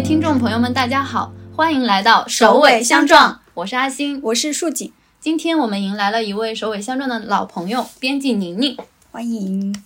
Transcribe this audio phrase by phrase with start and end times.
[0.00, 4.90] 各位听众朋友们，大家好，欢迎来到首尾相撞，我是阿星，我是树锦。
[5.20, 8.78] 今天我们迎来了一位首尾相撞的老朋友，编辑宁宁，
[9.10, 9.76] 欢迎。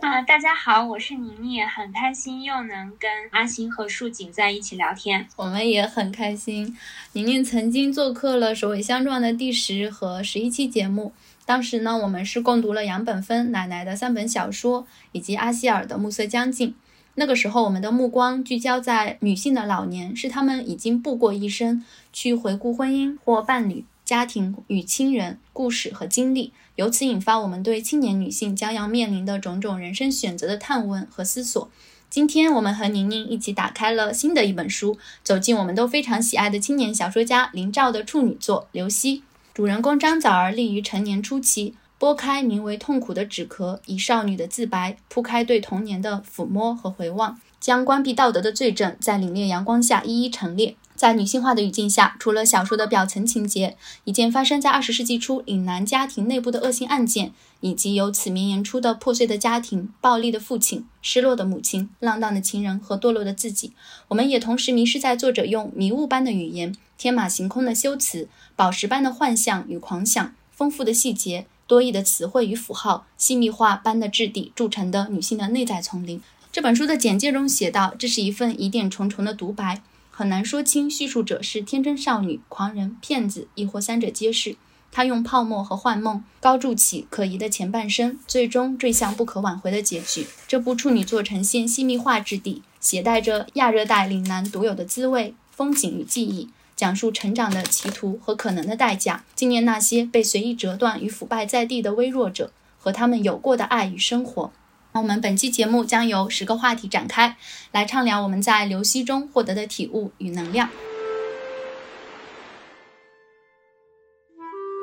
[0.00, 6.74] 啊，大家好，我是宁宁，很开心又能跟阿星和树锦在一起聊天，我们也很开心。
[7.12, 11.12] 宁宁曾经做客了首尾相撞的第十和十一期节目，
[11.44, 16.70] 当时呢，我们是共读了杨本芬奶奶的三本小说，以及阿希尔的《暮色将近》。
[17.18, 31.68] 那个时候，我们的目光聚焦在女性的老年，是她们已经步过一生，去回顾婚姻或伴侣、家庭与亲人故事和经历，由此引发我们对青年女性将要面临的种种人生选择的探问和思索。
[32.08, 39.18] 今天，我们和宁宁一起打开了新的一本书，走进我们都非常喜爱的青年小说家林兆的处女作《刘希》。
[39.52, 41.74] 主人公张枣儿立于成年初期。
[41.98, 50.76] 拨开名为痛苦的纸壳，以少女的自白铺开对童年的抚摸和回望，将关闭道德的罪证在凛冽阳光下一一陈列。
[50.94, 63.72] 在女性化的语境下，除了小说的表层情节，一件发生在二十世纪初岭南家庭内部的恶性案件，以及由此绵延出的破碎的家庭、暴力的父亲、失落的母亲、浪荡的情人和堕落的自己，
[64.08, 71.46] 我们也同时迷失在作者用迷雾般的语言、天马行空的修辞、宝石般的幻象与狂想、丰富的细节。
[71.68, 76.18] 多义的词汇与符号，细密画般的质地铸成的女性的内在丛林。
[76.50, 84.56] 这本书的简介中写道：“这是一份疑点重重的独白，很难说清叙述者是天真少女、狂人、骗子，亦或三者皆是。
[84.90, 90.26] 他用泡沫和幻梦高筑起可疑的前半生，最终坠向不可挽回的结局。
[90.48, 104.52] 这部处女作呈现细密画质地，携带着亚热带岭南独有的滋味、风景与记忆。”讲述成长的歧途和可能的代价，纪念那些被随意折断与腐败在地的微弱者和他们有过的爱与生活。
[104.92, 107.36] 那我们本期节目将由十个话题展开，
[107.72, 110.70] 来畅聊我们在刘希中获得的体悟与能量。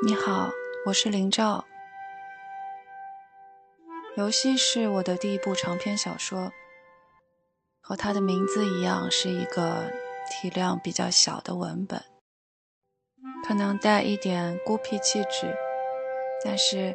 [0.06, 0.50] 你好，
[0.86, 1.64] 我是林兆。
[4.18, 6.52] 游戏是我的第一部长篇小说，
[7.80, 9.90] 和它的名字一样，是一个。
[10.30, 12.02] 体量比较小的文本，
[13.46, 15.54] 可能带一点孤僻气质，
[16.44, 16.94] 但是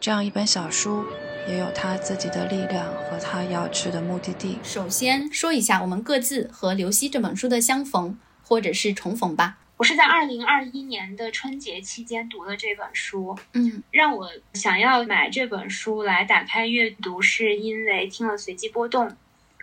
[0.00, 1.04] 这样一本小书
[1.48, 4.58] 也有它自己的力量和它要去的目的地。
[4.62, 9.58] 首先说一下我们各自和刘希这本书的相逢或者是重逢吧。
[9.78, 19.14] 我是在二零二一年的春节期间读的这本书，嗯，让我想要买这本书来打开阅读，是因为听了随机波动。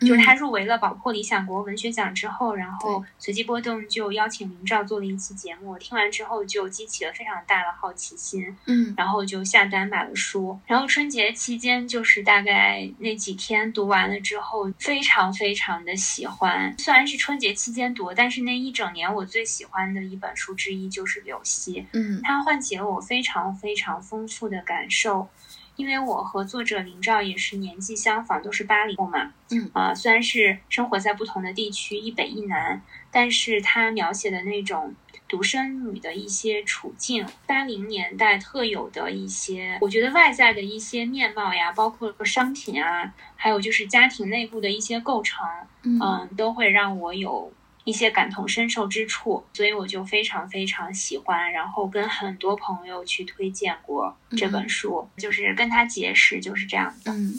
[0.05, 5.77] 就是他入围了宝珀理想国文学奖之后，然后随机波动就邀请林兆做了一期节目。
[5.77, 10.59] 听完之后就激起了非常大的好奇心，嗯，然后就下单买了书。
[10.65, 16.73] 然后春节期间就是大概那几天读完了之后，非常非常的喜欢。
[16.77, 25.27] 虽然是春节期间读，但是那一整年我最喜欢的一本书之一就是《柳溪》，嗯，它唤起了我非常非常丰富的感受。
[25.75, 29.33] 因为我和作者林兆也是年纪相仿，都是八零后嘛。
[29.51, 34.95] 嗯啊，虽然是生活在不同的地区，一北一南，但是他描写的那种
[35.27, 45.45] 独生女的一些处境，八零年代特有的一些，我觉得外在的一些面貌呀，包括商品啊，还有就是家庭内部的一些构成，
[45.83, 47.51] 嗯，都会让我有。
[47.83, 57.11] 一些感同身受之处，所以我就非常非常喜欢，然后跟很多朋友去推荐过这本书，就是跟他结识就是这样的。
[57.11, 57.33] 嗯，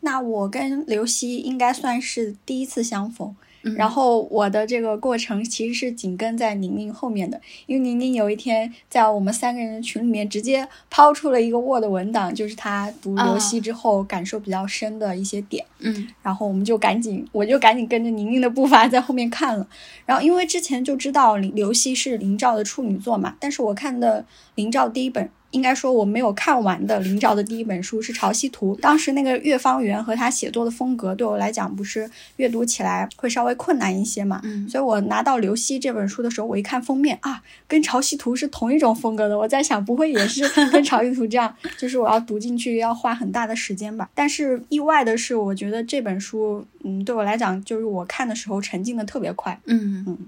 [0.00, 3.34] 那我跟刘希应该算是第一次相逢。
[3.76, 15.64] 然后我的这个过程其实是紧跟在宁宁后面的，因为宁宁有一天在我们三个人的群里面直接抛出了一个 Word 文档，就是他读刘希之后感受比较深的一些点。
[15.78, 19.66] 嗯，然后我们就赶紧，我就赶紧跟着宁宁的步伐在后面看了。
[20.04, 24.24] 然后因为之前就知道刘希是林兆的处女作嘛，但是我看的
[24.54, 25.30] 林兆第一本。
[25.54, 40.42] 应该说我没有看完的林兆的第一本书是《潮汐图》，当时那个岳方圆和他写作的风格对我来讲不是阅读起来会稍微困难一些嘛，嗯，所以我拿到刘希这本书的时候，我一看封面啊，跟《潮汐图》是同一种风格的，我在想不会也是
[40.72, 44.10] 跟《潮汐图》这样，就是我要读进去要花很大的时间吧。
[44.12, 50.18] 但是意外的是，我觉得这本书，嗯，对我来讲就是我看的时候沉浸的特别快，嗯嗯。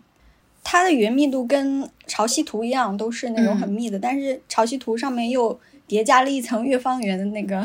[0.69, 7.65] 它的原密度跟《潮汐图》一样，都是那种很密的，但是《潮汐图》上面又叠加了一层月方圆的那个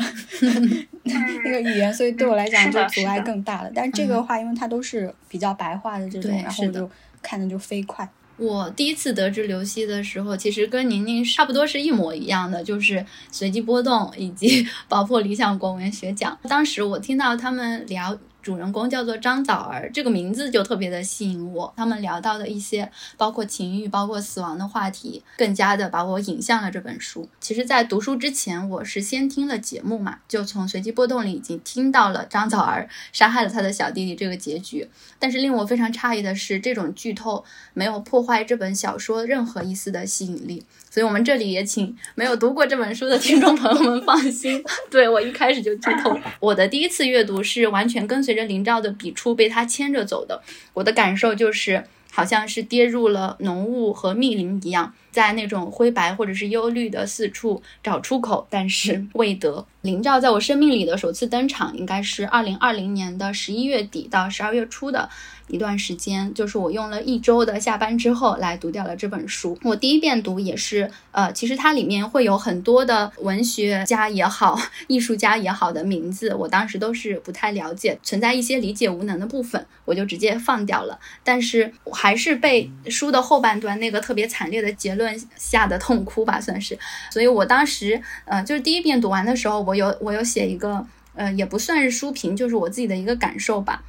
[1.44, 3.70] 那个语言，所以对我来讲就阻碍更大了。
[3.74, 6.88] 但是这个话，因为它都是比较白话的这种，然后就
[7.20, 8.08] 看的就飞快。
[8.36, 16.38] 我第一次得知刘希的时候，其实跟宁宁差不多是一模一样的，就是随机波动以及 爆破理想国文学奖。
[16.48, 18.16] 当时我听到他们聊。
[18.42, 21.72] 主人公叫做张枣儿，这个名字就特别的吸引我。
[21.76, 27.28] 他们聊到的一些包括情欲、包括死亡的话题，更加的把我引向了这本书。
[27.40, 34.88] 其实，在读书之前，我是先听了节目嘛，就从随机波动里已经听到了张枣儿杀害了他的小弟弟这个结局。
[35.20, 40.64] 但是令我非常诧异的是，这种剧透没有破坏这本小说任何一丝的吸引力。
[40.92, 46.14] 所以，我们这里也请没有读过这本书的听众朋友们放心， 对我一开始就剧透。
[46.38, 50.42] 我的第一次阅读是完全跟随着林兆的笔触被他牵着走的，
[50.74, 59.66] 我的感受就是好像是跌入了浓雾和密林一样，在那种灰白或者是忧虑的四处找出口，但是未得。
[59.80, 65.08] 林兆在我生命里的首次登场，应该是二零二零年的十一月底到十二月初的。
[65.48, 69.58] 一段时间，就是我用了一周的下班之后来读掉了这本书。
[69.62, 80.98] 我第一遍读也是，呃，其实它里面会有很多的文学家也好，艺术家也好的名字，我当时都是不太了解，存在一些理解无能的部分，我就直接放掉了。
[81.22, 86.78] 但是我还是被书的后半段那个特别惨烈的结论吓得痛哭吧，算是。
[87.10, 93.82] 所以我当时，呃，就是第一遍读完的时候，我有我有写一个，呃，也不算是书评，就是我自己的一个感受吧。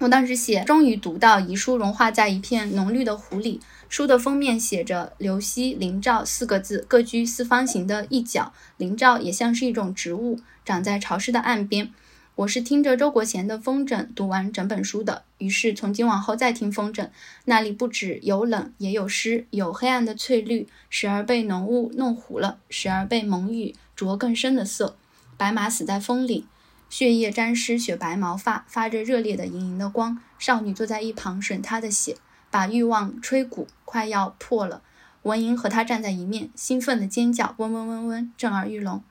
[0.00, 3.60] 我当时写，终于读到遗书融化在一片浓绿的湖里。
[3.90, 8.50] 书的封面写着“刘熙林照”四个字，各居四方形的一角。
[8.78, 11.92] 林照也像是一种植物，长在潮湿的岸边。
[12.36, 17.10] 我是听着周国贤的风筝读完整本书的，于是从今往后再听风筝，
[17.44, 24.96] 那里不止有冷，也有湿，有黑暗的翠绿，时而被浓雾弄糊了，时而被蒙雨着更深的色。
[25.36, 26.46] 白马死在风里。
[26.90, 30.18] 血液沾湿雪白毛发，发着热烈的莹莹的光。
[30.40, 32.16] 少女坐在一旁吮她的血，
[32.50, 34.82] 把欲望吹鼓，快要破了。
[35.22, 39.04] 文莹和她站在一面，兴奋的尖叫，嗡嗡嗡嗡，震耳欲聋。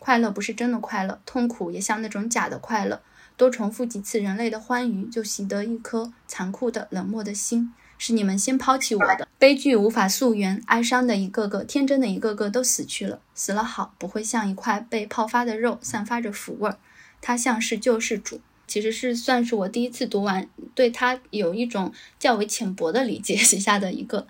[0.00, 3.00] 快乐不是真的快乐，痛苦也像那种假的快乐。
[3.36, 7.72] 多重复几次人类的欢愉，就习得一颗残酷的、冷漠的心。
[7.98, 13.20] 是你们先抛弃我的，悲剧无法溯源，哀伤的一个个，天真的一个个都死去了。
[13.32, 16.76] 死了好，不会像一块被泡发的肉，散发着腐味儿。
[17.22, 24.26] 他像是救世主，其实是算是我第一次读完，对他有一种较为浅薄的理解 写下的一个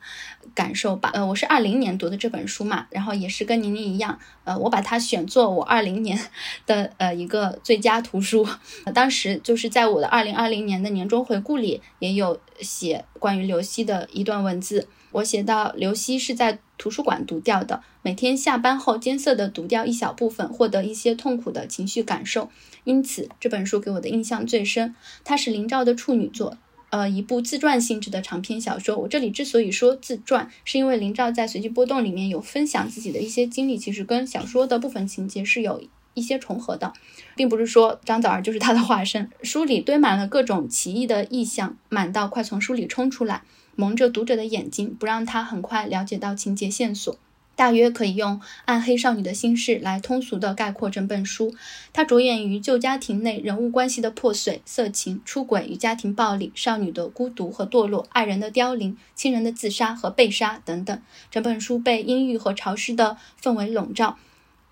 [0.54, 1.10] 感受吧。
[1.14, 6.18] 呃，我是二零年读的这本书嘛，然后也是跟宁宁一样，呃，我把它选作我二零年
[6.66, 8.46] 的呃一个最佳图书。
[8.92, 14.86] 当时就是在我的二零二零年的年终回顾里，也有写关于刘希的一段文字。
[15.12, 22.50] 我写到，刘希是在图书馆读掉的，每天下班后艰涩地读掉一小部分，获得一些痛苦的情绪感受。
[22.82, 24.92] 因此，这本书给我的印象最深。
[25.22, 26.56] 它是林兆的处女作，
[26.90, 28.96] 呃，一部自传性质的长篇小说。
[28.96, 35.80] 我这里之所以说自传，是因为林兆在随机波动里面有分享自己的一些经历，其实跟小说的部分情节是有
[36.14, 36.92] 一些重合的，
[37.36, 39.30] 并不是说张枣儿就是他的化身。
[39.44, 43.42] 书里堆满了各种奇异的意象，满到快从书里冲出来。
[43.74, 47.16] 蒙着读者的眼睛，不让他很快了解到情节线索，
[47.56, 51.54] 大约可以用暗黑少女的心事来通俗的概括整本书。
[51.92, 61.00] 它着眼于旧家庭内人物关系的破碎、色情、出轨与家庭暴力、少女的孤独和堕落、爱人的凋零、亲人的自杀和被杀等等。
[61.30, 64.18] 整本书被阴郁和潮湿的氛围笼罩，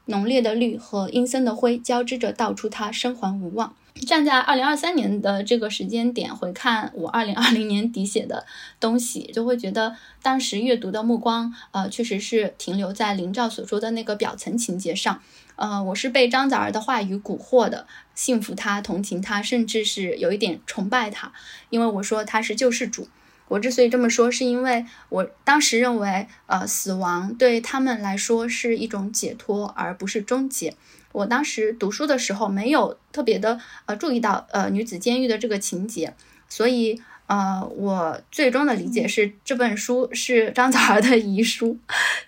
[0.07, 3.75] 浓烈的绿和阴森的灰交织着，道出她生还无望。
[4.06, 8.47] 站在二零二三年的这个时间点回看我二零二零年底写的
[8.78, 15.23] 东西，就会觉得当时阅读的目光，呃，确实是停留在林兆所说的那个表层情节上。
[15.56, 21.32] 呃，我是被张枣儿的话语蛊惑的，信服他，同情他，甚至是有一点崇拜他，
[21.68, 23.09] 因为我说他是救世主。
[23.49, 30.76] 我之所以这么说，是因为我当时认为，呃，死亡对他们来说是一种解脱，而不是终结。
[31.12, 36.14] 我当时读书的时候没有特别的呃注意到呃女子监狱的这个情节，
[36.49, 41.76] 所以呃我最终的理解是这本书是张枣儿的遗书，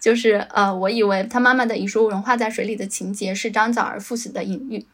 [0.01, 4.85] 就是呃我以为他妈妈的遗书融化在水里的情节是张枣儿赴死的隐喻。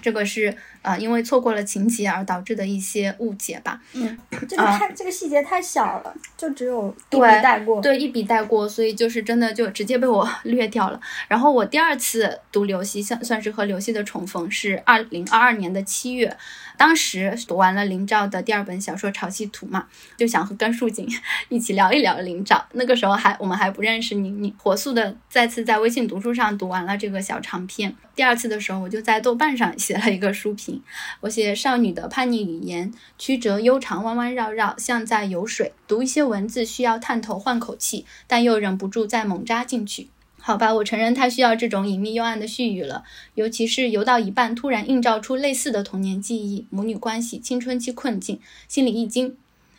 [0.00, 3.80] 这个是呃，因为错过了情节而导致的一些误解吧。
[3.92, 7.80] 嗯，这个太这个细节太小了，就只有一笔带过。
[7.80, 11.00] 对，一笔带过，所以就是真的就直接被我 略掉了。
[11.28, 16.36] 然后我第二次读刘希，算算是和刘希的重逢，是二零二二年的七月。
[16.80, 21.06] 当时读完了林兆的第二本小说《潮汐图》嘛，就想和甘树锦
[21.50, 22.64] 一起聊一聊林兆。
[22.72, 27.94] 那个时候还我们还不认识你，你，火速的再次在微信读书上读完了这个小长篇。
[28.14, 30.82] 第二次的时候，我就在豆瓣上写了一个书评，
[31.20, 35.74] 我写少女的叛逆语言，曲折悠长，弯弯绕绕，像在游水。
[35.86, 40.08] 读一些文字需要探头换口气，但又忍不住再猛扎进去。
[40.42, 43.04] 好吧，我承认他需要这种隐秘幽暗的絮语了，
[43.34, 49.36] 尤其是游到一半，突然映照出类似的童年记忆、母女关系、青春期困境，心里一惊。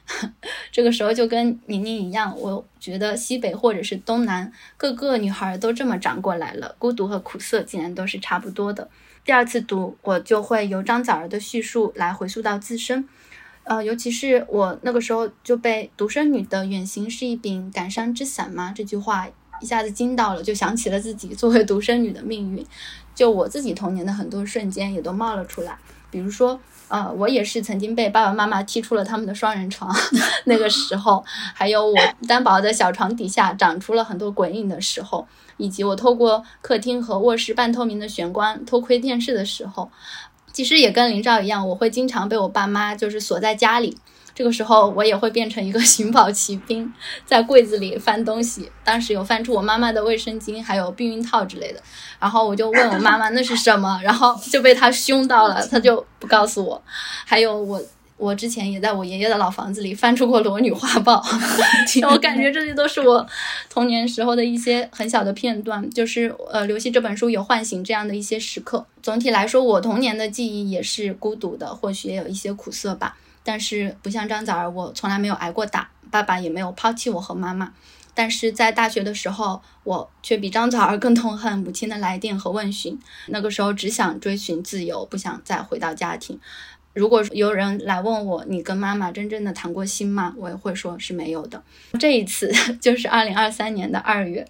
[0.72, 8.90] 这个时候就跟宁宁一样，我觉得西北或者是东南各个女孩都这么长过来了，孤独和苦涩竟然都是差不多的。
[9.26, 13.08] 第二次读，我就会由张枣儿的叙述来回溯到自身，
[13.64, 19.28] 呃，尤其是我那个时候就被“独生女的远行是一柄感伤之伞吗”这句话
[19.62, 22.66] 一下子惊到了，就想起了自己作为独生女的命运，
[23.16, 25.78] 就我自己童年的很多瞬间也都冒了出来，
[26.10, 26.60] 比如说。
[26.88, 29.96] 呃，我也是曾经被爸爸妈妈踢出了他们的双人床，
[30.44, 31.96] 那个时候，还有我
[32.28, 35.26] 单薄的小床底下长出了很多鬼影的时候，
[35.56, 39.90] 以及我透过客厅和卧室半透明的玄关偷窥电视的时候，
[40.52, 43.98] 其实也跟林兆一样，我会经常被我爸妈就是锁在家里。
[44.42, 46.92] 这个时候，我也会变成一个 寻宝奇兵，
[47.28, 48.68] 在柜子里翻东西。
[48.84, 51.80] 当时有翻出我妈妈的卫生巾，还有避孕套之类的。
[52.20, 56.82] 然后我就问我妈妈那是什么，然后就被她凶到了，她就不告诉我。
[57.24, 57.80] 还有我，
[58.18, 61.24] 我之前也在我爷爷的老房子里翻出过裸女画报。
[62.10, 63.24] 我感觉这些都是我
[63.70, 68.84] 童年时候的一些很小的片段，就是呃，刘希这本书有唤醒这样的一些时刻。
[69.04, 73.16] 总体来说，我童年的记忆也是孤独的，或许也有一些苦涩吧。
[73.44, 77.74] 但是不像张枣儿，我从来没有挨过打，爸爸也没有抛弃我和妈妈。
[78.14, 83.00] 但是在大学的时候，我却比张枣儿更痛恨母亲的来电和问询。
[83.28, 86.40] 那个时候只想追寻自由，不想再回到家庭。
[86.94, 90.36] 如果有人来问我，你跟妈妈真正的谈过心吗？
[90.38, 91.64] 我也会说是没有的。
[91.98, 94.46] 这一次 就是二零二三年的二月，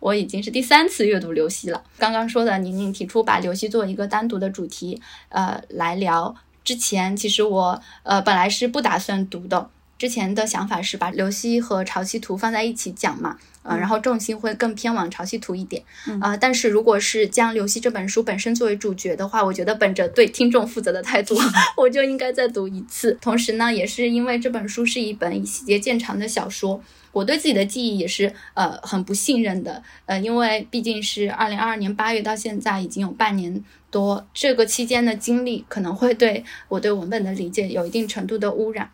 [0.00, 1.84] 我已经是第三次阅读刘希了。
[1.98, 6.34] 刚刚说的宁宁提出把刘希做一个单独的主题，呃，来聊。
[6.64, 15.82] 之前其实我呃本来是不打算读的，之前的想法是把刘希和潮汐图放在一起讲嘛，呃，然后重心会更偏往潮汐图一点，
[16.20, 21.36] 啊，但是如果是将刘希这本书本身作为主角的话，我觉得本着对听众负责的态度，
[21.76, 23.16] 我就应该再读一次。
[23.20, 33.62] 同时呢，也是因为这本书是一本以细节见长的小说，我对自己的记忆也是呃很不信任的，呃，因为毕竟是二零二二年八月到现在已经有半年。
[33.92, 38.90] 多这个期间的经历可能会对我对文本的理解有一定程度的污染，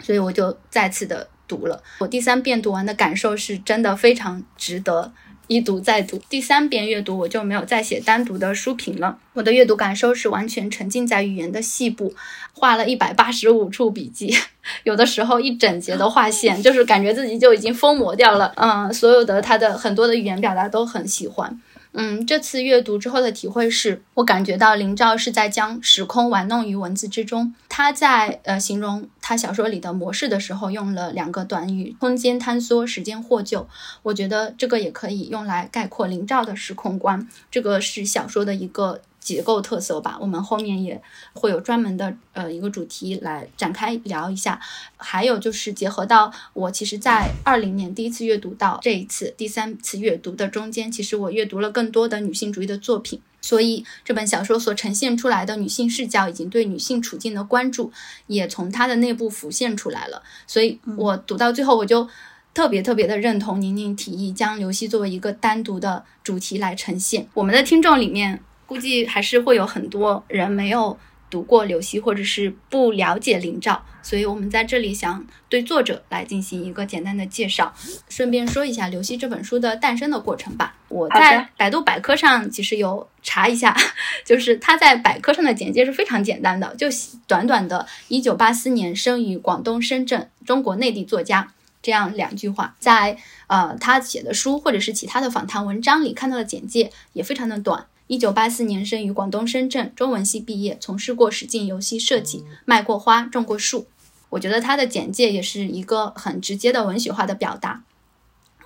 [0.00, 1.82] 所以我就再次的读了。
[1.98, 5.12] 我第三遍读完的感受是真的非常值得
[5.46, 6.20] 一读再读。
[6.28, 12.14] 第三遍阅读我就没有再写单独的书评了，我的阅读感受是完全沉浸在语言的细部，
[12.52, 14.36] 画了一百八十五处笔记，
[14.84, 18.52] 有的时候一整节的划线，就是感觉自己就已经疯魔掉了。
[18.56, 21.58] 嗯，所有的他的很多的语言表达都很喜欢。
[21.98, 27.54] 嗯，这次阅读之后的体会是，我感觉到林兆是在将时空玩弄于文字之中。
[27.70, 33.66] 他在呃形容他小说里的模式的时候，用了两个短语：空间坍缩，时间获救。
[34.02, 37.26] 我觉得这个也可以用来概括林兆的时空观。
[37.50, 39.00] 这个是小说的一个。
[39.26, 41.02] 结构特色吧，我们后面也
[41.32, 44.60] 会有专门的呃一个主题来展开聊一下。
[44.96, 57.90] 还有就是结合到我其实，在二零年第一次阅读到这一次第三次阅读的中间，其实我阅读了更多的女性主义的作品，所以这本小说所呈现出来的女性视角以及对女性处境的关注，
[58.28, 60.22] 也从它的内部浮现出来了。
[60.46, 62.08] 所以我读到最后，我就
[62.54, 67.26] 特别特别的认同宁宁提议将刘希作为一个单独的主题来呈现。
[67.34, 68.40] 我们的听众里面。
[68.66, 70.98] 估计还是会有很多人没有
[71.30, 77.74] 读过刘熙，或者是不了解林兆，所以我们在这里想对作者来进行一个简单的介绍，
[78.08, 80.74] 顺便说一下刘熙这本书的诞生的过程吧。
[80.88, 83.76] 我在百度百科上其实有查一下，
[84.24, 86.86] 就是他在百科上的简介是非常简单的，就
[87.26, 93.18] 短短的一九八四年生于广东深圳，中国内地作家这样两句话，在
[93.48, 97.86] 呃他写的书或者是其他的访谈文章里看到的简介也非常的短。
[98.08, 103.88] 一九八四年生于广东深圳，中文系毕业，从事过实境游戏设计，卖过花，种过树。
[104.30, 107.82] 我觉得他的简介也是一个很直接的文学化的表达。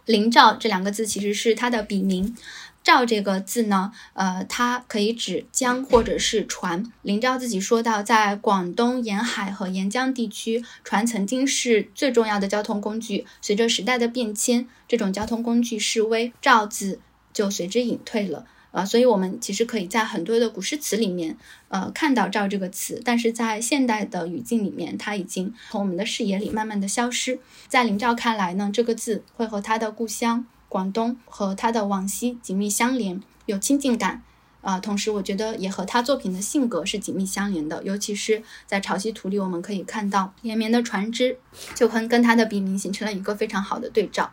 [0.05, 2.37] 林兆这两个字其实是他的笔名，
[2.83, 6.91] 兆这个字呢，呃，它可以指江或者是船。
[7.03, 13.27] 林兆自己说到，在广东沿海和沿江地区，船曾经是最重要的交通工具。
[13.41, 17.01] 随着时代的变迁，这种交通工具式微，兆字
[17.33, 18.47] 就随之隐退了。
[18.73, 21.37] 啊，所以我们其实可以在很多的古诗词里面，
[21.69, 27.41] 呃，看到“赵”这个词，但是在现代的语境里面，它已经从我们的视野里慢慢的消失。
[27.69, 34.23] 在林兆看来呢，这个字会和他的故乡广东和他的往昔紧密相连，有亲近感。
[34.63, 41.39] 啊，同时我觉得也和他作品的性格是紧密相连的，尤其是在潮汐图里，我们可以看到连绵的船只，
[41.75, 44.31] 就跟跟他的笔名形成了一个非常好的对照。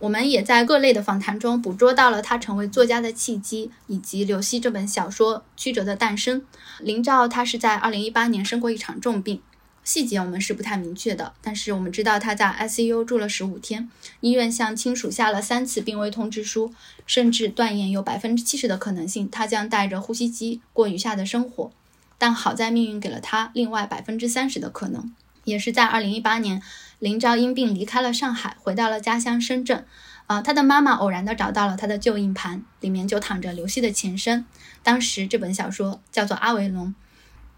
[0.00, 6.42] 我们也在各类的访谈中捕捉到了他成为作家的契机，以及刘希这本小说曲折的诞生。
[6.80, 9.42] 林兆他是在二零一八年生过一场重病。
[9.84, 13.90] 细节我们是不太明确的，但是我们知道他在 ICU 住了十五天，
[14.20, 16.72] 医院向亲属下了三次病危通知书，
[17.06, 21.70] 甚至断言有百分之七十的可能性他将带着呼吸机过余下的生活。
[22.18, 25.12] 但好在命运给了他另外百分之三十的可能。
[25.44, 26.62] 也是在二零一八年，
[26.98, 29.84] 林昭因病离开了上海，回到了家乡深圳。
[30.26, 34.44] 啊，他的妈妈偶然的找到了他的旧硬盘，里面就躺着刘希的前身。
[34.84, 36.86] 当时这本小说叫做《阿维龙》。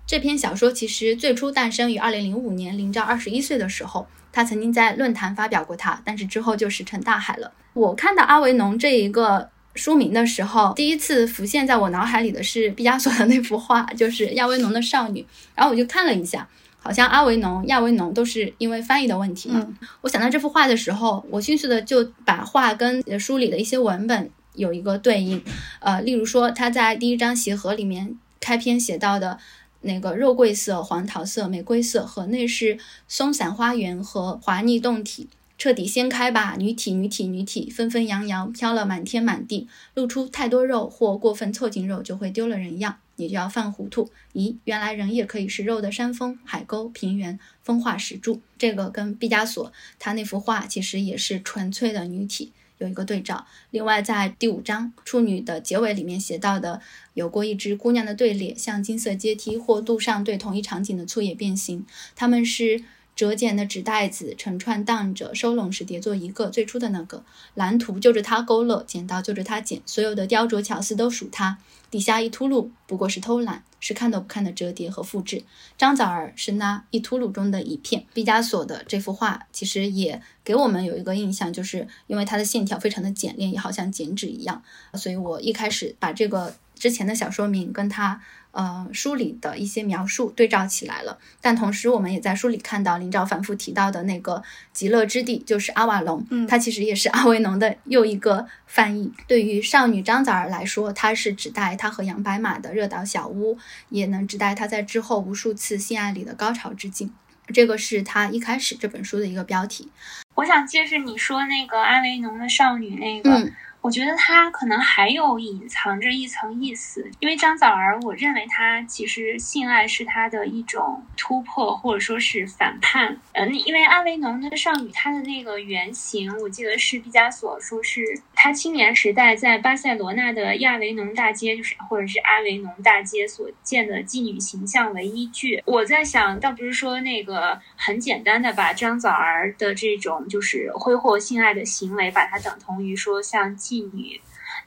[0.07, 7.53] 这篇小说其实最初诞生于二零零五年，林昭二十一岁的时候，他曾经在论坛发表过它，但是之后就石沉大海了。
[7.75, 15.27] 我看到阿维农这一个书名的时候，第一次浮现在我脑海里的是毕加索的那幅画，就是亚维农的少女。
[15.55, 16.49] 然后我就看了一下，
[16.83, 19.67] 好像阿维农、亚维农都是因为翻译的问题嘛。
[20.03, 25.43] 我想到这幅画的时候，我迅速的就把画跟书里的一些文本有一个对应。
[25.81, 29.39] 呃，例如说他在第一章鞋盒里面开篇写到的。
[29.85, 35.29] 那个肉桂色、黄桃色、玫瑰色和内饰松散花园和华丽洞体，
[35.59, 36.57] 彻底掀开吧！
[36.59, 44.11] 女体、女体、女体，纷纷扬扬飘了满天满地，露出太多肉或过分凑近肉就会丢了人样，你就要犯糊涂。
[44.35, 48.41] 咦，原来人也可以是肉的山峰、海沟、平原、风化石柱。
[48.59, 52.53] 这个跟毕加索他那幅画其实也是纯粹的女体。
[52.79, 53.47] 有一个对照。
[53.71, 56.81] 另外，在第五章处女的结尾里面写到的，
[57.15, 61.87] 有过一只姑娘的队列，像金色阶梯或路上对同一场景的粗野变形。
[62.17, 62.83] 他们是
[63.15, 66.49] 折剪的纸袋子，成串荡着，收拢时叠作一个。
[66.49, 71.59] 最初的那个蓝图就着它勾勒，剪刀就着它剪，所有的雕琢巧思都属它。
[71.91, 73.65] 底下一秃噜，不过是偷懒。
[73.85, 75.43] 是看都不看的折叠和复制。
[75.77, 78.07] 张枣儿是那一秃噜中的一片。
[78.15, 84.63] 毕加索的这幅画其实也给我们有一个印象，就是因为它的线条非常的简练，也好像剪纸一样。
[84.95, 88.23] 所以我一开始把这个之前的小说名跟它。
[88.53, 99.11] 呃，书里的一些描述对照起来了，但同时我们也在书里看到林兆反复提到的那个极乐之地，就是阿瓦隆，嗯，它其实也是阿维农的又一个翻译。
[99.27, 103.57] 对于少女张枣儿来说，它是指代她和杨白马的热岛小屋，
[103.89, 107.11] 也能指代她在之后无数次性爱里的高潮之境。
[107.55, 109.89] 这个是他一开始这本书的一个标题。
[110.35, 113.51] 我想接着你说那个阿维农的少女那个。
[113.83, 123.19] 我觉得他可能还有隐藏着一层意思，因为张枣儿，我认为他其实性爱是他的一种突破，或者说是反叛。
[123.33, 128.01] 嗯，因为阿维农的少女，她的那个原型，我记得是毕加索说是
[128.35, 135.61] 他青年时代在巴塞罗那的亚维农大街，就是或者是阿维农大街所见的妓女形象为依据。
[135.67, 143.57] 我在想，倒不是说那个很简单的把张枣儿的这种就是挥霍性爱的行为，把它等同于说像。
[143.73, 144.21] 妓女，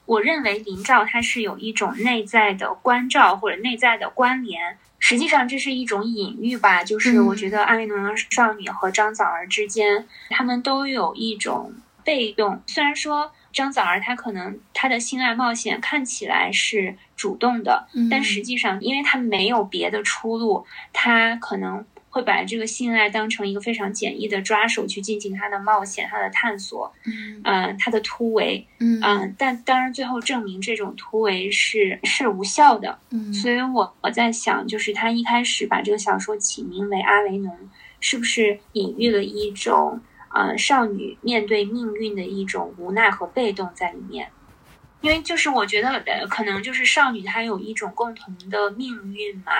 [0.04, 6.82] 我认为林兆它是有一种内在的关照或者内在的关联，实际上这是一种隐喻吧。
[6.82, 12.60] 就是我觉得阿维农少女和张枣儿之间，他们都有一种被动。
[12.66, 21.86] 虽然说张枣儿她可能她的性爱冒险看起来是主动的，但实际上因为她没有别的出路，她可能。
[22.16, 26.90] 会把这个性爱当成一个非常简易的抓手去进行他的冒险、他的探索，
[27.44, 37.52] 嗯，他的突围，嗯，但当然最后证明这种突围是是无效的，嗯，所以我我在想，就是他一开始把这个小说起名为《阿维农》，
[38.00, 40.00] 是不是隐喻了一种
[40.32, 44.26] 呃少女面对命运的一种无奈和被动在里面？
[45.02, 49.52] 因为就是我觉得呃，可能就是少女她有一种共同的命运嘛，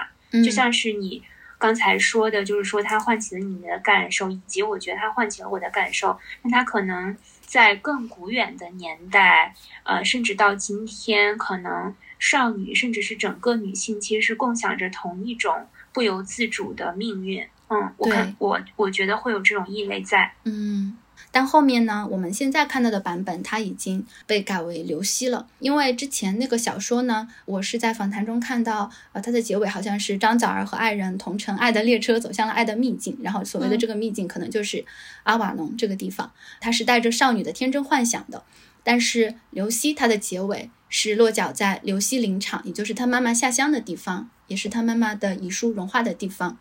[0.43, 1.23] 就像是你。
[1.59, 6.19] 刚才说的就是说，它唤起了你的感受，以及我觉得它唤起了我的感受。
[6.43, 17.47] 那它可能在更古远的年代，呃，甚至到今天，可能少女甚至是整个女性，其实是共享着同一种不由自主的命运。
[17.69, 20.33] 嗯，我看我我觉得会有这种意味在。
[20.45, 20.97] 嗯。
[21.31, 22.07] 但后面呢？
[22.11, 25.47] 我们现在看到的版本，它已经被改为刘希了。
[25.59, 34.85] 因为之前那个小说呢，我是在访谈中看到，呃，它的结尾好像是张枣儿和爱人同乘爱的列车走向了爱的秘境，然后所谓的这个秘境可能就是
[35.25, 38.43] 阿瓦隆这个地方，它是带着少女的天真幻想的。
[38.83, 46.59] 但是刘希它的结尾是落脚在刘希林场，也就是他妈妈下乡的地方，也是他妈妈的遗书融化的地方。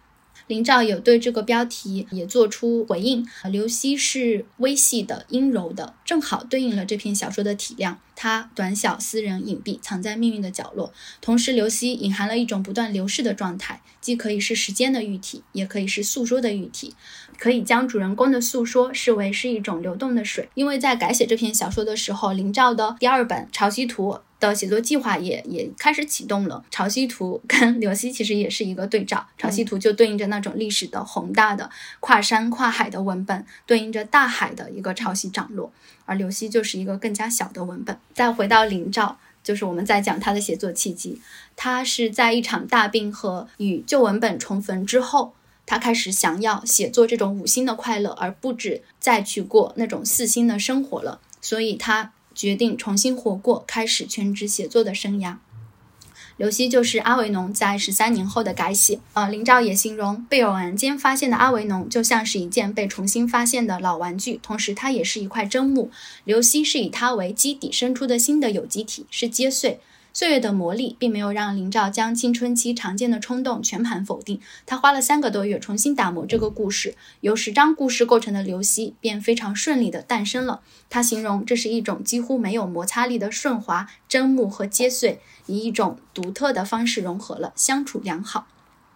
[0.48, 3.28] 林兆有对这个标题也做出回应。
[3.52, 8.00] 刘希是微细的、阴柔的，正好对应了这篇小说的体量。
[8.16, 10.94] 它短小、私人、隐蔽，藏在命运的角落。
[11.20, 16.94] 同时，刘希隐含了一种不断流逝的状态，既可以是时间的喻体，也可以是诉说的喻体。
[17.38, 20.48] 可以将主人公的诉说视为是一种流动的水。
[20.54, 24.14] 因为在改写这篇小说的时候，林兆的第二本《潮汐图》。
[24.40, 26.64] 的写作计划也也开始启动了。
[26.70, 31.70] 潮汐图跟 刘希其实也是一个对照，潮汐图就对应着那种历史的宏大的
[32.00, 35.72] 跨山跨海的文本，对应着大海的一个潮汐涨落，
[36.06, 37.98] 而刘希就是一个更加小的文本。
[38.14, 41.22] 再回到林兆，就是我们在讲他的写作契机，
[41.56, 45.34] 他是在一场大病和与旧文本重逢之后，
[45.66, 52.12] 他开始想要写作这种五星的快乐，而不止再去过那种四星的生活了，所以他。
[52.36, 55.38] 决定重新活过，开始全职写作的生涯。
[56.38, 59.00] 刘希就是阿维农在十三年后的改写。
[59.14, 65.90] 呃，林兆也形容被偶然间发现的阿维农就像是一件被重新发现的老玩具，同时它也是一块真木。
[66.26, 69.80] 刘希是以它为基底生出的新的有机体，是接穗。
[70.16, 80.62] 岁月的磨砺并没有让林兆将青春期常见的冲动全盘否定，他花了三个多月重新打磨这个故事，由十章故事构成的刘希便非常顺利地诞生了。
[80.90, 88.48] 他形容这是一种几乎没有摩擦力的顺滑、真木和接碎，以一种独特的方式融合了，相处良好。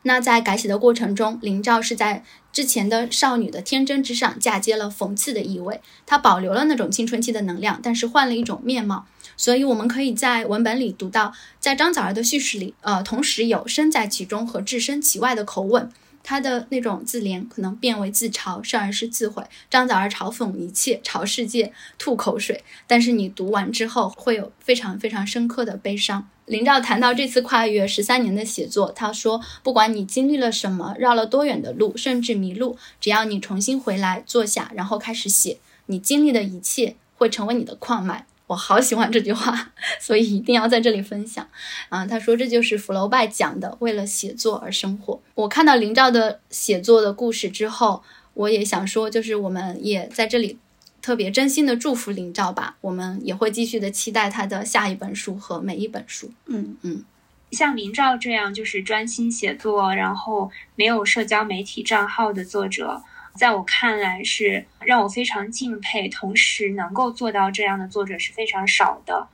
[0.04, 9.06] 那在改写的过程中，林兆是在之前的少女的天真之上嫁接了讽刺的意味，她保留了那种青春期的能量，但是换了一种面貌。
[9.38, 15.90] 所以，我们可以在文本里读到，在张枣儿的叙事里，呃，同时有身在其中和置身其外的口吻。
[16.22, 19.42] 他的那种自怜可能变为自嘲，甚而是自毁。
[19.70, 26.28] 张枣儿嘲讽一切，朝世界吐口水，但是你读完之后会有非常非常深刻的悲伤。
[26.50, 41.48] 林兆谈到这次跨越十三年的写作，他说：“不管你经历了什么，绕了多远的路，甚至迷路，只要你重新回来，坐下，然后开始写，你经历的一切会成为你的矿脉。”我好喜欢这句话， 所以一定要在这里分享。
[41.90, 45.22] 啊，他说这就是福楼拜讲的，为了写作而生活。
[45.36, 48.02] 我看到林兆的写作的故事之后，
[48.34, 50.58] 我也想说，就是我们也在这里
[51.10, 52.76] 特别真心的祝福林兆吧。
[52.82, 56.32] 我们也会继续的期待他的下一本书和每一本书。
[56.46, 57.04] 嗯嗯，
[57.50, 63.02] 像林兆这样就是专心写作，然后没有社交媒体账号的作者。
[63.34, 69.28] 在我看来，是让我非常敬佩，同时能够做到这样的作者是非常少的，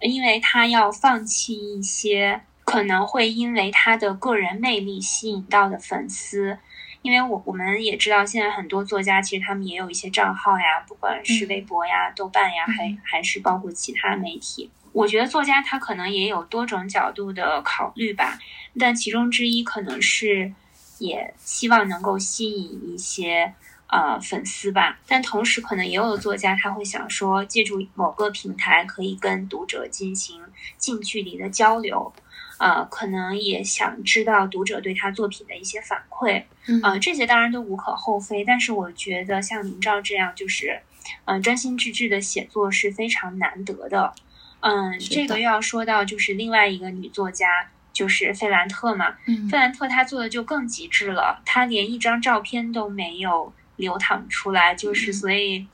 [0.00, 6.56] 因为他要放弃一些可能会因为他的个人魅力吸引到的粉丝，
[7.02, 14.70] 因为我我们也知道，现在很多作家其实他们也有一些账号呀，不管是微博呀、豆瓣呀，还还是包括其他媒体。
[14.92, 18.38] 我觉得作家他可能也有多种角度的考虑吧，
[18.78, 20.52] 但其中之一可能是。
[21.00, 23.54] 也希望能够吸引一些
[23.86, 30.42] 呃粉丝吧，但同时可能也有的作家他会想说，借助某个平台可以跟读者进行
[30.76, 32.12] 近距离的交流，
[32.60, 36.44] 呃，可能也想知道读者对他作品的一些反馈，
[36.82, 40.78] 呃，这些当然都无可厚非，但是我觉得像林兆这样就是，
[41.24, 44.12] 呃，专心致志的写作是非常难得的，
[44.60, 47.46] 嗯，这个又要说到就是另外一个女作家。
[47.92, 49.48] 就是费兰特嘛，嗯。
[49.48, 55.66] 费兰特她做的就更极致了，她连一张照片都没有流淌出来，就是所以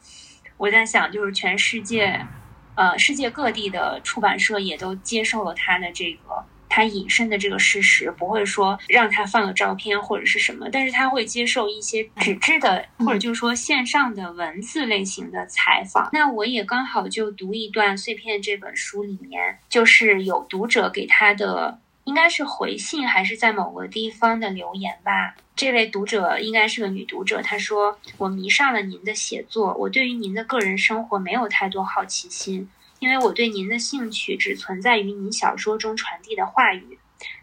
[0.56, 2.26] 我在想，就是全世界，
[2.74, 16.08] 呃，世界各地的出版社也都接受了他的这个他隐身的这个事实，不会说让他放个照片或者是什么，但是他会接受一些纸质的或者就是说线上的文字类型的采访。
[16.12, 21.80] 那我也刚好就读一段《碎片》这本书里面，就是有读者给他的。
[22.04, 25.34] 应该是回信还是在某个地方的留言吧？
[25.56, 36.98] 这位读者应该是个女读者，她说：“我迷上了您的写作，我对于您的个人生活没有太多好奇心，因为我对您的兴趣只存在于您小说中传递的话语，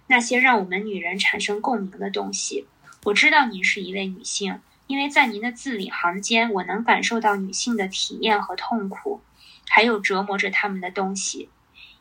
[0.07, 2.65] 那些让我们女人产生共鸣的东西。
[3.03, 9.21] 我知道您是一位女性，因为在您的字里行间，我能感受到女性的体验和痛苦，
[9.67, 11.49] 还有折磨着她们的东西。”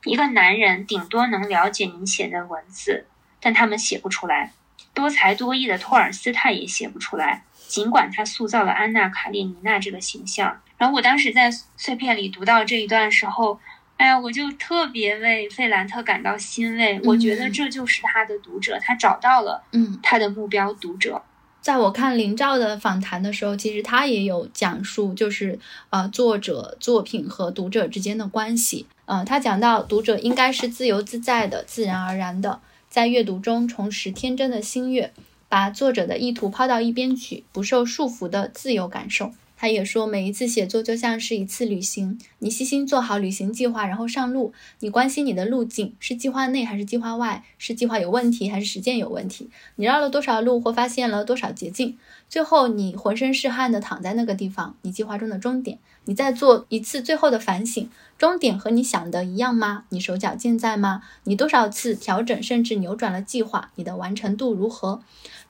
[0.04, 3.06] 一个男人顶多能了解您写的文字，
[3.40, 4.52] 但他们写不出来。
[4.94, 10.61] 多才多艺的托尔斯泰也写不出来，尽管他塑造了安娜·卡列尼娜这个形象。
[10.82, 13.56] 然后我当时在碎片里读到这一段时候，
[13.98, 17.00] 哎呀，我就特别为费兰特感到欣慰。
[17.04, 21.22] 我觉得这就是他的读者，他找到了嗯他的目标读者。
[21.60, 25.56] 在我看林兆的访谈的时候，其实他也有讲述，就是
[25.90, 28.86] 呃作者作品和读者之间的关系。
[29.04, 35.12] 呃，他讲到读者应该是自由自在的、自然而然的，在阅读中重拾天真的心悦，
[35.48, 39.32] 把作者的意图抛到一边去，不受束缚的自由感受。
[39.62, 44.52] 他也说，每一次写作就像是一次旅行，你细心做好旅行计划，然后上路。
[44.80, 49.48] 你关心你的路径是计划内还是计划外，是计划有问题还是实践有问题？
[49.76, 51.96] 你绕了多少路或发现了多少捷径？
[52.28, 55.78] 最后你浑身是汗的躺在那个地方，你计划中的终点。
[56.06, 59.84] 你再做一次最后的反省，终点和你想的一样吗？
[59.90, 61.02] 你手脚健在吗？
[61.22, 63.70] 你多少次调整甚至扭转了计划？
[63.76, 65.02] 你的完成度如何？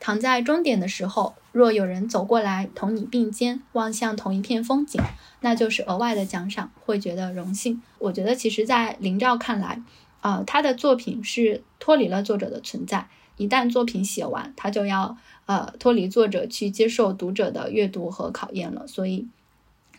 [0.04, 5.00] 躺在终点的时候，若有人走过来同你并肩，望向同一片风景，
[5.42, 7.80] 那就是额外的奖赏，会觉得荣幸。
[8.00, 9.80] 我觉得其实，在林兆看来，
[10.20, 13.06] 啊，他的作品是脱离了作者的存在。
[13.36, 18.88] 一旦作品写完，他就要呃脱离作者去接受读者的阅读和考验了。
[18.88, 19.28] 所以。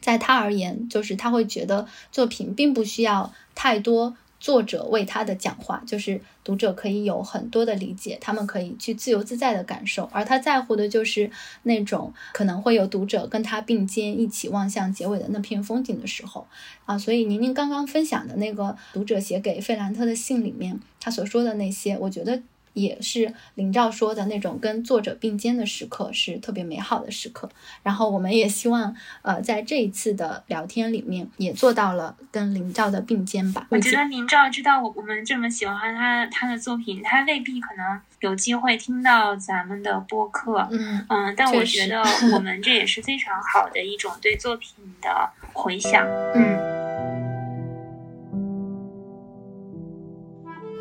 [0.02, 11.32] 在他而言，就是他会觉得作品并不需要太多作者为他的讲话，就是读者可以有很多的理解，他们可以去自由自在的感受，而他在乎的就是
[11.64, 16.46] 那种可能会有读者跟他并肩一起望向结尾的那片风景的时候
[16.84, 16.98] 啊。
[16.98, 22.44] 所以宁宁刚刚分享的那个读者写给费兰特的信里面，他所说的那些，我觉得。
[22.74, 27.50] 也是林兆说的那种跟作者并肩的时刻，是特别美好的时刻。
[27.82, 33.68] 然后我们也希望，呃，在这一次的聊天里面，也做到了跟林兆的并肩吧。
[33.70, 40.68] 我觉得林兆知道我我们这么喜欢他他的作品，他未必可能有机会听到咱们的播客。
[40.72, 42.02] 嗯嗯，但我觉得
[42.34, 46.06] 我们这也是非常好的一种对作品的回响。
[46.36, 47.33] 嗯。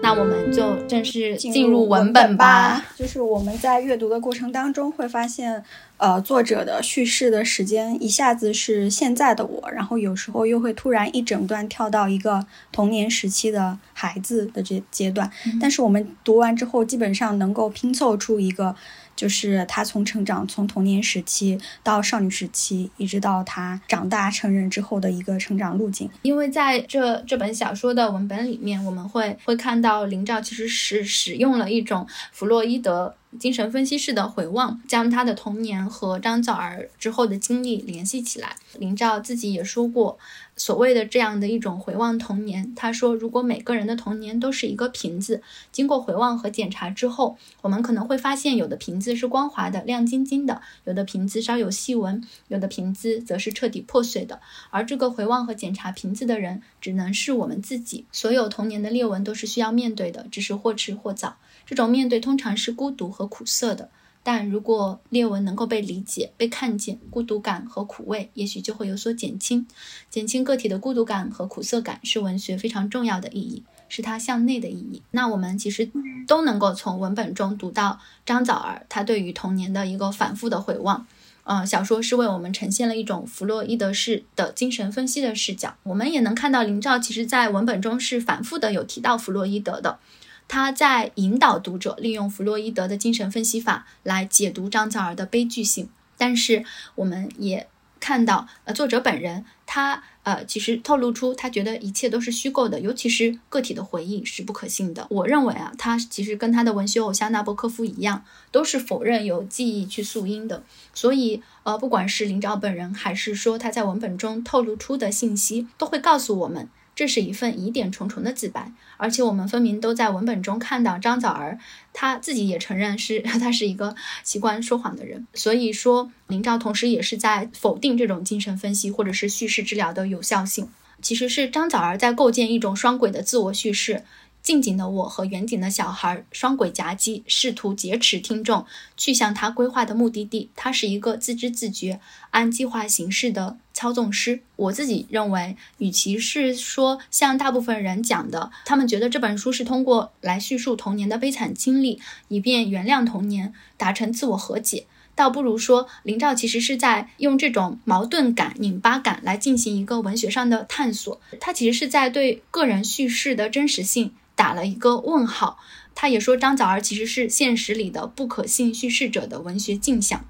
[0.03, 2.85] 那我们就正式进入文本吧。
[2.97, 5.63] 就是我们在阅读的过程当中会发现，
[5.97, 15.31] 呃，作者的叙事的时间一下子是现在的我，然后有时候又会突然一整段跳到一个童年时期的孩子的这阶段。
[15.61, 18.75] 但是我们读完之后，基本上能够拼凑出一个。
[19.15, 26.11] 就是他从成长，从童年时期到少女时期，一直到他长大成人之后的一个成长路径。
[26.23, 33.15] 因为在这这本小说的文本里面，我们会会看到林兆其实是使用了一种弗洛伊德。
[33.39, 38.55] 精神分析式的回望，将他的童年和张枣儿之后的经历联系起来。
[38.79, 40.19] 林兆自己也说过，
[40.63, 54.41] 所谓的这样的一种回望童年，他说，如果每个人的童年都是一个瓶子，经过回望和检查之后，我们可能会发现，有的瓶子是光滑的、亮晶晶的，有的瓶子稍有细纹，有的瓶子则是彻底破碎的。
[54.71, 58.07] 而这个回望和检查瓶子的人，只能是我们自己。
[58.13, 61.39] 所有童年的裂纹都是需要面对的，只是或迟或早。
[61.67, 63.91] 这种面对通常是孤独和苦涩的，
[64.25, 69.67] 但如果裂纹能够被理解、被看见，孤独感和苦味也许就会有所减轻。
[70.11, 75.03] 减轻个体的孤独感和苦涩感是文学非常重要的意义，是它向内的意义。
[75.11, 75.91] 那我们其实
[76.27, 81.07] 都能够从文本中读到张枣儿他对于童年的一个反复的回望。
[81.45, 85.75] 呃，小说是为我们呈现了一种弗洛伊德式的精神分析的视角。
[85.83, 89.99] 我们也能看到林兆其实在文本中是反复的有提到弗洛伊德的。
[90.49, 96.65] 他在引导读者利用弗洛伊德的精神分析法来解读张枣儿的悲剧性，但是
[96.97, 105.07] 我们也看到，呃，作者本人他呃其实透露出他觉得一切都是虚构的，尤其是个体的回忆是不可信的。
[105.09, 110.65] 我认为啊，他其实跟他的文学偶像纳博科夫一样，都是否认有记忆去溯因的。
[110.93, 116.69] 所以呃，不管是林兆本人，还是说他在文本中透露出的信息，都会告诉我们。
[116.95, 121.59] 这是一份疑点重重的自白，而且我们分明都在文本中看到张枣儿
[121.93, 125.27] 他自己也承认是 他是一个习惯说谎的人。
[125.35, 130.69] 所以说，林兆同时也是在否定这种精神分析或者是叙事治疗的有效性。
[131.01, 134.05] 其实是张枣儿在构建一种双轨的自我叙事。
[134.43, 140.51] 近景的我和远景的小孩双轨夹击，试图劫持听众去向他规划的目的地。
[140.57, 142.01] 他是一个自知自觉、
[142.31, 144.41] 按计划行事的操纵师。
[144.57, 161.21] 我自己认为，与其是说像大部分人讲的，他们觉得这本书是通过来叙述童年的悲惨经历，以便原谅童年，达成自我和解，倒不如说林兆其实是在用这种矛盾感、拧巴感来进行一个文学上的探索。
[161.39, 164.13] 他其实是在对个人叙事的真实性。
[164.35, 165.59] 打了一个问号，
[165.95, 170.25] 他也说张枣儿其实是现实里的不可信叙事者的文学镜像，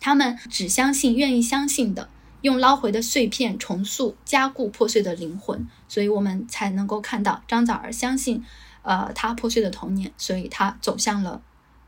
[0.00, 2.08] 他们只相信愿意相信的，
[2.42, 8.44] 用捞回的碎片重塑加固破碎的灵魂，所以我们才能够看到张枣儿相信，
[8.82, 11.40] 呃，他破碎的童年，所以他走向了，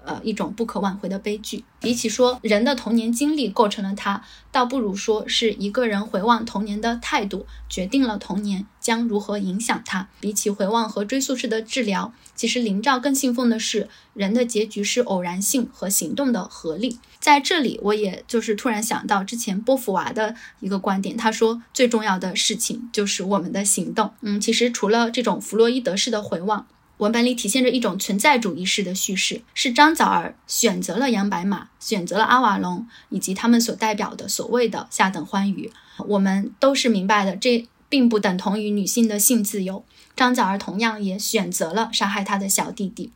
[0.05, 1.65] 呃，一种不可挽回的悲剧。
[1.81, 10.09] 比起说人的童年经历构成了他，倒不如说是一个人回望童年的态度决定了童年将如何影响他。
[10.21, 16.99] 比起回望和追溯式的治疗，其实林兆更信奉的是人的结局是偶然性和行动的合力。
[17.19, 24.13] 在这里，我也就是突然想到之前波伏娃的一个观点，他说最重要的事情就是我们的行动。
[24.21, 26.67] 嗯，其实除了这种弗洛伊德式的回望。
[27.03, 35.73] 文本里体现着一种存在主义式的叙事，是张枣儿选择了杨白马，选择了阿瓦隆，以及他们所代表的所谓的下等欢愉。
[36.07, 39.85] 我们都是明白的，这并不等同于女性的性自由。
[40.15, 43.11] 张枣儿同样也选择了杀害她的小弟弟。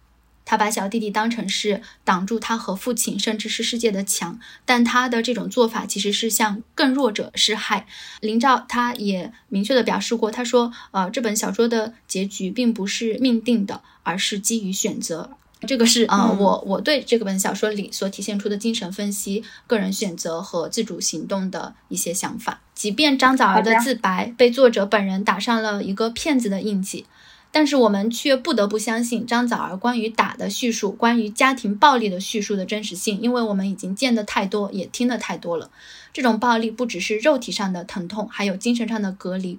[0.47, 7.87] 他把小弟弟当成是挡住他和父亲，甚至是世界的墙，但他的这种做法其实是向更弱者施害。
[8.21, 15.33] 林兆他也明确的表示过，他说：“呃，这本小说的结局并不是命定的，而是基于选择。”
[15.67, 22.61] 这个是呃，我我对这个本小说里所体现出的精神分析、个人选择和自主行动的一些想法。
[22.75, 27.07] 即便张枣儿的自白被作者本人打上了一个骗子的印记。
[27.53, 35.71] 但是我们却不得不相信张枣儿关于打的叙述，关于家庭暴力的叙述的真实性，因为我们已经见得太多，也听得太多了。
[36.13, 39.59] 这种暴力不只是肉体上的疼痛，还有精神上的隔离。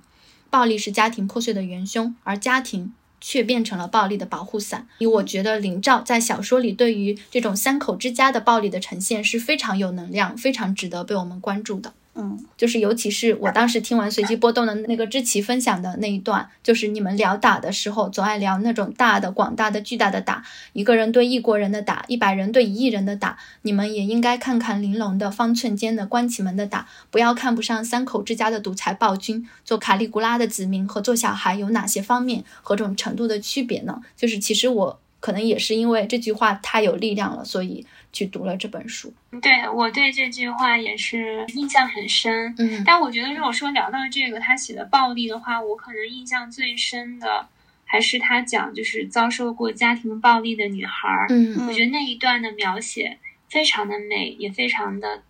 [0.50, 4.88] 暴力是家庭破碎的元凶，而家庭却变成了暴力的保护伞。
[5.00, 11.94] 以我觉得林兆在小说里对于这种三口之家的暴力的呈现是非常有能量，非常值得被我们关注的。
[12.20, 23.38] 嗯，就是尤其是我当时听完随机波动的那个知棋分享的那一段，就是你们聊打的时候，总爱聊那种大的、广大的、巨大的打，一个人对一国人的打，一百人对一亿人的打。
[23.62, 29.48] 你们也应该看看玲珑的方寸间的关起门的打，不要看不上三口之家的独裁暴君。
[29.64, 34.02] 做卡利古拉的子民和做小孩有哪些方面和种程度的区别呢？
[34.16, 37.86] 就是其实我可能也是因为这句话太有力量了，所以。
[38.18, 42.52] 去读了这本书，对我对这句话也是印象很深。
[42.58, 47.48] 嗯，但我觉得如果说聊到这个他写的暴力的话，我可能印象最深的
[47.86, 51.28] 还是他讲就是遭受过家庭暴力的女孩儿。
[51.30, 55.22] 嗯，我觉得那一段的描写非常的美，也非常的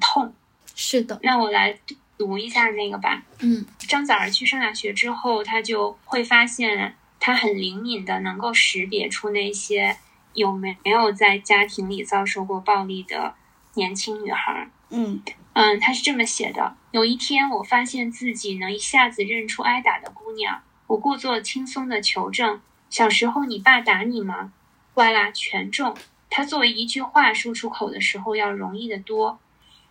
[0.00, 0.34] 痛。
[0.74, 1.78] 是的，让我来
[2.16, 3.22] 读一下那个吧。
[3.38, 9.96] 嗯，张枣儿去上大学之后，他就会发现他很灵敏的能够识别出那些。
[10.38, 13.34] 有没有在家庭里遭受过暴力的
[13.74, 14.70] 年轻女孩？
[14.90, 15.20] 嗯
[15.52, 24.52] 嗯，她是这么写的：有一天，我发现自己能一下子认出挨打的姑娘，我故作轻松的求证：“小时候你爸打你吗？”
[24.94, 25.96] 哇啦，全中！
[26.30, 29.38] 他作为一句话说出口的时候要容易得多。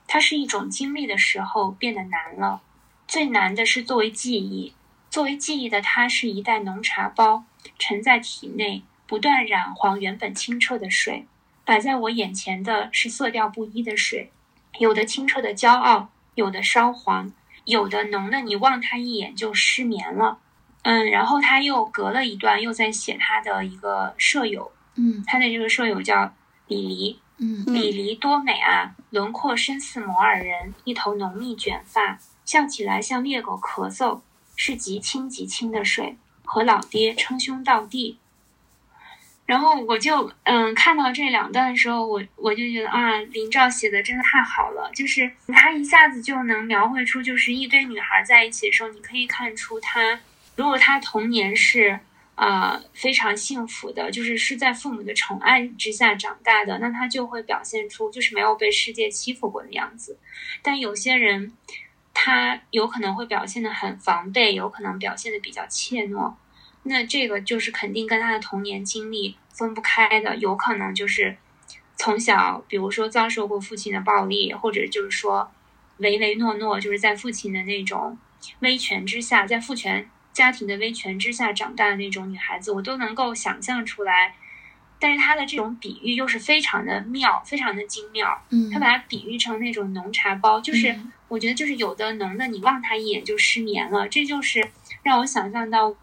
[0.07, 2.61] 它是一种经历的时候变得难了，
[3.07, 4.73] 最难的是作为记忆。
[5.09, 7.43] 作为记忆的它是一袋浓茶包，
[7.77, 8.83] 沉在体内。
[9.07, 11.25] 不断染黄原本清澈的水，
[11.63, 14.31] 摆在我眼前的是色调不一的水，
[14.79, 17.31] 有的清澈的骄傲，有的烧黄，
[17.63, 20.39] 有的浓的你望他一眼就失眠了。
[20.83, 26.33] 嗯，然后他又隔了一段，又在写他的一个舍友，嗯，他的这个舍友叫
[26.67, 34.21] 李黎，嗯，李黎多美啊，轮廓深似摩尔人，一头浓密卷发，笑起来像猎狗咳嗽，
[34.55, 38.19] 是极清极清的水，和老爹称兄道弟。
[39.47, 50.19] 然后我就嗯看到这两段的时候，我我就觉得啊，林兆写的真的太好了，就是他一下子就能描绘出，就是一堆女孩在一起的时候，你可以看出他，
[50.57, 51.97] 如果他童年是
[52.35, 60.19] 啊非常幸福的，就是是在父母的宠爱之下长大的，那他就会表现出就是没有被世界欺负过的样子。
[60.61, 61.53] 但有些人，
[62.13, 66.33] 他有可能会表现的很防备，有可能表现的比较怯懦。
[66.83, 71.35] 那这个就是肯定跟他的童年经历分不开的，有可能就是
[71.97, 75.51] 从小，比如说遭受过父亲的暴力，或者就是说
[75.97, 78.17] 唯唯诺诺，就是在父亲的那种
[78.59, 84.35] 威权之下，在父权家庭的威权之下长大的那种女孩子，我都能够想象出来。
[84.99, 88.41] 但是他的这种比喻又是非常的妙，非常的精妙。
[88.49, 94.65] 嗯，他把它比喻成那种浓茶包，就是我觉得就是有的浓的，你望他一眼就失眠了，这就是
[95.03, 95.93] 让我想象到。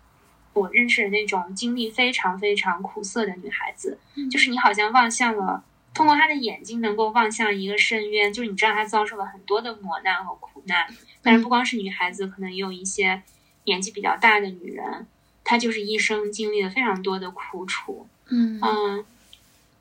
[0.55, 3.99] 我认识的那种经历非常非常苦涩的女孩子，
[4.31, 5.63] 就是你好像望向了，
[5.93, 10.87] 通过她的眼睛能够望向一个深渊，就是你知道她遭受了很多的磨难和苦难。
[11.23, 13.23] 但是不光是女孩子，可能也有一些
[13.65, 15.07] 年纪比较大的女人，
[15.43, 18.07] 她就是一生经历了非常多的苦楚。
[18.29, 19.05] 嗯嗯，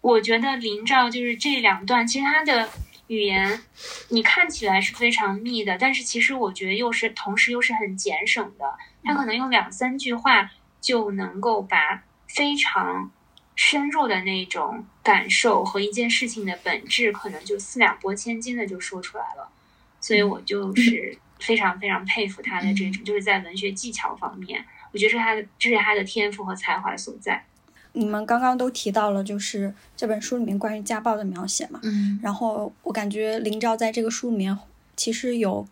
[0.02, 2.68] 我觉得林兆就是这两段，其实他的
[3.08, 3.62] 语言
[4.10, 8.74] 你看起来是非常密的，但是其实我觉得又是同时又是很简省的，
[9.04, 10.50] 他可能用两三句话。
[10.84, 13.10] 就能够把非常
[13.56, 19.48] 深入的那种感受和一件事情的本质，可能就四两拨千斤的就说出来了。
[20.02, 27.46] 所以我就是非常非常佩服他的这种，就是在文学技巧方面，我觉得是他的，这是他的天赋和才华所在。
[27.94, 34.58] 你们刚刚都提到了，就是这本书里面关于家暴的描写嘛，嗯，然后我感觉林兆在这个书里面
[34.98, 35.66] 其实有，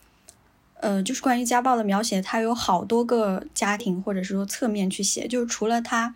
[0.81, 6.13] 呃，就是关于家暴的描写，他有好多个家庭或者是说侧面去写，就是除了他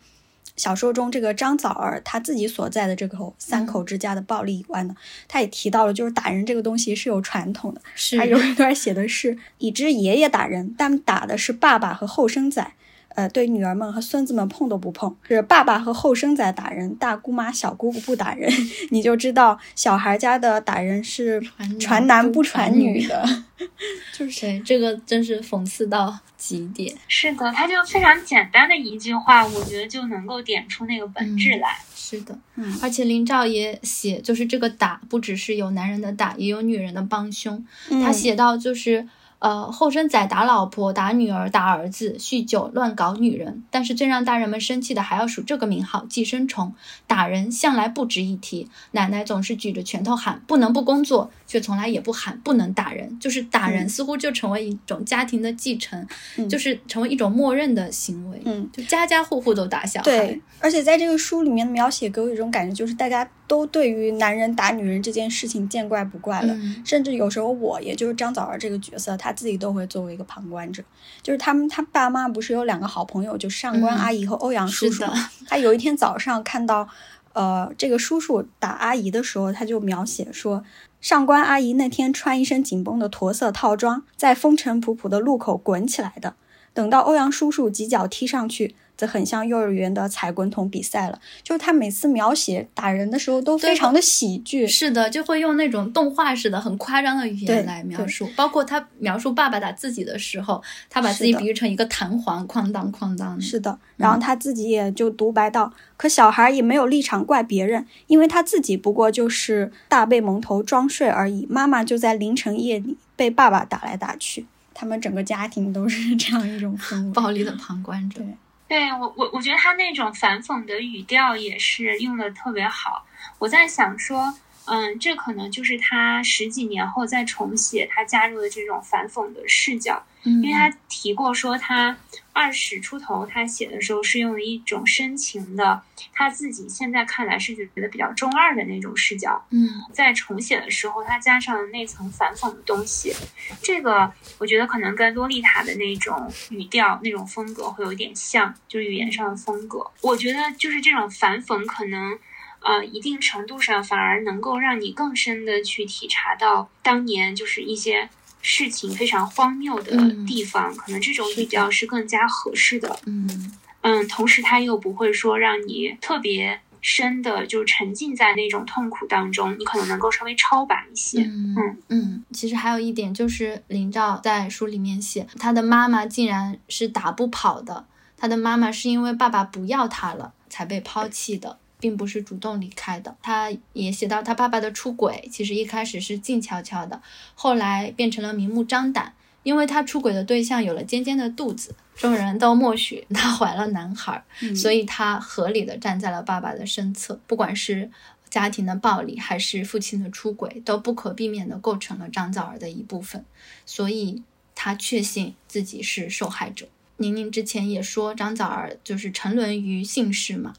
[0.58, 4.96] 小说中这个张枣儿他自己所在的这个三口之家的暴力以外呢，
[5.28, 8.18] 他也提到了，就是打人这个东西是有传统的，是。
[8.18, 12.74] 还有一段写的是已知爷爷打人，但打的是爸爸和后生仔。
[13.16, 18.52] 呃，对女儿们和孙子们碰都不碰，是爸爸和后生仔打人，大姑妈、小姑姑不打人，
[18.92, 21.42] 你就知道小孩家的打人是
[21.80, 23.26] 传男不传女的，
[24.14, 26.96] 就是对这个真是讽刺到极点。
[27.08, 31.78] 是的，他就非常简单的一句话，我觉得就能够点出那个本质来。
[31.96, 37.66] 是的，嗯而且林兆也写，就是这个打不只是有男人的打，也有女人的帮凶。
[37.90, 39.08] 他嗯写到就是。
[39.46, 43.64] 呃，后生仔打老婆、打女儿、打儿子，酗酒乱搞女人。
[43.70, 46.74] 但是最让大人们生气的还要数这个名号——寄生虫。
[47.06, 53.20] 打人向来不值一提，奶奶总是举着拳头喊不能不工作，却从来也不喊不能打人。
[53.20, 56.06] 就是打人嗯似乎就成为一种家庭的继承，
[56.38, 58.42] 嗯就是成为一种默认的行为。
[58.46, 60.04] 嗯，就家家户户都打小孩。
[60.04, 66.54] 对，而且在这个书里面的描写给我一种感觉，就是大家都对于男人打女人这件事情见怪不怪了。
[66.56, 70.84] 嗯甚至有时候我，也就是张枣儿这个角色，他自己都会作为一个旁观者。
[71.22, 75.04] 就是他们，他爸妈不是有两个好朋友，就是上官嗯阿姨和欧阳叔叔。
[75.48, 76.88] 他有一天早上看到，
[77.34, 80.64] 呃，这个叔叔打阿姨的时候，他就描写说，
[81.06, 86.34] 上官阿姨那天穿一身紧绷的驼色套装，在风尘仆仆的路口滚起来的。
[86.74, 91.20] 等到欧阳叔叔几脚踢上去，则很像幼儿园的踩滚筒比赛了。
[91.44, 98.30] 就是他每次描写打人的时候都非常的喜剧，是的，就会用那种动画式的、很夸张的语言来描述。
[98.36, 103.40] 包括他描述爸爸打自己的时候，他把自己比喻成一个弹簧，哐当哐当。
[103.40, 111.46] 是的，然后他自己也就独白道：“可小孩也没有立场怪别人，因为他自己不过就是大被蒙头装睡而已。
[111.50, 117.12] 妈妈就在凌晨夜里被爸爸打来打去，他们整个家庭都是 这样一种氛围。
[117.14, 118.20] 暴力的旁观者。
[118.20, 118.28] 对
[118.76, 123.06] 对我，我我觉得他那种反讽的语调也是用的特别好。
[123.40, 124.34] 我在想说，
[124.66, 130.04] 嗯，这可能就是他十几年后再重写，他加入的这种反讽的视角。
[130.26, 131.96] 嗯，因为他提过说，他
[132.34, 139.46] 二十出头，他写的时候是用了一种深情的，他自己现在看来是觉得比较中二的那种视角。
[139.52, 143.14] 嗯在重写的时候，他加上了那层反讽的东西，
[143.62, 149.92] 这个我觉得可能跟洛丽塔的那种语调、那种风格会有点像，就是语言上的风格。
[150.02, 152.18] 我觉得就是这种反讽，可能
[152.62, 158.10] 呃一定程度上反而能够让你更深的去体察到当年就是一些
[158.48, 163.00] 事情非常荒谬的嗯地方，可能这种是的语调是更加合适的。
[163.08, 171.24] 嗯嗯，同时他又不会说让你特别深的就沉浸在那种痛苦当中，你可能能够稍微超拔一些。
[171.24, 181.58] 嗯嗯嗯，其实还有一点就是林兆在书里面写，他的妈妈竟然是打不跑的，他的妈妈是因为爸爸不要他了才被抛弃的。
[181.86, 183.16] 并不是主动离开的。
[183.22, 187.00] 他也写到他爸爸的出轨，其实一开始是静悄悄的，
[187.36, 189.14] 后来变成了明目张胆，
[189.44, 197.92] 因为他出轨的对象有了尖尖的肚子，众人都默许他怀了男孩，嗯所以他合理的站在了爸爸的身侧，不管是
[198.32, 203.24] 家庭的暴力还是父亲的出轨，都不可避免的构成了张枣儿的一部分，
[203.64, 204.24] 所以
[204.56, 206.66] 他确信自己是受害者。
[206.98, 210.54] 宁宁之前也说，张枣儿就是沉沦于姓氏嘛，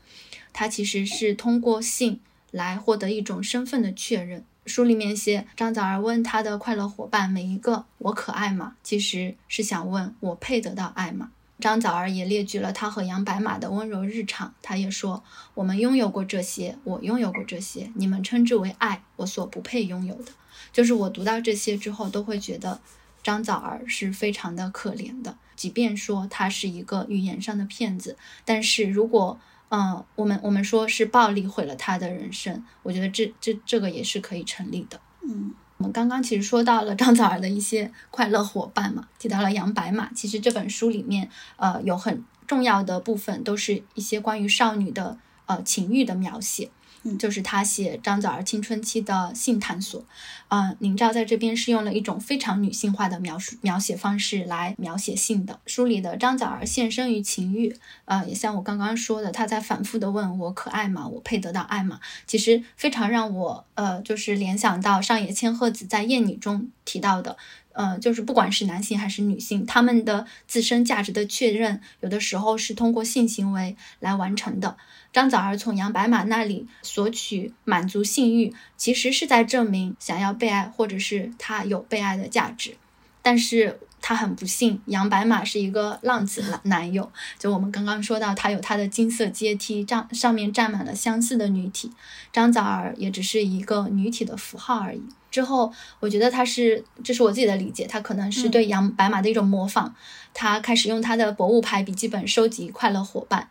[0.59, 2.19] 他其实是通过性
[2.51, 4.43] 来获得一种身份的确认。
[4.65, 11.31] 书里面写，张枣儿问他的快乐伙伴每一个：“我可爱吗？”其实是想问我配得到爱吗？
[11.61, 14.55] 张枣儿也列举了他和杨白马的温柔日常。
[14.63, 20.33] 他也说：“我们拥有过这些，我拥有过这些，你们称之为爱，我所不配拥有的。”
[20.73, 22.81] 就是我读到这些之后，都会觉得
[23.23, 25.37] 张枣儿是非常的可怜的。
[25.55, 29.39] 即便说他是一个语言上的骗子，但是如果
[29.69, 35.01] 嗯，我们我们说是暴力毁了他的人生，我觉得这这这个也是可以成立的。
[35.23, 40.11] 嗯我们刚刚其实说到了张枣儿的一些快乐伙伴嘛，提到了杨白马。
[40.15, 46.71] 其实这本书里面，呃，有很重要的部分都是一些关于少女的呃情欲的描写。
[47.17, 50.05] 就是他写张枣儿青春期的性探索。
[50.49, 55.59] 嗯，林照在这边是用了一种非常女性化的描述描写方式来描写性的。
[55.67, 61.07] 书里的张枣儿献身于情欲，呃，也像我刚刚说的，他在反复的问我可爱吗？
[61.09, 62.01] 我配得到爱吗？
[62.27, 67.37] 其实非常让我呃，就是联想到上野千鹤子在《艳女》中提到的。
[67.73, 74.79] 呃，就是不管是男性还是女性，他们的自身价值的确认，有的时候是通过性行为来完成的。
[75.17, 82.77] 张枣儿从杨白马那里索取满足性欲，其实是在证明想要被爱，或者是他有被爱的价值。
[83.23, 87.11] 但是他很不幸，杨白马是一个浪子男男友。
[87.39, 91.91] 就我们刚刚说到，他有他的金色阶梯，站上面站满了相似的女体，
[92.31, 95.03] 张枣儿也只是一个女体的符号而已。
[95.31, 99.95] 之后，我觉得他是，这是我自己的理解，他可能是对杨白马的一种模仿。
[100.35, 103.49] 他开始用他的博物牌笔记本收集快乐伙伴，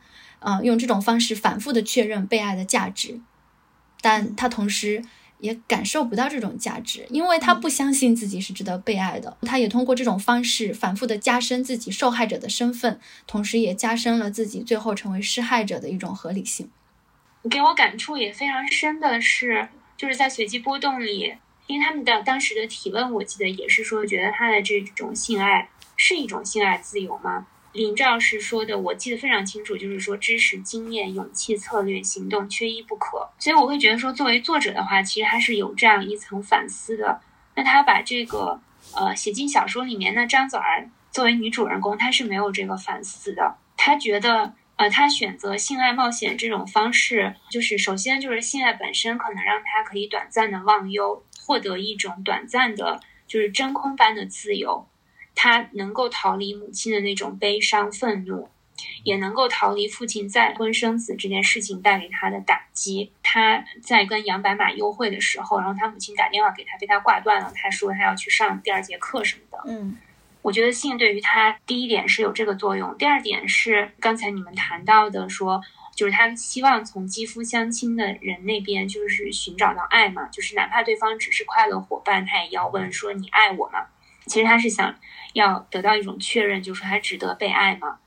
[0.47, 3.19] 嗯，用这种方式反复的确认被爱的价值，
[3.99, 5.03] 但他同时
[5.39, 9.35] 也感受不到这种价值，因为他不相信自己是值得被爱的。
[9.41, 16.69] 他也通过这种方式反复的加深自己受害者的身份，同时也加深了自己最后成为施害者的一种合理性。
[17.49, 19.67] 给我感触也非常深的是，
[19.97, 21.33] 就是在随机波动里。
[21.67, 25.67] 因为他们的当时的提问，我记得也是说，觉得他的这种性爱
[25.97, 27.47] 是一种性爱自由吗？
[27.75, 33.29] 林兆是说的，我记得非常清楚，就是说知识、经验、勇气、策略、行动缺一不可。
[33.37, 37.21] 所以我会觉得说，作为作者的话，其实他是有这样一层反思的。
[37.55, 38.59] 那他把这个
[38.95, 44.55] 呃写进小说里面，那张枣儿作为女主人公，她是没有这个反思的，她觉得。
[44.77, 54.85] 呃，她选择性爱冒险这种方式，就是首先就是性爱本身可能让她可以短暂的忘忧，获得一种短暂的，就是真空般的自由。
[55.35, 58.49] 他能够逃离母亲的那种悲伤、愤怒，
[59.03, 63.11] 也能够逃离父亲再婚生子这件事情带给他的打击。
[63.21, 67.51] 他在跟杨白马幽会的时候，然后他母亲打电话给他，被他挂断了。
[67.53, 69.63] 他说他要去上第二节课什么的。
[69.67, 69.97] 嗯。
[70.41, 75.59] 我觉得性对于他第一点是有这个作用，第二点是刚才你们谈到的，说
[75.95, 83.87] 就是他希望从肌肤相亲的人那边就是寻找到爱嘛，就是哪怕对方只是快乐伙伴，他也要问说你爱我吗？
[84.27, 84.95] 其实他是想
[85.33, 87.99] 要得到一种确认，就是他值得被爱吗？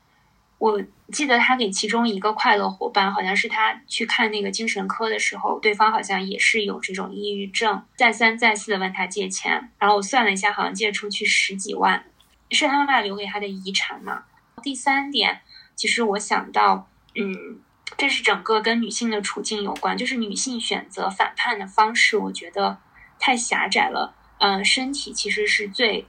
[0.59, 12.05] 我记得他给其中一个快乐伙伴，好像是他去看那个精神科的时候，对方好像也是有这种抑郁症，再三再四的问他借钱，然后我算了一下，好像借出去十几万。
[12.51, 14.25] 是他妈妈留给他的遗产嘛？
[14.61, 15.43] 第三点，
[15.77, 17.61] 其实我想到，嗯，
[17.97, 22.79] 这是整个跟女性的处境有关，就是女性选择反叛的方式，我觉得
[23.21, 24.17] 太狭窄了。
[24.39, 26.07] 嗯，身体其实是最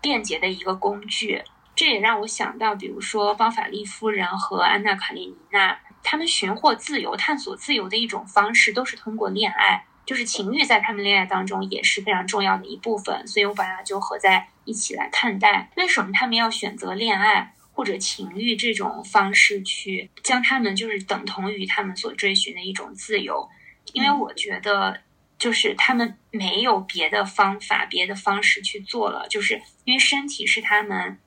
[0.00, 1.42] 便捷的一个工具。
[1.74, 9.84] 这也让我想到，比如说包法利夫人和安娜卡列尼娜，他们寻获自由、探索自由的一种方式，都是通过恋爱。
[10.04, 15.70] 就是情欲在他们恋爱当中也是非常重要的一部分，所以我把它就合在一起来看待。
[15.76, 23.48] 为什么他们要选择恋爱或者情欲这种方式去将他们就是等同于他们所追寻的一种自由？
[23.92, 24.98] 因为我觉得
[25.38, 31.18] 就是他们没有别的方法、别的方式去做了，就是因为身体是他们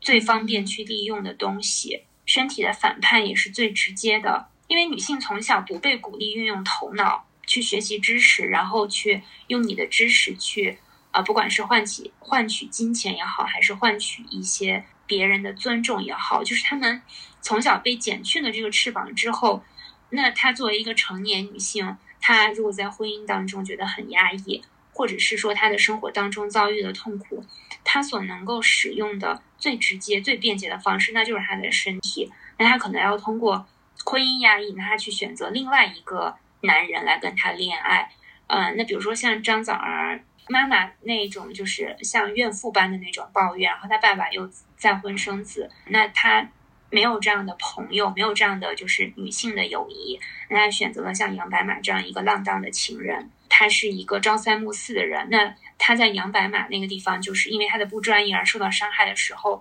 [0.00, 4.48] 最方便去利用的东西，身体的反叛也是最直接的。
[4.68, 7.26] 因为女性从小不被鼓励运用头脑。
[7.44, 10.78] 去学习知识，然后去用你的知识去，
[11.10, 17.02] 啊，不管是换取换取金钱也好，还是换取一些别人的尊重也好，就是他们
[17.42, 19.64] 从小被剪去了这个翅膀之后，
[20.10, 24.62] 那她作为一个成年女性，她如果在婚姻当中觉得很压抑，
[24.94, 27.44] 或者是说她的生活当中遭遇的痛苦，
[27.84, 32.32] 她所能够使用的最直接、最便捷的方式，那就是她的身体。
[32.56, 33.66] 那她可能要通过
[34.06, 36.36] 婚姻压抑，那她去选择另外一个。
[36.64, 38.08] 男人来跟他恋爱，
[38.46, 46.48] 嗯，那比如说像张枣儿妈妈那种，就是像怨妇般的那种抱怨，然后他爸爸又再婚生子，那他
[46.92, 59.60] 没有这样的朋友，没有这样的就是女性的友谊，那他选择了像杨白马这样一个浪荡的情人，他是一个朝三暮四的人，那他在杨白马那个地方，就是因为他的不专业而受到伤害的时候。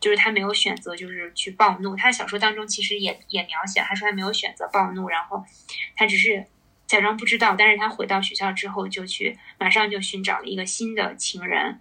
[0.00, 1.96] 就是他没有选择，就是去暴怒。
[1.96, 5.42] 他小说当中其实也也描写，他说他没有选择暴怒，然后
[5.96, 6.44] 他只是
[6.86, 7.54] 假装不知道。
[7.56, 11.80] 但是他回到学校之后，就去马上就寻找了一个新的情人，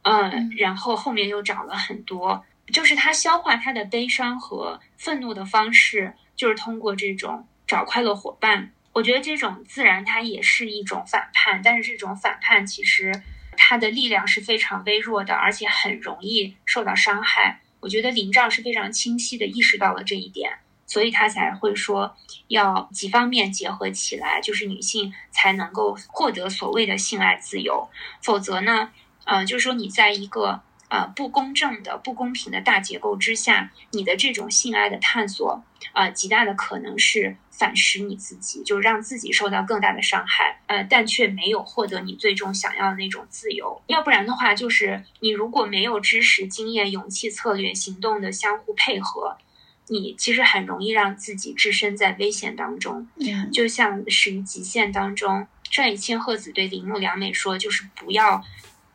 [0.00, 2.42] 嗯，然后后面又找了很多。
[2.72, 8.72] 就是他消化他的悲伤和愤怒的方式，就是通过这种找快乐伙伴。
[8.92, 13.12] 我觉得这种自然它也是一种反叛，但是这种反叛其实。
[13.58, 17.62] 他的力量是非常微弱的，而且很容易受到伤害。
[17.80, 22.14] 我觉得林兆是非常清晰的意识到了这一点，所以他才会说
[22.48, 27.88] 要几方面结合起来，就是女性才能够获得所谓的性爱自由。
[28.22, 28.92] 否则呢，
[29.24, 35.62] 呃，就是说你在一个呃不公正的、不公平的大结构之下，你的这种性爱的探索，
[35.92, 40.60] 呃，极大的可能是反噬你自己，就让自己受到更大的伤害。
[40.66, 43.82] 呃，但却没有获得你最终想要的那种自由。
[43.86, 49.36] 要不然的话，就是你如果没有知识、经验、勇气、策略、行动的相互配合。
[49.88, 53.06] 你其实很容易让自己置身在危险当中，
[53.52, 58.42] 就像《始于极限》当中，上野千鹤子对铃木良美说：“就是不要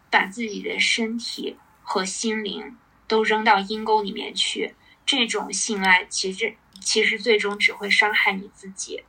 [0.09, 1.55] 把自己的身体
[1.91, 4.75] 和心灵都扔到阴沟里面去。
[5.05, 9.03] 这种性爱其实其实最终只会伤害你自己。”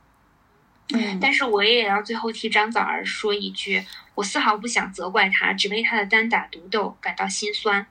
[0.93, 7.87] 嗯，但是我也要最后替张枣儿说一句：我丝毫不想责怪他，只为他的单打独斗感到心酸。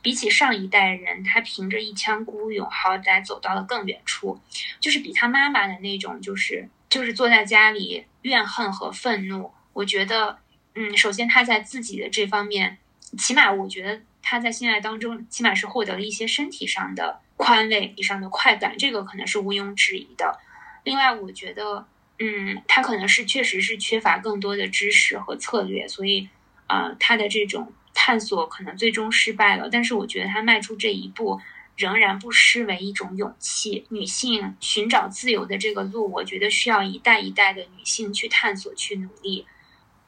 [0.00, 4.40] 比起上一代人，他凭着一腔孤勇，好歹走到了更远处，
[4.80, 9.52] 就是比他妈妈的那种，就是就是坐在家里怨恨和愤怒。
[9.74, 10.38] 我觉得，
[10.74, 12.78] 嗯，首先他在自己的这方面，
[13.18, 20.38] 起码我觉得他在性爱当中，起码是获得了一些身体上的宽慰、以上的快感，这个可能是毋庸置疑的。
[20.84, 21.86] 另外，我觉得，
[22.18, 26.28] 嗯，他可能是确实是缺乏更多的知识和策略，所以，
[26.68, 27.72] 呃，他的这种。
[27.92, 31.38] 探索可能最终失败了，但是我觉得他迈出这一步，
[31.76, 33.84] 仍然不失为一种勇气。
[33.90, 39.44] 女性寻找自由的这个路，我觉得需要一代一代的女性去探索、去努力。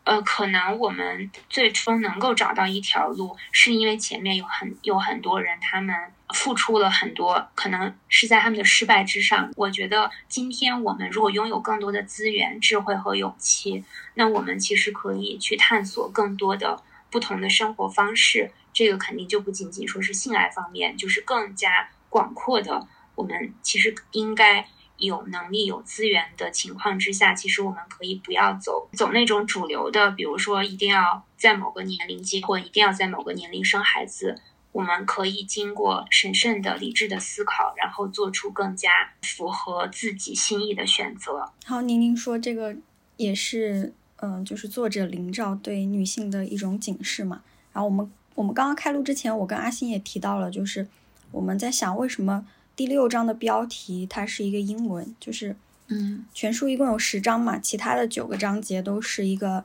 [0.05, 5.95] 呃，可能我们最终能够找到一条路，是因为前面有很有很多人，他们
[6.35, 9.51] 付出了很多，可能是在他们的失败之上。
[9.57, 13.85] 我觉得今天我们如果拥有更多的资源、智慧和勇气，
[14.15, 16.83] 那我们其实可以去探索更多的。
[17.11, 22.89] 不同的生活方式，这个肯定就不仅仅说是性爱方面，就是更加广阔的。
[23.15, 24.67] 我们其实应该
[25.07, 34.41] 有能力、有资源的情况之下，其实我们可以不要走走那种主流的，比如说一定要在某个年龄结婚，一定要在某个年龄生孩子。
[34.73, 38.91] 我们可以经过审慎的、理智的思考，然后做出更加
[39.23, 41.53] 符合自己心意的选择。
[41.67, 42.77] 好，宁宁说这个
[43.17, 43.93] 也是。
[44.25, 47.43] 嗯，就是作者林照对女性的一种警示嘛。
[47.73, 50.87] 然后我们我们刚刚开录之前，我跟阿星也提到了，就是
[51.33, 55.55] 我们在想为什么第六章的标题它是一个英文，就是
[55.89, 59.65] 嗯，全书一共有十章嘛，其他的九个章节都是一个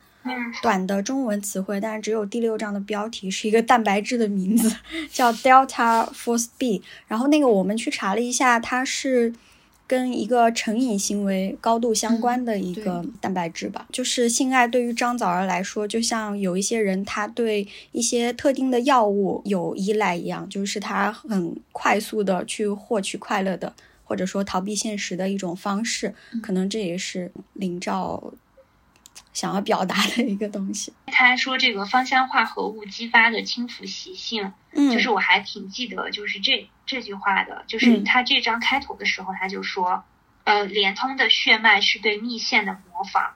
[0.62, 4.76] 短的中文词汇，但是只有第六章的标题是一个蛋白质的名字，
[5.12, 6.82] 叫 Delta Force B。
[7.08, 9.34] 然后那个我们去查了一下，它是。
[9.88, 23.74] 跟一个成瘾行为高度相关的一个蛋白质吧，就是性爱对于张枣儿来说，就像有一些人他对一些特定的药物有依赖一样，就是他很快速的去获取快乐的，
[24.04, 26.14] 或者说逃避现实的一种方式，
[26.44, 28.34] 可能这也是林兆。
[29.34, 30.92] 想要表达的一个东西。
[31.06, 40.06] 他说这个芳香化合物激发的轻浮习性，嗯，就是我还挺记得，就是这这句话的，就是他这章开头的时候他就说，
[40.44, 43.36] 呃，连通的血脉是对密线的模仿，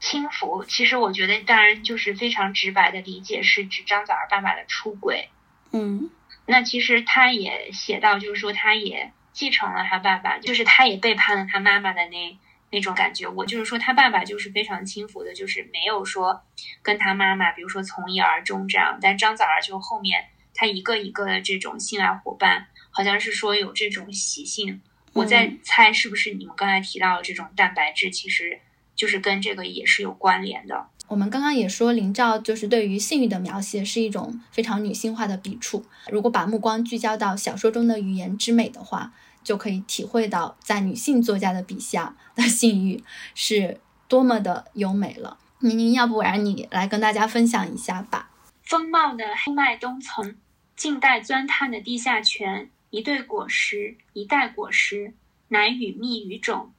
[0.00, 0.64] 轻浮。
[0.64, 5.30] 其实我觉得，当然就是非常直白的理解是指张枣儿爸爸的出轨，
[5.72, 6.10] 嗯，
[6.44, 12.36] 那其实他也写到，就是说他也继承了他爸爸，就是他也背叛了他妈妈的那。
[12.72, 16.42] 那种感觉，我就是说，他爸爸就是非常轻浮的，就是没有说
[16.82, 18.98] 跟他妈妈，比如说从一而终这样。
[19.02, 20.28] 但张枣儿就后面
[20.60, 24.82] 他一个一个的这种性爱伙伴，好像是说有这种习性。
[25.14, 28.60] 我在猜是不是你们刚才提到的这种蛋白质，其实
[28.94, 30.88] 就是跟这个也是有关联的。
[31.08, 35.86] 我们刚刚也说，林兆就是对于性欲的描写是一种非常女性化的笔触。
[36.10, 39.14] 如果把目光聚焦到小说中的语言之美的话。
[39.42, 43.02] 就可以体会到，在女性作家的笔下的性欲
[43.34, 45.38] 是多么的优美了。
[45.60, 48.28] 宁宁，要不然你来跟大家分享一下吧。
[48.62, 50.36] 风貌的黑麦冬层，
[50.80, 55.12] 静待钻探的地下泉，一对果实，一袋果实，
[55.48, 56.72] 奶与蜜与种，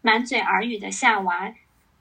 [0.00, 1.52] 满嘴耳语的夏娃，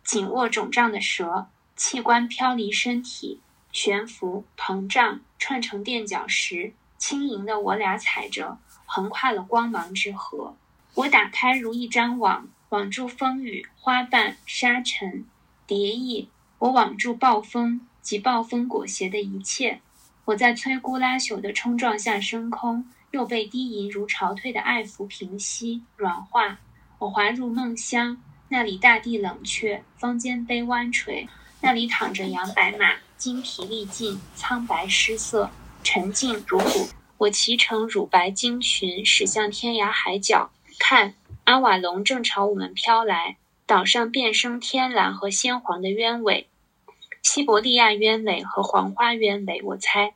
[0.03, 3.41] 紧握肿胀的舌，器官飘离身体，
[3.71, 8.59] 悬浮膨胀，串成垫脚石，轻盈的我俩踩着。
[8.85, 10.55] 横跨了光芒之河，
[10.93, 15.25] 我打开如一张网，网住风雨、花瓣、沙尘、
[15.65, 16.29] 蝶翼。
[16.59, 19.81] 我网住暴风及暴风裹挟的一切。
[20.27, 26.59] 我在摧枯拉朽的冲撞下升空，又被低吟如潮退的爱抚平息、软化。
[26.99, 31.29] 我滑入梦乡，那里大地冷却，方尖碑弯垂，
[31.61, 35.49] 那里躺着羊白马，精疲力尽，苍白失色，
[35.81, 36.89] 沉静如骨。
[37.19, 41.13] 我骑乘乳白鲸群驶向天涯海角，看
[41.45, 46.49] 阿瓦隆正朝我们飘来，岛上遍生天蓝和鲜黄的鸢尾，
[47.21, 50.13] 西伯利亚鸢尾和黄花鸢尾，我猜。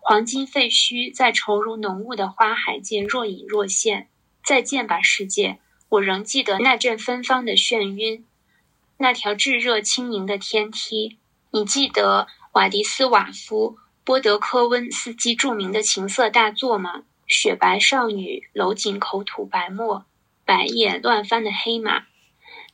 [0.00, 4.08] 黄金废墟在稠如浓雾的花海间若隐若现。
[4.44, 5.58] 再见吧，世界！
[5.88, 8.26] 我仍记得那阵芬芳的眩晕，
[8.98, 11.18] 那条炙热轻盈的天梯。
[11.50, 17.04] 你记得瓦迪斯瓦夫·波德科温斯基著名的情色大作吗？
[17.26, 20.04] 雪白少女，搂紧口吐白沫，
[20.44, 22.04] 白眼乱翻的黑马。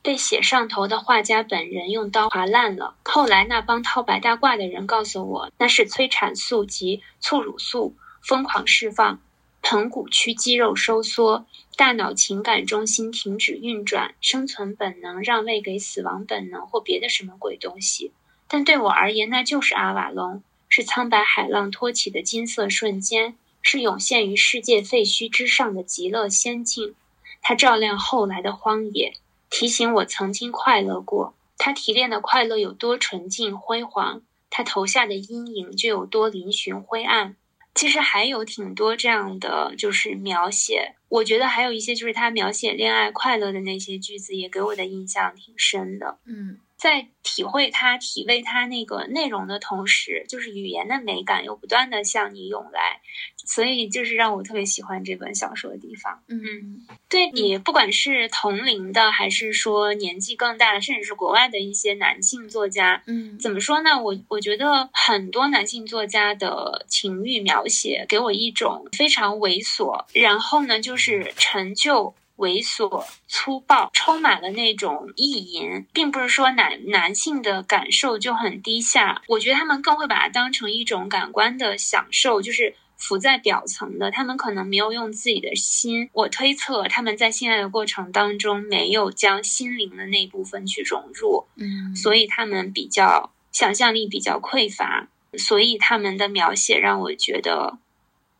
[0.01, 2.95] 被写上头的画家本人用刀划烂了。
[3.03, 9.21] 后来那帮套白大褂的人告诉我，那是催产素及促乳素疯狂释放，
[9.61, 11.45] 盆骨区肌肉收缩，
[11.75, 18.11] 大脑情感中心停止运转，生存本能让位给死亡本能或别的什么鬼东西。
[18.47, 26.95] 但对我而言，那就是阿瓦隆，是苍白海浪托起的金色瞬间，是涌现于世界废墟之上的极乐仙境。
[27.41, 29.13] 它照亮后来的荒野。
[29.51, 37.35] 提醒我曾经快乐过，他提炼的快乐有多纯净辉煌，他投下的阴影就有多嶙峋灰暗。
[37.75, 40.95] 其实还有挺多这样的，就是描写。
[41.07, 46.17] 我觉得还有一些，就是他描写恋爱快乐的那些句子，也给我的印象挺深的。
[46.25, 46.57] 嗯。
[46.81, 52.99] 在体会它、体味它那个内容的同时，就是语言的美感又不断的向你涌来，
[53.37, 56.23] 所以就是让我特别喜欢这本小说的地方。
[56.27, 64.01] 嗯，对比不管是同龄的，还是说年纪更大的，甚至是国外的一些男性作家，嗯，怎么说呢？
[64.01, 72.15] 我我觉得很多男性作家的情欲描写给我一种非常猥琐，然后呢，就是陈旧。
[72.41, 79.21] 猥琐、粗暴，充满了那种意淫，并不是说男男性的感受就很低下。
[79.27, 84.09] 我觉得他们更会把它当成一种感官的享受，就是浮在表层的。
[84.09, 97.77] 他们可能没有用自己的心，我推测他们在性爱的过程当中没有将心灵的那部分去融入，嗯，所以他们比较想象力比较匮乏，所以他们的描写让我觉得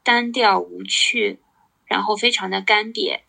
[0.02, 1.38] 单调无趣，
[1.86, 3.20] 然后非常的干瘪。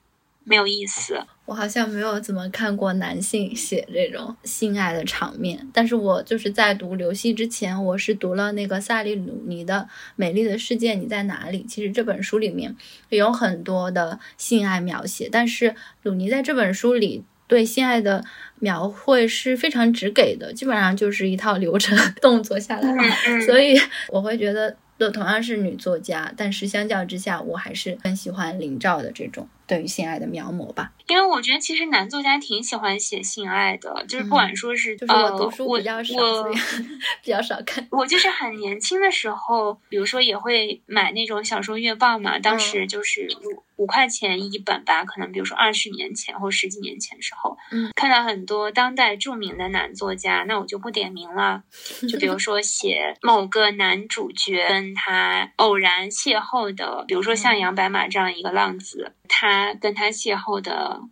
[0.44, 5.68] 没有意思，我好像没有怎么看过男性写这种性爱的场面。
[5.72, 11.62] 但是我就是在读刘希之前，我是读了那个萨利鲁尼的《美丽的世界你在哪里》。
[11.68, 12.74] 其实这本书里面
[13.10, 18.24] 有很多的性爱描写，但是鲁尼在这本书里对性爱的
[18.58, 23.78] 描绘是非常直给的，基本上就是一套流程 动作下来，所以
[24.08, 24.76] 我会觉得。
[24.98, 30.92] 就同样是女作家，但是相较之下，我还是很喜欢林兆的这种对于性爱的描摹吧。
[31.08, 36.50] 因为我觉得其实男作家挺喜欢写性爱的，就是不管说是就是我读书比较少，我
[37.22, 37.86] 比较少看。
[37.90, 43.28] 我就是很年轻的时候，比如说也会买那种小说月报嘛，当时就是
[43.76, 51.62] 五五块钱一本吧，可能比如说二十年前或十几年前时候，嗯，看到很多当代著名的男作家，那我就不点名了，
[52.08, 61.02] 就比如说写某个男主角跟他偶然邂逅的，比如说像杨白马这样一个浪子，他跟他邂逅的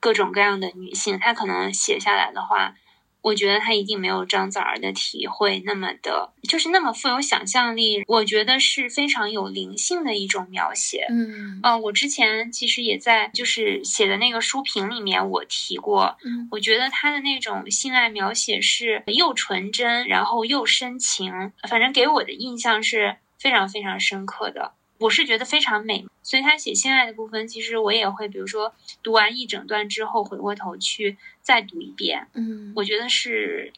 [0.00, 2.74] 各种各样的女性，他可能写下来的话。
[3.20, 8.04] 我觉得他一定没有张枣儿的体会那么的，就是那么富有想象力。
[8.06, 11.04] 我觉得是非常有灵性的一种描写。
[11.10, 24.74] 嗯，呃，我之前其实也在就是写的那个书评里面我提过，嗯，我觉得他的那种性爱描写是又纯真，然后又深情，反正给我的印象是非常非常深刻的。
[24.98, 32.26] 我是觉得非常美，所以他写性爱的部分，其实我也会，比如说读完一整段之后，回过头去再读一遍。
[32.34, 33.72] 嗯，我觉得是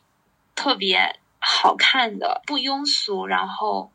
[0.54, 3.92] 特别好看的，不庸俗，然后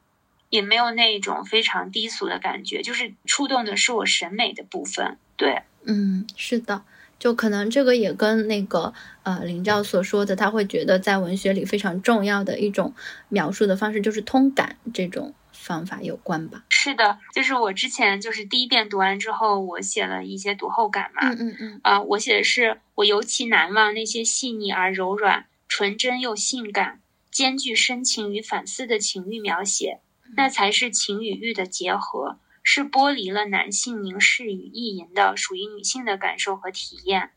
[0.49, 5.17] 也没有那种非常低俗的感觉，就是触动的是我审美的部分。
[5.36, 6.84] 对，嗯，是的，
[7.20, 8.93] 就可能这个也跟那个
[9.24, 12.93] 呃林兆所说的，他会觉得在文学里非常重要的一种
[13.30, 15.34] 描述的方式，就是通感这种。
[15.57, 16.63] 方法有关吧？
[16.70, 21.28] 是的，就是我之前就是第一遍读完之后，我写了一些读后感嘛。
[21.28, 21.80] 嗯嗯嗯。
[21.82, 26.99] 啊，我写的是我尤其难忘那些细腻而柔软、纯真又性感、
[27.32, 30.01] 兼具深情与反思的情欲描写，
[30.36, 32.38] 那才是情与欲的结合，
[32.68, 37.30] 是剥离了男性凝视与意淫的属于女性的感受和体验，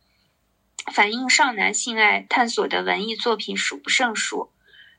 [0.90, 4.50] 反映少男性爱探索的文艺作品数不胜数。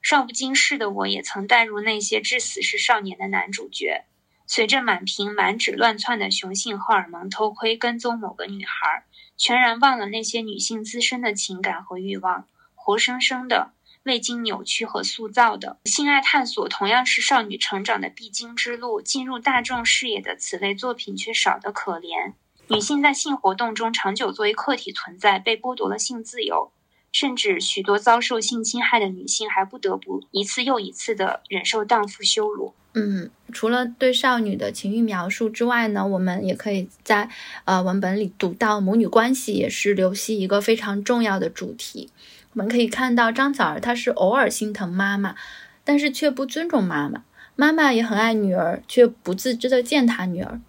[0.03, 4.05] 少不经事的我，也曾带入那些至死是少年的男主角，
[4.45, 9.03] 随着满屏满纸乱窜的雄性荷尔蒙偷窥跟踪某个女孩，
[9.35, 13.73] 全然忘了那些女性自身的情感和欲望，活生生的
[14.09, 18.99] 未经扭曲和塑造的性爱探索，同样是少女成长的必经之路。
[18.99, 22.33] 进入大众视野的此类作品却少得可怜。
[22.69, 26.71] 女性在性活动中长久作为客体存在，被剥夺了性自由，
[27.11, 32.73] 甚至许多遭受性侵害的女性还不得不一次又一次的忍受荡妇羞辱。
[32.95, 37.29] 嗯，除了对少女的情欲描述之外呢，我们也可以在
[37.65, 42.09] 呃文本里读到母女关系也是刘熙一个非常重要的主题。
[42.53, 45.35] 我们可以看到张枣儿她是偶尔心疼妈妈，
[45.83, 47.23] 但是却不尊重妈妈，
[47.55, 50.59] 妈妈也很爱女儿，却不自知的践踏女儿。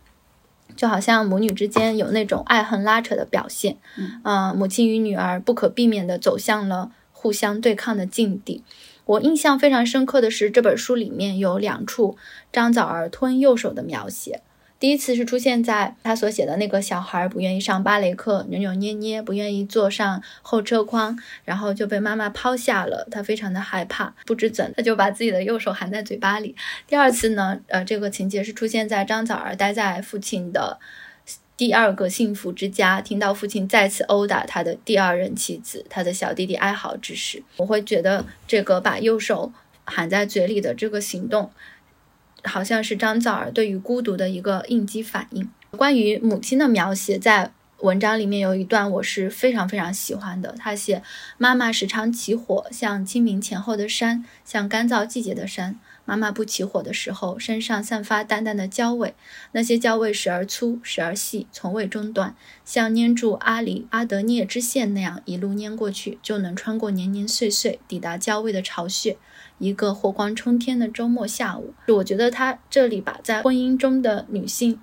[0.76, 3.76] 就好像母女之间有那种爱恨拉扯的表现，
[4.22, 8.62] 嗯，母亲与女儿不可避免地走向了互相对抗的境地。
[9.04, 12.16] 我印象非常深刻的是，这本书里面有两处
[12.52, 14.42] 张枣儿吞右手的描写。
[14.80, 23.06] 第一次是出现在他所写的那个小孩不愿意上芭蕾课，扭扭捏捏，不愿意坐上后车筐，然后就被妈妈抛下了。
[23.10, 26.56] 他非常的害怕，不知怎，他就把自己的右手含在嘴巴里。
[26.86, 30.80] 第二次呢，呃，这个情节是出现在张枣儿待在父亲的
[31.58, 39.52] 第二个幸福之家，听到父亲再次殴打他的第二任妻子，他的小弟弟哀嚎之时，我会觉得这个把右手
[39.84, 41.50] 含在嘴里的这个行动。
[42.44, 45.48] 好像是张枣儿对于孤独的一个应激反应。
[45.72, 50.54] 关于母亲的描写，在文章里面有一段我是非常非常喜欢的。
[50.58, 51.02] 他写：
[51.38, 55.78] 妈妈时常起火，像清明前后的山，像干燥季节的山。
[56.04, 59.14] 妈妈不起火的时候，身上散发淡淡的焦味，
[59.52, 62.34] 那些焦味时而粗，时而细，从未中断，
[62.64, 69.16] 像粘住阿里阿德涅支线那样，一路粘过去，就能穿过年年岁岁，抵达焦味的巢穴。
[69.60, 74.80] 一个火光冲天的周末下午，我觉得他这里把在婚姻中的女性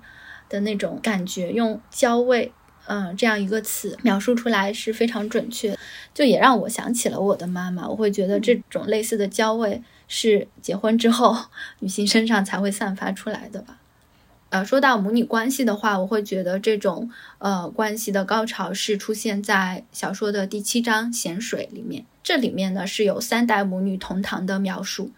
[0.48, 2.52] 的那种感觉用“焦味”
[2.86, 5.76] 嗯这样一个词描述出来是非常准确，
[6.14, 7.86] 就也让我想起了我的妈妈。
[7.86, 11.36] 我会觉得这种类似的焦味是结婚之后
[11.80, 13.78] 女性身上才会散发出来的吧。
[14.50, 22.06] 呃，说到母女关系的话，我会觉得这种呃关系的高潮是出现在小说的第七章《咸水》里面。
[22.28, 25.12] 这里面呢是有三代母女同堂的描述。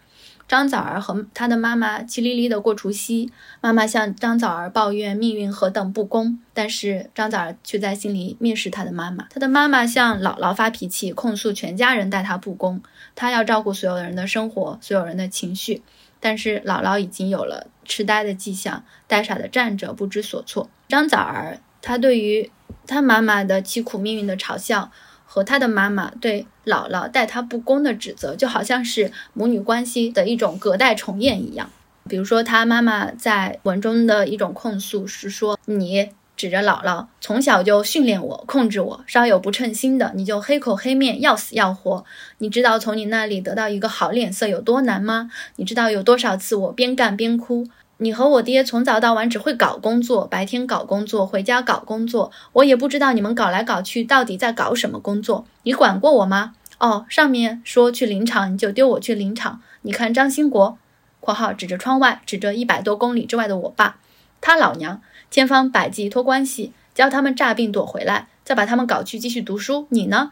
[0.47, 9.27] 张枣儿和她的妈妈气哩哩的过除夕，妈妈向张枣儿抱怨命运何等不公，但是张枣儿却在心里蔑视她的妈妈。
[9.29, 12.81] 她的妈妈向姥姥发脾气，控诉全家人待她不公，
[13.13, 15.81] 她要照顾所有人的生活，所有人的情绪。
[16.21, 20.69] 但是姥姥已经有了痴呆的迹象，呆傻的站着，不知所措。
[20.87, 22.49] 张枣儿，她对于
[22.87, 24.89] 她妈妈的凄苦命运的嘲笑，
[25.33, 31.69] 和他的妈妈对姥姥待他不公的指责，就好像是母女关系的一种隔代重演一样。
[32.09, 42.03] 比如说，他妈妈在文中的一种控诉是说：“你。”指着姥姥，从小就训练我、控制我，稍有不称心的，你就黑口黑面，要死要活。
[42.39, 45.29] 你知道从你那里得到一个好脸色有多难吗？
[45.57, 47.67] 你知道有多少次我边干边哭？
[48.03, 52.31] 你和我爹从早到晚只会搞工作，白天搞工作，回家搞工作。
[52.53, 55.45] 我也不知道你们搞来搞去到底在搞什么工作。
[55.61, 56.55] 你管过我吗？
[56.79, 59.61] 哦，上面说去林场，你就丢我去林场。
[59.83, 60.79] 你看张兴国
[61.21, 63.99] （括号指着窗外，指着一百多公里之外的我爸），
[64.41, 64.99] 他老娘。
[65.29, 69.85] 千方百计托关系，教他们诈病躲回来，再把他们搞去继续读书。
[69.89, 70.31] 你呢？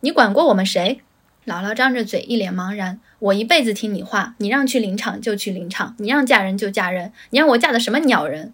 [0.00, 1.02] 你管过我们谁？
[1.46, 3.00] 姥姥张着嘴，一脸茫然。
[3.18, 8.52] 我一辈子听你话，你让去林场就去林场，你让嫁人就嫁人，你让我嫁的什么鸟人？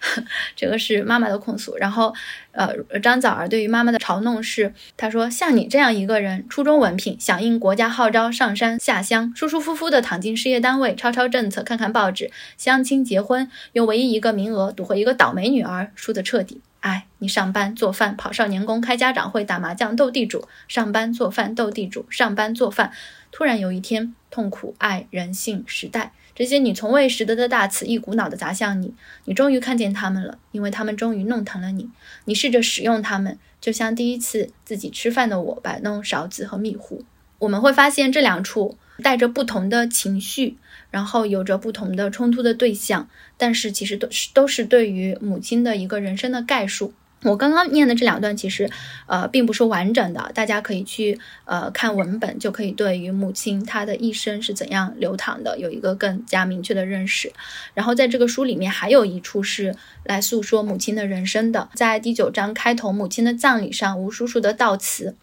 [0.56, 1.76] 这个是妈妈的控诉。
[1.76, 2.14] 然后，
[2.52, 16.62] 呃，张枣儿对于妈妈的嘲弄是，他说：“像你这样一个人，初中文凭，响应国家号召上山下乡，舒舒服服的躺进事业单位，抄抄政策，看看报纸，相亲结婚，用唯一一个名额赌回一个倒霉女儿，输得彻底。
[16.86, 22.92] 哎，你上班做饭，跑少年宫，开家长会，打麻将，斗地主，上班做饭，斗地主，上班做饭。”
[23.32, 28.94] 突然有一天，痛苦、爱、人性、时代，这些你从未识得的大词，一股脑的砸向你。
[29.24, 31.90] 你终于看见他们了，因为他们终于弄疼了你。
[32.26, 37.04] 你试着使用他们，就像第一次自己吃饭的我摆弄勺子和米糊。
[37.40, 40.56] 我们会发现这两处带着不同的情绪，
[40.96, 46.94] 然后有着不同的冲突的对象，但是其实都是都是对于母亲的一个人生的概述。
[47.22, 48.70] 我刚刚念的这两段其实，
[49.04, 57.30] 呃，并不是完整的，大家可以去呃看文本，就可以对于母亲她的一生是怎样流淌的有一个更加明确的认识。
[57.74, 65.14] 然后在这个书里面还有一处是来诉说母亲的人生的，在第九章开头母亲的葬礼上，吴叔叔的悼词。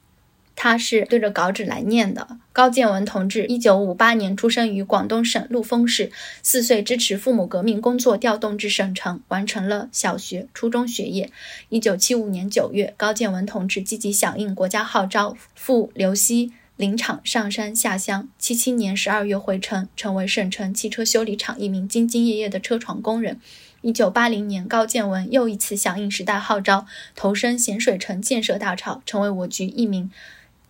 [0.56, 2.28] 他是对着稿纸来念的。
[2.52, 11.32] 高建文同志，一九五八年出生于广东省陆丰市，四岁支持父母革命工作，调动至省城，完成了小学、初中学业。
[11.70, 18.30] 一九七五年九月，高建文同志积极响应国家号召，赴刘西林场上山下乡。
[18.38, 23.40] 七七年十二月回城，成为省城汽车修理厂一名兢兢业业的车床工人。
[23.82, 26.86] 一九八零年，高建文又一次响应时代号召，
[27.16, 30.10] 投身咸水城建设大潮，成为我局一名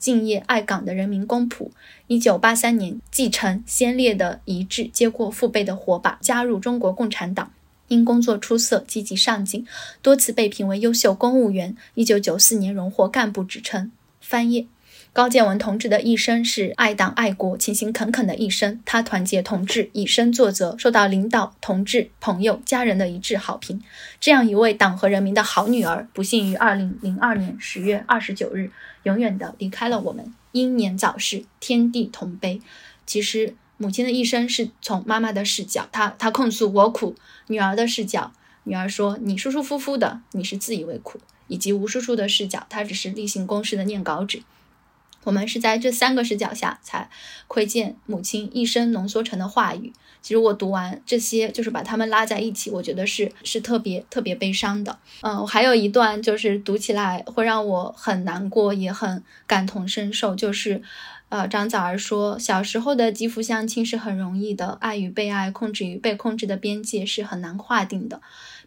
[0.03, 1.69] 敬业爱岗的人民公仆。
[2.07, 7.53] 一九八三年，继承先烈的遗志，接过父辈的火把，加入中国共产党。
[7.87, 9.65] 因工作出色、积极上进，
[10.01, 11.77] 多次被评为优秀公务员。
[11.93, 13.93] 一九九四年荣获干部职称。
[14.19, 14.67] 翻页。
[15.13, 18.81] 高建文同志的一生是爱党爱国、勤勤恳恳的一生。
[18.83, 23.79] 他团结同志，以身作则，受到领导、同志、朋友、家人的一致好评。
[24.19, 28.71] 这样一位党和人民的好女儿，不幸于二零零二年十月二十九日，
[29.03, 32.59] 永远的离开了我们，英年早逝，天地同悲。
[33.05, 37.13] 其实，母亲的一生是从妈妈的视角，她她控诉我苦；
[37.49, 38.31] 女儿的视角，
[38.63, 44.41] 女儿说你舒舒服服的，你是自以为苦；以及吴叔叔的视角，他只是例行公事的念稿纸。
[45.23, 47.09] 我们是在这三个视角下才
[47.47, 49.93] 窥见母亲一生浓缩成的话语。
[50.21, 54.97] 其实我读完这些，就是把他们拉在一起，我觉得是是特别特别悲伤的。
[55.21, 60.33] 嗯，我还有一段就是读起来会让我很难过，也很感同身受。
[60.33, 60.81] 就是，
[61.27, 68.21] 呃，张枣儿说，小时候的肌肤相亲是很容易的，爱与被爱、控制与被控制的边界是很难划定的。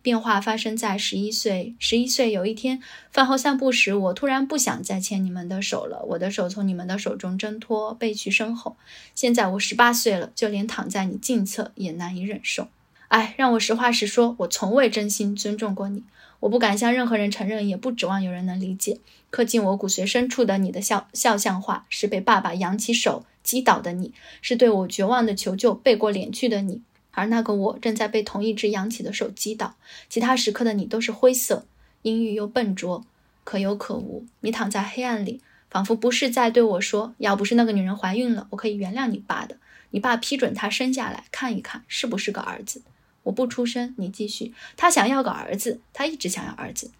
[0.06, 1.74] 变化发生在十一岁。
[1.80, 2.80] 十一岁有一天，
[3.10, 6.04] 饭后散步时，我突然不想再牵你们的手了。
[6.10, 8.76] 我的手从你们的手中挣脱，背去身后。
[9.16, 12.68] 现在我十八岁了，就连躺在你近侧也难以忍受。
[13.08, 16.04] 哎，让我实话实说，我从未真心尊重过你。
[16.38, 19.00] 我不敢向任何人承认，也不指望有人能理解。
[19.30, 26.82] 刻进我骨髓深处的你的肖肖像画，是被爸爸扬起手击倒的你，是对我绝望的求救背过脸去的你。
[27.16, 29.74] 而那个我正在被同一只扬起的手击倒，
[30.10, 31.64] 其他时刻的你都是灰色、
[32.02, 33.04] 阴郁又笨拙，
[33.42, 34.26] 可有可无。
[34.40, 35.40] 你躺在黑暗里，
[35.70, 39.56] 仿佛不是在对我说：“要不是那个女人怀孕了，我可以原谅你爸的。”
[39.90, 42.82] 你爸批准她生下来，看一看是不是个儿子。
[43.22, 44.52] 我不出声，你继续。
[44.76, 46.90] 他想要个儿子，他一直想要儿子。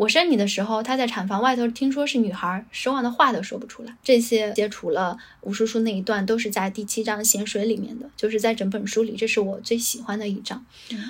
[0.00, 3.94] 我生你的时候，他在产房外头听说是女孩，失望的话都说不出来。
[4.02, 10.64] 这些接除了吴叔叔那一段，都是在第七章咸水里面的，就是在整本书里，这是我最喜欢的一章。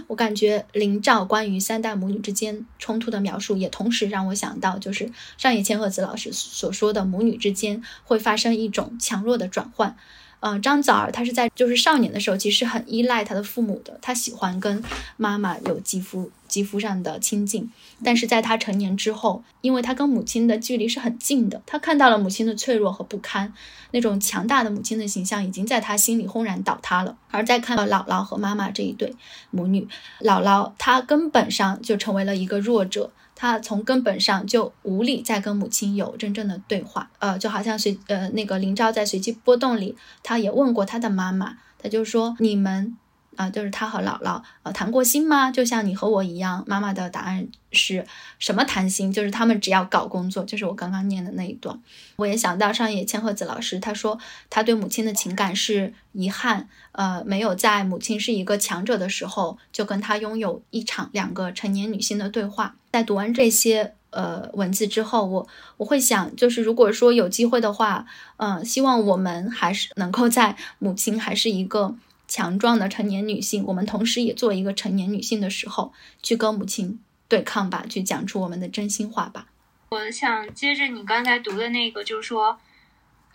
[0.09, 9.97] 我感觉林兆关于三代母女之间冲突的描述，也同时让我想到，就是上野千鹤子老师所说的母女之间会发生一种强弱的转换。
[10.41, 14.83] 嗯，张枣儿她是在就是少年的时候，其实很依赖他的父母的，他喜欢跟
[15.17, 17.71] 妈妈有肌肤肌肤上的亲近。
[18.03, 23.53] 但是在他成年之后，因为他跟母亲的距离是很近的，他看到了母亲的脆弱和不堪，
[23.91, 27.17] 那种强大的母亲的形象已经在他心里轰然倒塌了。
[27.31, 29.15] 而在看到姥姥和妈妈这一对
[29.51, 29.87] 母女，
[30.21, 33.11] 姥姥她根本上就成为了一个弱者。
[33.41, 42.95] 他从根本上就无力再跟母亲有真正的对话，呃，就好像随呃那个林昭在随机波动里，他也问过他的妈妈，他就说你们
[43.41, 45.51] 啊，就是他和姥姥呃谈过心吗？
[45.51, 48.05] 就像你和我一样，妈妈的答案是
[48.39, 49.11] 什么谈心？
[49.11, 51.81] 就是他们只要搞工作，就是我刚刚念的那一段。
[52.17, 54.19] 我也想到上野千鹤子老师，他说
[54.51, 62.77] 他对母亲的情感是遗憾，呃，没有在母亲是一个强者的时候就跟他拥有一场两个成年女性的对话。
[62.93, 68.05] 在读完这些呃文字之后，我我会想，就是如果说有机会的话，
[68.37, 71.95] 嗯，希望我们还是能够在母亲还是一个
[72.31, 79.49] 强壮的成年女性，我们同时也做一个成年女性的时候，去跟母亲对抗吧，去讲出我们的真心话吧。
[79.91, 82.59] 我想接着你刚才读的那个，就是说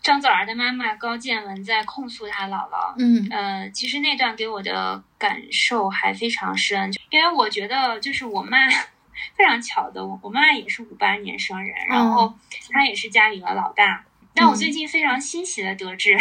[0.02, 8.58] 张枣儿的妈妈高建文在控诉她姥姥，嗯呃，其实那段给我的感受还非常深，因为我觉得就是我妈。
[9.34, 12.34] 非常巧的，我我妈妈也是五八年生人，然后
[12.70, 14.06] 她也是家里的老大。
[14.34, 16.18] 但我最近非常欣喜的得知，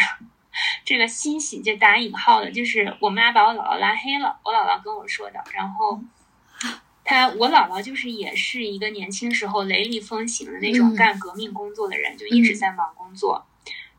[0.85, 4.39] 这个欣喜就打引号的，就是我妈把我姥姥拉黑了。
[4.45, 5.43] 我姥姥跟我说的。
[5.53, 6.01] 然后
[7.05, 13.47] 她，我姥姥就是也是一个年轻时候雷厉风行的那种干革命工作的人，就一直在忙工作。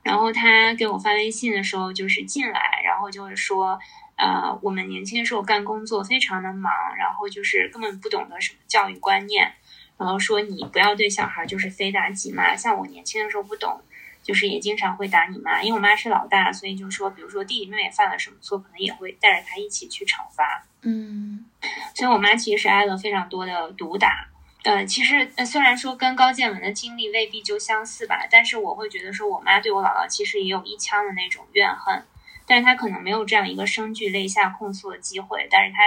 [0.03, 3.79] 然后她给我发微信的时候，就是进来，然后就是说。
[4.17, 9.51] 呃，我们年轻的时候干工作非常的忙，然后就是根本不懂得什么教育观念，
[9.97, 12.55] 然后说你不要对小孩就是非打即骂。
[12.55, 13.81] 像我年轻的时候不懂，
[14.25, 20.65] 就是也经常会打你妈，因为我妈是老大，所以就是说，比如说弟弟妹妹犯了什么错，可能也会带着他一起去惩罚。
[20.81, 21.45] 嗯，
[21.93, 24.27] 所以我妈其实是挨了非常多的毒打。
[24.63, 32.03] 呃，其实虽然说跟高建文的经历未必就相似吧，但是我会觉得说我妈对我姥姥其实也有一腔的那种怨恨。
[32.47, 35.77] 但是她可能没有这样一个声俱泪下控诉的机会，但是她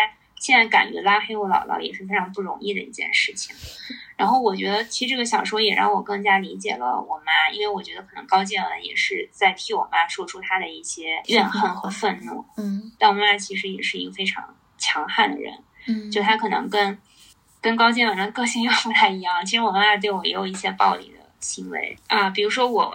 [0.40, 3.54] 现在敢于拉黑我姥姥也是非常不容易的一件事情。
[4.18, 12.44] 然后我觉得，其实这个小说也让我更加理解了我妈，因为我觉得可能高建文也是在替我妈说出她的一些怨恨和愤怒。
[12.56, 15.54] 嗯但我妈妈其实也是一个非常强悍的人，
[15.86, 16.98] 嗯，就她可能跟
[17.60, 19.46] 跟高建文的个性又不太一样。
[19.46, 22.92] 其实我妈妈对我也有一些暴力的行为啊，比如说我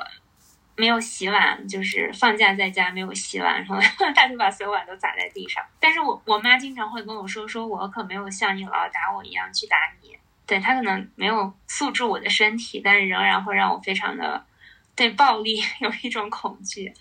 [0.75, 3.67] 没有洗碗，就是放假在家没有洗碗，然
[3.97, 5.63] 后她就把所有碗都砸在地上。
[5.79, 10.17] 但是我我妈经常会跟我说，说我可没有像你姥姥打我一样去打你。
[10.45, 14.45] 对他可能没有素质我的身体，但是仍然会让我非常的
[14.95, 16.93] 对暴力 有一种恐惧。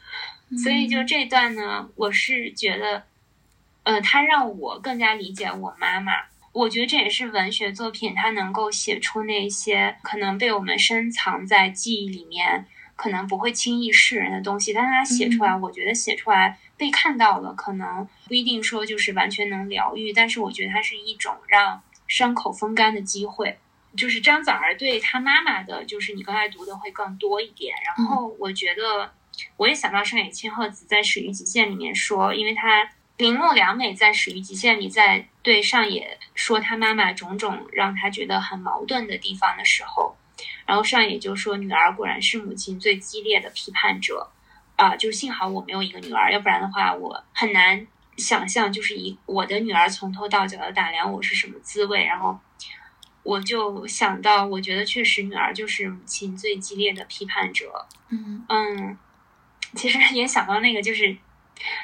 [0.63, 3.05] 所以就这段呢，我是觉得，
[3.85, 6.13] 呃，他让我更加理解我妈妈。
[6.53, 21.83] 我觉得这也是文学作品它能够写出那些可能被我们深藏在记忆里面，可能不会轻易示人的东西，但是它写出来，我觉得写出来被看到了，可能不一定说就是完全能疗愈，但是我觉得它是一种让
[22.13, 23.59] 伤口风干的机会。
[23.97, 27.75] 就是张枣儿对他妈妈的，就是你刚才读的会更多一点。
[27.87, 29.11] 然后我觉得，
[29.57, 40.17] 我也想到上野千鹤子在《始于极限》里面说，因为他铃木良美在《始于极限》里在对上野说他妈妈种种让他觉得很矛盾的地方的时候，
[40.67, 44.31] 然后上野就说女儿果然是母亲最激烈的批判者
[44.77, 47.87] 啊、就是幸好我没有一个女儿，要不然的话我很难
[48.17, 52.39] 想象就是一我的女儿从头到脚的打量我是什么滋味，然后。
[53.25, 57.87] 我就想到，我觉得确实女儿就是母亲最激烈的批判者。
[58.09, 58.99] 嗯嗯，
[59.77, 61.17] 其实也想到那个，就是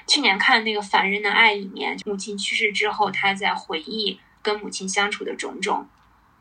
[0.05, 5.89] 去年看那个《凡人的爱》里面，母亲去世之后，她在回忆跟母亲相处的种种。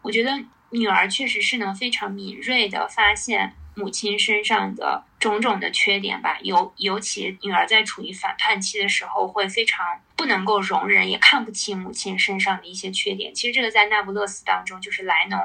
[0.01, 0.31] 我觉得
[0.71, 6.39] 女儿确实是能非常敏锐的发现母亲身上的种种的缺点吧。
[6.41, 13.33] 尤尤其女儿在处于反叛期的时候，会非常不能够容忍，也看不起母亲身上的一些缺点。
[13.33, 15.39] 其实这个在《那不勒斯》当中，就是莱农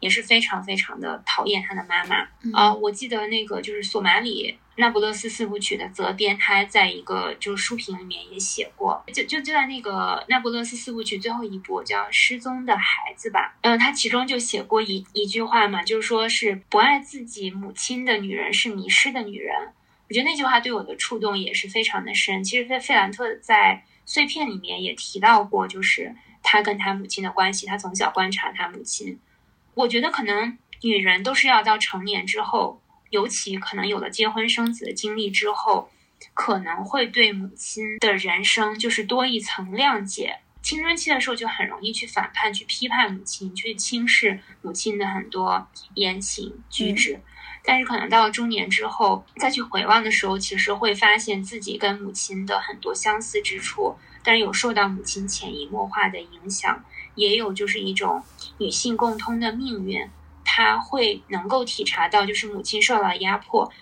[0.00, 2.28] 也是非常非常的讨厌他的妈妈。
[2.42, 19.54] 嗯啊、我记得那个就是索马里那不勒斯四部曲的责编，他在一个就是书评里面也写过，就就就在那个那不勒斯四部曲最后一部叫《失踪的孩子》吧，嗯，他其中就写过一一句话嘛，就是说是不爱自己母亲的女人是迷失的女人。
[20.08, 22.44] 我觉得那句话对我的触动也是非常的深。
[22.44, 29.18] 其实费费兰特在碎片里面也提到过，就是他跟他母亲的关系，他从小观察他母亲。
[29.74, 32.81] 我觉得可能女人都是要到成年之后，
[33.12, 35.90] 尤其可能有了结婚生子的经历之后，
[36.32, 40.38] 可能会对母亲的人生就是多一层谅解。
[40.62, 47.20] 青春期的时候就很容易去反叛、去批判母亲、去轻视母亲的很多言行举止。
[47.62, 53.94] 但是可能到了中年之后，再去回望的时候，其实会发现自己跟母亲的很多相似之处，
[54.24, 56.82] 但是有受到母亲潜移默化的影响，
[57.14, 58.22] 也有就是一种
[58.56, 60.08] 女性共通的命运。
[60.54, 63.72] 他会能够体察到，就是母亲受到压迫，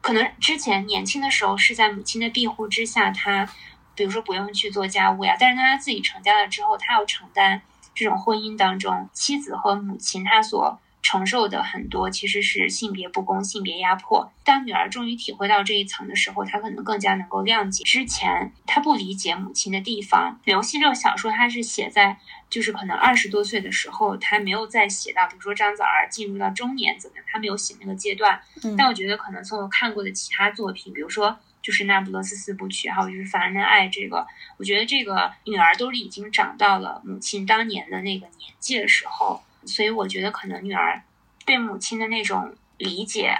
[0.00, 3.46] 可能之前年轻的时候是在母亲的庇护之下，他
[3.94, 7.60] 比如说不用去做家务呀，但是他自己成家了之后，他要承担
[7.94, 14.32] 这种婚姻当中妻子和母亲他所承受的很多其实是性别不公、性别压迫。
[14.42, 20.32] 当女儿终于体会到这一层的时候，她可能更加能够谅解之前她不理解母亲的地方。
[20.46, 22.16] 《流戏》这个小说，它是写在
[22.48, 28.40] 就是可能二十多岁的时候，他没有再写到，比如说张枣儿进入到中年怎么样，他没有写那个阶段。
[28.62, 34.26] 嗯但我觉得可能从我看过的其他作品，比如说就是《那不勒斯四部曲》，还有就是《凡人的爱》这个，
[34.56, 41.02] 我觉得这个女儿都是已经长到了母亲当年的那个年纪的时候，所以我觉得可能女儿
[41.44, 43.32] 对母亲的那种理解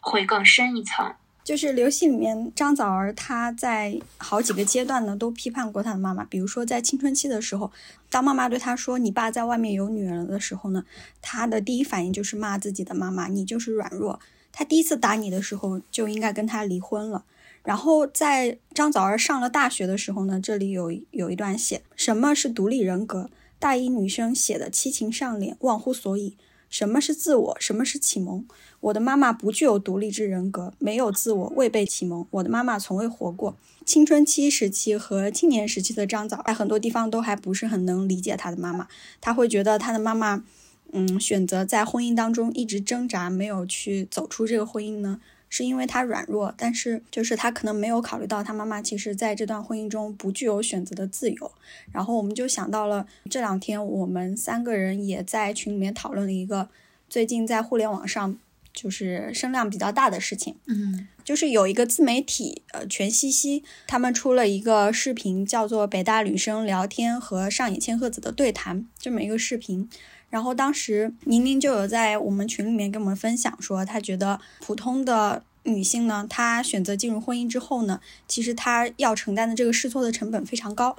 [0.00, 1.14] 会更深一层。
[1.42, 7.72] 就是流戏里面，张枣儿她在好几个阶段呢都批判过她的妈妈，比如说在青春期的时候，
[8.10, 10.84] 当妈妈对她说“你爸在外面有女人了”的时候呢，
[11.22, 14.20] 她的第一反应就是骂自己的妈妈，你就是软弱。
[14.52, 17.24] 她第一次打你的时候就应该跟他离婚了。
[17.64, 23.30] 然后在张枣儿上了大学的时候呢，这里有有一段写什么是独立人格，
[23.60, 26.36] 大一女生写的七情上脸，忘乎所以。
[26.70, 27.56] 什么是自我？
[27.58, 28.46] 什么是启蒙？
[28.78, 32.24] 我的妈妈不具有独立之人格，没有自我，未被启蒙。
[32.30, 33.56] 我的妈妈从未活过。
[33.84, 38.86] 青春期时期和青年时期的张枣，在很多地方都还不是很能理解她的妈妈。
[39.20, 40.44] 她会觉得她的妈妈，
[40.92, 45.20] 嗯，选择在婚姻当中一直挣扎，没有去走出这个婚姻呢，
[45.50, 46.54] 是因为他软弱。
[46.56, 51.52] 但是就是他可能没有考虑到，他妈妈其实在这段婚姻中不具有选择的自由。
[51.92, 56.70] 然后我们就想到了这两天我们三个人也在群里面讨论了一个
[57.10, 58.38] 最近在互联网上
[58.72, 60.56] 就是声量比较大的事情。
[60.66, 69.88] 嗯就是有一个自媒体，呃，全西西他们出了一个视频，叫做《北大女生聊天和上野千鹤子的对谈》这么一个视频。
[70.30, 80.96] 然后当时宁宁就有在我们群里面跟我们分享说，她觉得普通的女性呢，她选择进入婚姻之后呢，其实她要承担的这个试错的成本非常高，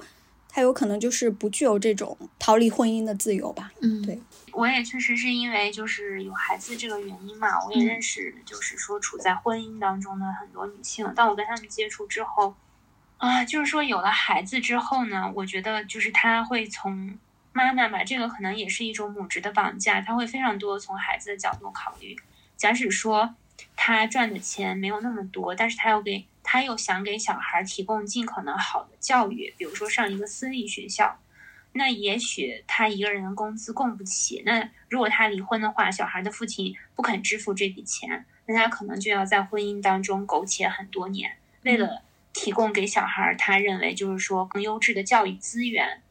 [0.48, 3.72] 她有可能就是不具有这种逃离婚姻的自由吧。
[3.80, 4.20] 嗯，对
[4.52, 11.10] 我也确实是因为就是有孩子这个原因嘛，我也认识就是说处在婚姻当中的很多女性。
[11.14, 12.54] 当我跟她们接触之后，
[13.16, 17.18] 啊，就是说有了孩子之后呢，我觉得就是她会从
[17.52, 22.16] 妈妈嘛，这个可能也是一种母职的绑架，他会非常多从孩子的角度考虑。
[22.56, 23.34] 假使说
[23.76, 31.18] 他赚的钱没有那么多，但是他又给他又想给小孩提供尽可能好的教育，比如说上一个私立学校。
[31.74, 34.42] 那也许他一个人的工资供不起。
[34.44, 42.02] 那如果他离婚的话，小孩的父亲不肯支付这笔钱，那他可能就要在婚姻当中苟且很多年，为了
[42.34, 46.01] 提供给小孩他认为就是说更优质的教育资源。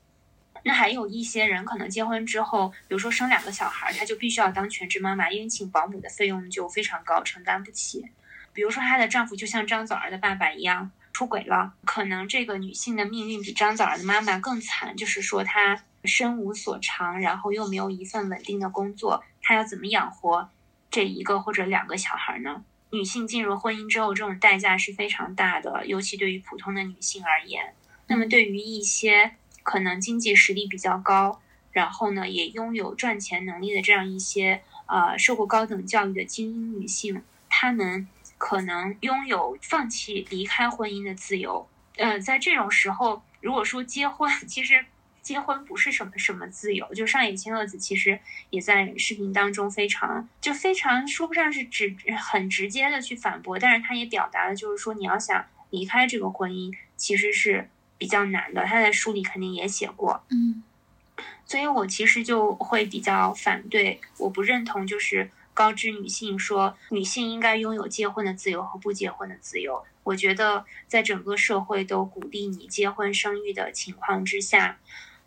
[0.63, 8.05] 那还有一些人可能结婚之后，比如说生两个小孩，他就必须要当全职妈妈，因为请保姆的费用就非常高，承担不起。
[8.53, 20.49] 比如说她的丈夫就像张枣儿的爸爸一样出轨了，可能这个女性的命运比张枣儿的妈妈更惨，就是说她身无所长，然后又没有一份稳定的工作，她要怎么养活
[20.89, 22.63] 这一个或者两个小孩呢？
[22.91, 27.73] 女性进入婚姻之后，这种代价是非常大的，尤其对于普通的女性而言。
[28.07, 29.31] 那么对于一些
[29.63, 38.07] 可能经济实力比较高，然后呢也拥有赚钱能力的这样一些呃受过高等教育的精英女性，她们
[38.37, 41.67] 可能拥有放弃离开婚姻的自由。
[41.97, 44.85] 呃，在这种时候，如果说结婚， 其实
[45.21, 46.91] 结婚不是什么什么自由。
[46.95, 48.19] 就上野千鹤子其实
[48.49, 57.69] 也在视频当中非常就非常说不上是直很直接的去反驳，但是她也表达了就是说你要想离开这个婚姻，其实是
[58.01, 58.65] 比较难的。
[58.65, 60.23] 他在书里肯定也写过。
[60.31, 60.63] 嗯
[61.45, 69.83] 所以我其实就会比较反对，我不认同就是高知女性说女性应该拥有结婚的自由和不结婚的自由。
[70.03, 74.79] 我觉得在整个社会都鼓励你结婚生育的情况之下，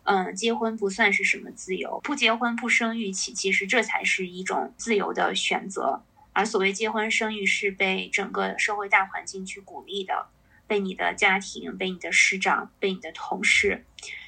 [0.03, 6.01] 嗯，结婚不算是什么自由，不结婚不生育，其其实这才是一种自由的选择。
[6.33, 10.25] 而所谓结婚生育是被整个社会大环境去鼓励的，
[10.67, 13.85] 被你的家庭、被你的师长、被你的同事。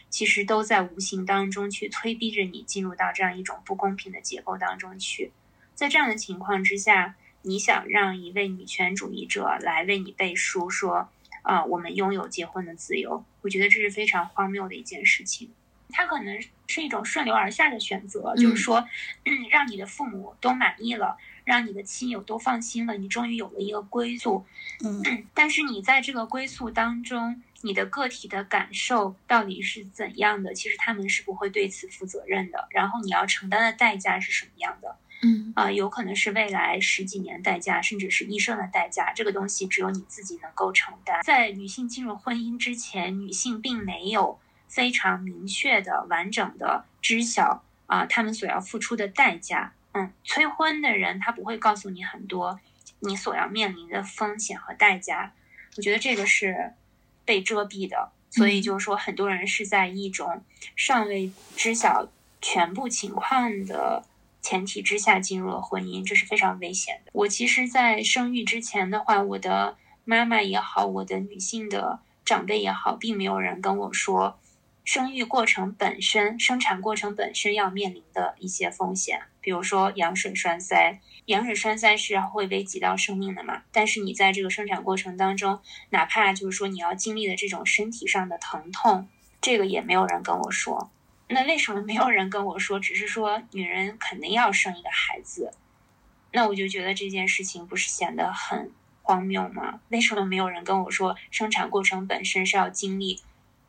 [0.09, 5.31] 其实都在无形当中去推逼着你进入到这样一种不公平的结构当中去。
[5.75, 11.09] 在这样的情况之下，你想让一位女权主义者来为你背书说，
[11.41, 15.51] 啊、我们拥有结婚的自由，我觉得这是非常荒谬的一件事情。
[15.89, 18.87] 它可能是一种顺流而下的选择，就是说，
[19.25, 21.17] 嗯，让你的父母都满意了，
[21.47, 24.45] 让你的亲友都放心了，你终于有了一个归宿。
[24.83, 25.01] 嗯
[25.33, 30.53] 但是你在这个归宿当中，你的个体的感受到底是怎样的？
[30.53, 32.67] 其实他们是不会对此负责任的。
[32.71, 34.97] 然后你要承担的代价是什么样的？
[35.23, 39.13] 嗯啊、有可能是未来十几年代价，甚至是一生的代价。
[39.13, 41.21] 这个东西只有你自己能够承担。
[41.23, 44.37] 在女性进入婚姻之前，女性并没有
[44.67, 49.73] 非常明确的、完整的知晓啊、她们所要付出的代价。
[49.97, 52.59] 嗯，催婚的人他不会告诉你很多
[52.99, 55.33] 你所要面临的风险和代价。
[55.75, 56.73] 我觉得这个是
[57.25, 60.43] 被遮蔽的，所以就是说，很多人是在一种
[60.75, 62.09] 尚未知晓
[62.41, 64.05] 全部情况的
[64.41, 67.11] 前提之下进入了婚姻，这是非常危险的。
[67.13, 74.39] 我其实，在生育之前的话，我的妈妈也好，我的女性的长辈也好，并没有人跟我说，
[74.87, 81.01] 生育过程本身、生产过程本身要面临的一些风险，比如说羊水栓塞。
[81.25, 83.63] 羊水栓塞是会危及到生命的嘛？
[83.73, 85.59] 但是你在这个生产过程当中，
[85.89, 89.09] 哪怕就是说你要经历的这种身体上的疼痛，
[89.41, 90.89] 这个也没有人跟我说。
[91.27, 92.79] 那为什么没有人跟我说？
[92.79, 95.51] 只是说女人肯定要生一个孩子，
[96.31, 99.81] 那我就觉得这件事情不是显得很荒谬吗？
[99.89, 103.19] 为什么没有人跟我说，生产过程本身是要经历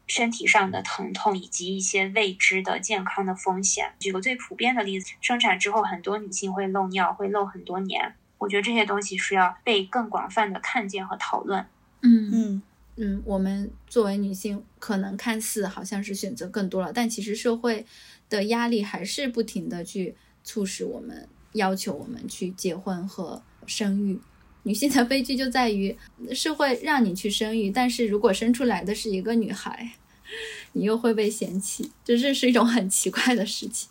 [0.09, 3.93] 身体上的疼痛以及一些未知的健康的风险？
[4.01, 8.14] 举个最普遍的例子，生产之后很多女性会漏尿，会漏很多年。
[8.39, 11.64] 我觉得这些东西是要被更广泛的看见和讨论。
[12.02, 12.62] 嗯嗯
[12.97, 17.85] 嗯，我们作为女性，可能看似好像是选择更多了，但其实社会
[18.28, 24.20] 的压力还是不停的去促使我们，要求我们去结婚和生育。
[24.64, 25.97] 女性的悲剧就在于
[26.32, 29.93] 社会让你去生育，但是如果生出来的是一个女孩，
[30.72, 33.89] 你又会被嫌弃，这这是一种很奇怪的事情。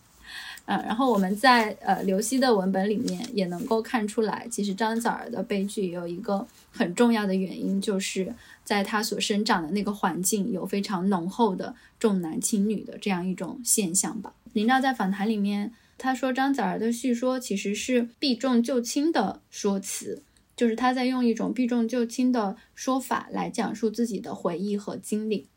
[0.65, 8.33] 嗯，然后我们在呃刘熙的文本里面也能够看出来，其实张枣儿的悲剧有一个很重要的原因，就是
[8.65, 14.33] 在他所生长的那个环境有非常浓厚的重男轻女的这样一种现象吧。
[14.51, 20.21] 林兆在访谈里面他说，张枣儿的叙说其实是避重就轻的说辞，
[20.57, 25.47] 就是他在用一种避重就轻的说法来讲述自己的回忆和经历。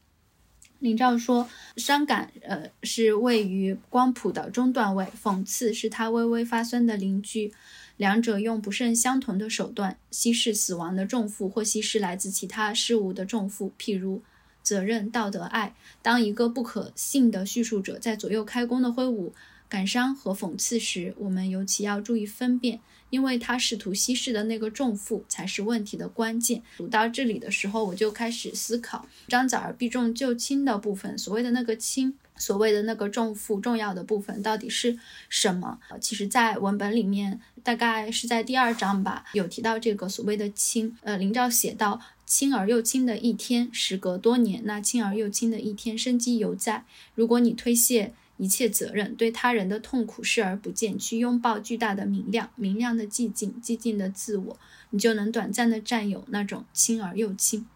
[0.79, 7.53] 林兆说：“伤感，呃，是位于光谱的中段位；讽刺是他微微发酸的邻居。
[7.99, 14.23] 两者用不甚相同的手段稀释死亡的重负，或稀释来自其他事物的重负，譬如
[14.63, 15.75] 责任、道德、爱。
[16.01, 19.35] 当一个不可信的叙述者在左右开弓的挥舞
[19.71, 22.81] 感伤和讽刺时，我们尤其要注意分辨。”
[23.11, 26.63] 因为他试图稀释的那个重负才是问题的关键。
[26.77, 34.97] 读到这里的时候，我就开始思考张枣儿避重就轻的部分，所谓的那个轻，所谓的那个重负，重要的部分到底是
[35.29, 35.81] 什么？
[36.01, 40.97] 其实，在文本里面，大概是在第二章吧，有提到这个所谓的轻。
[41.03, 46.85] 呃，林兆写到，轻而又轻的一天，时隔多年，那轻而又轻的一天，生机犹在。
[47.17, 48.13] 如果你推卸。
[48.41, 54.59] 一切责任，对他人的痛苦视而不见，去拥抱巨大的明亮，明亮的寂静，寂静的自我，
[54.91, 57.67] 你就能短暂的占有那种轻而又轻。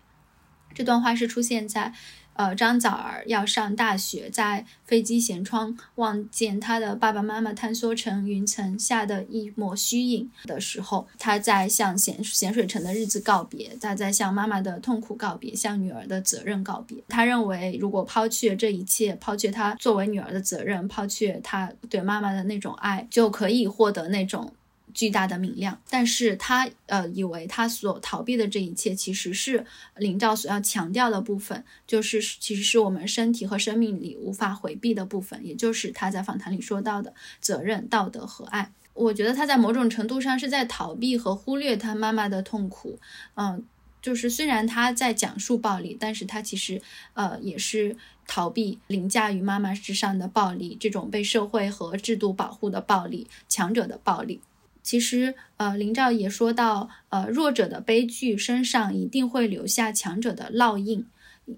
[0.74, 1.95] 这段话是出现在。
[2.35, 16.98] 呃，张枣儿要上大学，在飞机舷窗望见他的爸爸妈妈坍缩成云层下的一抹虚影的时候，他在向咸咸水城的日子告别，他在向妈妈的痛苦告别，向女儿的责任告别。
[17.09, 24.52] 他认为，如果抛却这一切，抛却他作为女儿的责任，抛却他对妈妈的那种爱，就可以获得那种。
[24.94, 29.66] 巨大的明亮，但是他呃以为他所逃避的这一切，其实是
[29.96, 38.72] 林兆所要强调的部分，就是其实是我们身体和生命里无法回避的部分，也就是他在访谈里说到的责任、道德和爱。
[38.94, 43.00] 我觉得他在某种程度上是在逃避和忽略他妈妈的痛苦，
[43.34, 43.64] 嗯，
[44.00, 46.80] 就是虽然他在讲述暴力，但是他其实
[47.14, 47.96] 呃也是
[48.28, 54.40] 逃避凌驾于妈妈之上的暴力，这种被社会和制度保护的暴力，强者的暴力。
[54.85, 61.06] 其实，呃，林兆也说到，呃，弱者的悲剧身上一定会留下强者的烙印，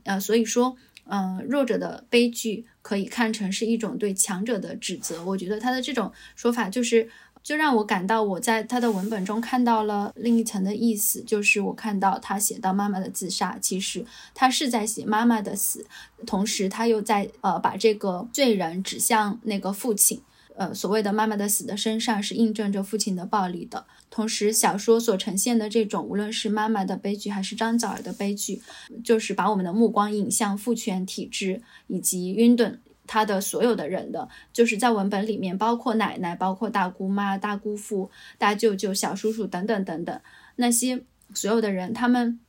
[0.05, 5.25] 呃，所以说，嗯，弱者的悲剧可以看成是一种对强者的指责。
[5.25, 7.11] 我觉得他的这种说法，就是
[7.43, 14.05] 就让我感到我在他的文本中看到了另一层的意思，就是我看到他写到妈妈的自杀，其实
[14.35, 15.85] 他是在写妈妈的死，
[16.25, 20.23] 同时他又在呃把这个罪人指向那个父亲。
[20.57, 23.87] 呃，所谓的妈妈的死的身上是印证着父亲的暴力的。
[24.09, 28.63] 同时，小说所呈现的这种，无论是妈妈的悲剧还是张枣儿的悲剧，
[29.05, 40.21] 就是把我们的目光引向父权体制以及晕顿他的所有的人的，就是在文本里面，包括奶奶、包括大姑妈、大姑父、大舅舅、小叔叔等等等等
[40.57, 41.05] 那些
[41.35, 42.41] 所有的人，他们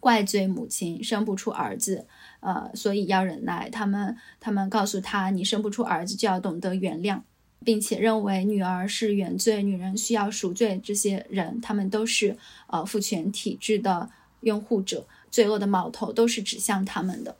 [0.00, 2.06] 怪罪母亲生不出儿子，
[2.40, 3.70] 呃，所以要忍耐。
[3.70, 7.22] 他们他们告诉他，你生不出儿子就要懂得原谅。
[7.64, 10.80] 并且认为女儿是原罪，女人需要赎罪。
[10.82, 12.36] 这些人，他们都是
[12.68, 14.08] 呃父权体制的
[14.40, 17.36] 拥护者，罪恶的矛头都是指向他们的。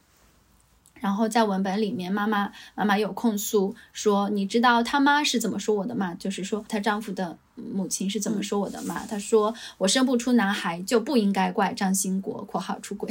[1.01, 6.15] 然后在文本里面，妈妈妈妈有控诉说：“你知道他妈是怎么说我的吗？
[6.19, 9.07] 就是说她丈夫的母亲是怎么说我的吗？
[9.09, 13.09] 她说我生不出男孩就不应该怪张兴国（括号出轨）。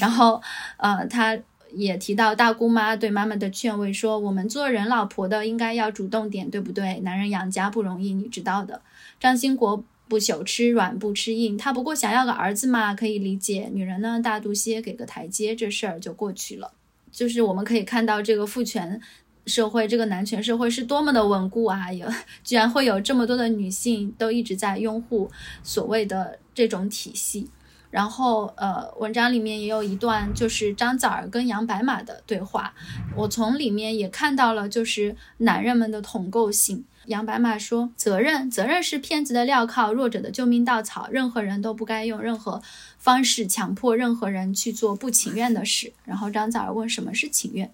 [0.00, 0.40] 然后
[0.76, 1.36] 呃，她。
[1.72, 7.00] 也提到大姑妈对妈妈的劝慰，说我们做人老婆的应该要主动点，对不对？
[7.00, 8.80] 男人养家不容易，你知道的。
[9.20, 13.68] 张兴国不朽吃软不吃硬，他不过想要个儿子嘛，可以理解。
[13.72, 16.72] 女人呢，大度些，给个台阶，这事儿就过去了。
[17.10, 19.00] 就是我们可以看到这个父权
[19.46, 21.92] 社会，这个男权社会是多么的稳固啊！
[21.92, 22.06] 有
[22.44, 25.30] 居然会有这么多的女性都一直在拥护
[25.62, 27.48] 所谓的这种体系。
[27.90, 32.74] 然后，呃，文章里面也有一段，就是张枣儿跟杨白马的对话，
[33.16, 36.84] 我从里面也看到了，就是男人们的统构性。
[37.06, 42.60] 杨白马说：“责任，责任是骗子的镣铐，弱者的救命稻草，任何人都不该用任何
[42.98, 47.72] 方式强迫任何人去做不情愿的事。”然后张枣儿问：“什么是情愿？”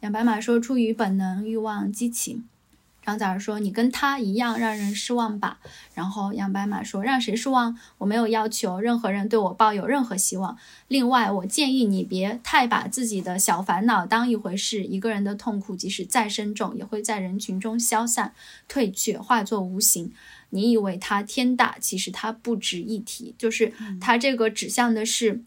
[0.00, 2.44] 杨白马说：“出于本能、欲望、激情。”
[3.02, 5.58] 张枣儿说：“你跟他一样让人失望吧。”
[5.94, 7.76] 然后杨白马说：“让谁失望？
[7.98, 10.56] 我没有要求任何人对我抱有任何希望。
[10.88, 14.84] 另外，我建议你别太把自己的小烦恼当一回事。
[14.84, 18.34] 一个人的痛苦，即使再深重，也会在人群中消散、
[18.68, 20.12] 退却，化作无形。
[20.50, 23.34] 你以为它天大，其实它不值一提。
[23.38, 25.42] 就是它这个指向的是。”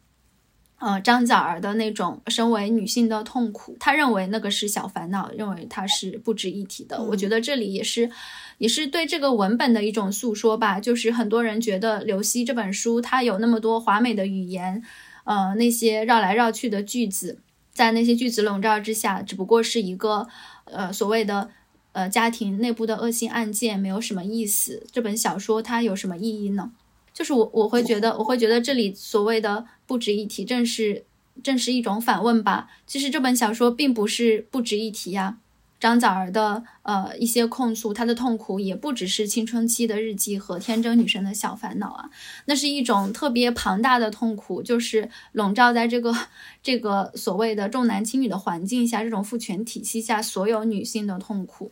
[0.85, 7.01] 呃，张枣儿的那种身为女性的痛苦，她认为那个是小烦恼，认为它是不值一提的。
[7.01, 8.11] 我觉得这里也是，
[8.57, 10.81] 也是对这个文本的一种诉说吧。
[10.81, 14.83] 就是很多人觉得《刘熙》这本书，它有那么多华美的语言，
[15.23, 17.39] 呃，那些绕来绕去的句子，
[17.71, 20.27] 在那些句子笼罩之下，只不过是一个
[20.65, 21.49] 呃所谓的
[21.93, 24.85] 呃家庭内部的恶性案件，没有什么意思。
[24.91, 26.73] 这本小说它有什么意义呢？
[27.13, 31.05] 就是我我会觉得，我会觉得这里所谓的不值一提，正是
[31.43, 32.67] 正是一种反问吧。
[32.87, 35.37] 其实这本小说并不是不值一提呀。
[35.79, 42.09] 张枣儿的呃一些控诉，她的痛苦也不只是青春期的日记和天真女生的小烦恼啊，
[42.45, 46.15] 那是一种特别庞大的痛苦，就是笼罩在这个
[46.61, 51.71] 这个所谓的重男轻女的环境下，这种父权体系下所有女性的痛苦。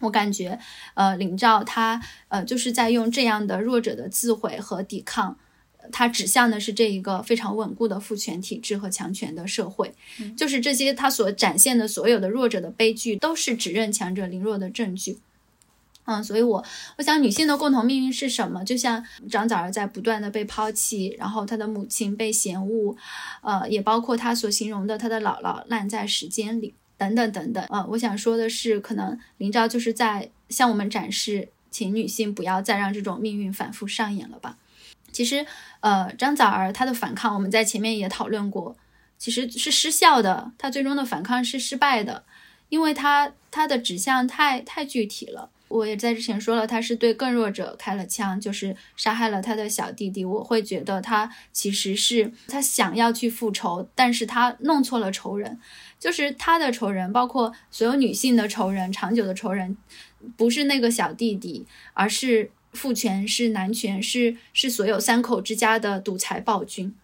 [0.00, 0.58] 我感觉，
[0.94, 5.38] 呃，林兆他，呃，就是在用这样的弱者的自毁和抵抗，
[5.90, 9.94] 他指向的是这一个非常稳固的父权体制和强权的社会，
[10.36, 15.18] 就是这些他所展现的所有的弱者的悲剧，都是指认强者凌弱的证据。
[16.08, 16.64] 嗯，所以我
[16.98, 18.62] 我想，女性的共同命运是什么？
[18.62, 22.94] 就像张枣儿在不断的被抛弃，然后她的母亲被嫌恶，
[23.42, 26.74] 呃，也包括她所形容的她的姥姥烂在时间里。
[26.98, 34.56] 等等等等，呃，我想说的是，可能林昭就是在向我们展示，请女性不要再让这种命运反复上演了吧。
[35.12, 35.46] 其实，
[35.80, 38.76] 呃，张枣儿她的反抗，我们在前面也讨论过，
[39.18, 42.24] 其实是失效的，她最终的反抗是失败的，
[42.68, 45.50] 因为她她的指向太太具体了。
[45.68, 50.24] 我也在之前说了，他是对更弱者开了枪，就是杀害了他的小弟弟。
[50.24, 55.58] 我会觉得他其实是他想要去复仇，但是他弄错了仇人。
[55.98, 59.76] 就是他的仇人，包括所有女性的仇人，长久的仇人，
[60.36, 66.94] 不是那个小弟弟，而是父权，是男权，是是所有三口之家的独裁暴君。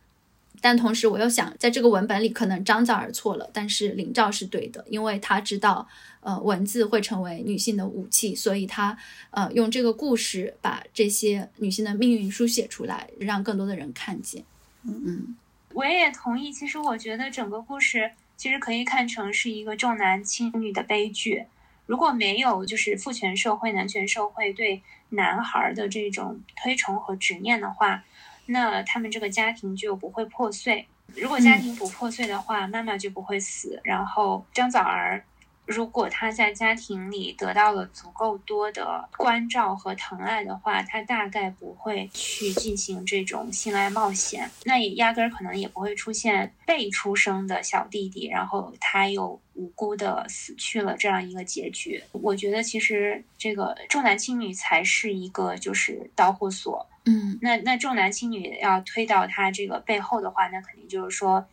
[0.60, 5.88] 但同时，我又想，在这个文本里，可能张枣儿错了，但是林兆是对的，因为他知道，
[6.22, 8.96] 呃，文字会成为女性的武器，所以她，
[9.30, 14.42] 呃，用这个故事把这些女性的命运书写出来，让更多的人看见。
[14.84, 15.36] 嗯，
[15.74, 16.52] 我也同意。
[16.52, 18.12] 其实我觉得整个故事。
[18.34, 21.44] 其实可以看成是一个重男轻女的悲剧。
[21.86, 28.02] 如果没有就是父权社会、男权社会对男孩的这种推崇和执念的话，
[28.46, 30.86] 那他们这个家庭就不会破碎。
[31.14, 33.80] 如果家庭不破碎的话，妈妈就不会死。
[33.84, 35.24] 然后张枣儿。
[35.64, 52.02] 如果他在家庭里得到了足够多的关照和疼爱的话，他大概不会去进行这种性爱冒险，那也压根儿可能也不会出现被出生的小弟弟，然后他又无辜的死去了这样一个结局。
[52.10, 56.86] 我觉得其实这个重男轻女才是一个就是导火索。
[57.04, 61.46] 嗯，那那重男轻女要推到他这个背后的话，那肯定就是说。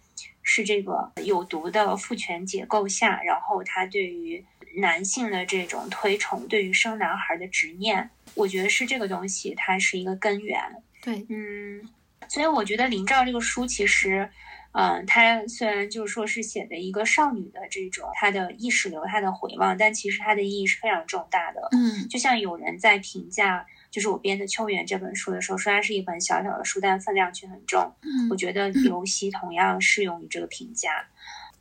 [0.44, 4.44] 是这个有毒的父权结构下，然后他对于
[4.78, 10.61] 男性的这种推崇，对于生男孩的执念，我觉得是这个东西，它是一个根源。
[11.02, 11.88] 对，嗯，
[12.28, 14.30] 所以我觉得林兆这个书其实，
[14.72, 21.68] 嗯，他虽然就是说是写的一个少女的这种她的意识流、她的回望，但其实它的意义是非常重大的。
[21.72, 23.66] 嗯，就像有人在评价。
[23.91, 27.91] 就是我编的《秋园》这本书的时候，虽然是一本小小的书，但分量却很重。
[28.02, 31.07] 嗯，我觉得刘希同样适用于这个评价，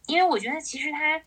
[0.06, 1.22] 因为我觉得其实它，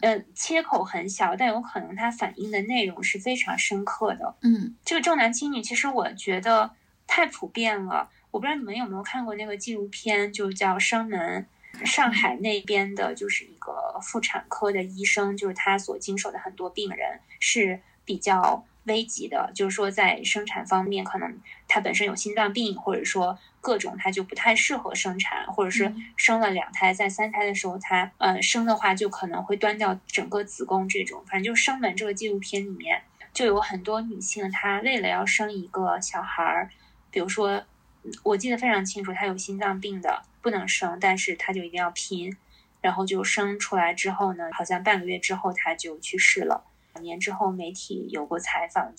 [0.00, 4.36] 呃，切口很小，但有可能它反映的内容是非常深刻的。
[4.40, 6.70] 嗯，这个重男轻女，其实我觉得
[7.06, 8.08] 太普遍了。
[8.30, 11.46] 我不知道你们有没有看过那个纪录片，就叫《生门》，
[11.84, 18.64] 上海那边的，就是一个妇产科的医生，就是他所经手的很多病人是比较。
[18.88, 21.38] 危急的，就是说在生产方面，可能
[21.68, 31.22] 她本身有心脏病，或者说各种她就不太适合生产，或者是生了两胎，在三胎的时候她呃生的话，就可能会端掉整个子宫这种。
[31.26, 33.02] 反正就生门这个纪录片里面
[33.32, 36.70] 就有很多女性，她为了要生一个小孩儿，
[37.10, 37.62] 比如说
[38.22, 42.36] 我记得非常清楚，她有心脏病的不能生，但是她就一定要拼，
[42.80, 46.64] 然后就生出来之后呢，好像半个月之后她就去世了。
[46.98, 48.92] 两年之后，媒体有过采访，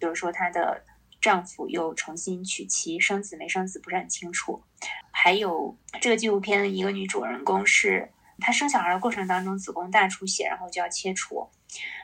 [0.00, 0.82] 就是说她的
[1.20, 4.62] 丈夫又重新娶妻，生子没生子不是很清楚。
[5.10, 8.10] 还有这个纪录片的一个女主人公是，
[8.40, 11.50] 她生小孩的过程当中子宫大出血，然后就要切除，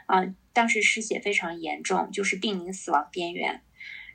[0.05, 0.23] 啊，
[0.53, 3.63] 当时失血非常严重，就是濒临死亡边缘。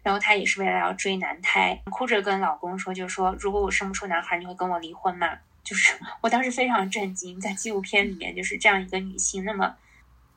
[0.04, 5.40] 然后她也是为了要追男胎，哭着跟老公说，就说如果我生不出男孩，你会跟我离婚吗？
[5.64, 9.76] 就是 我当时非常震惊，在纪录片里面就是这样一个女性，那么。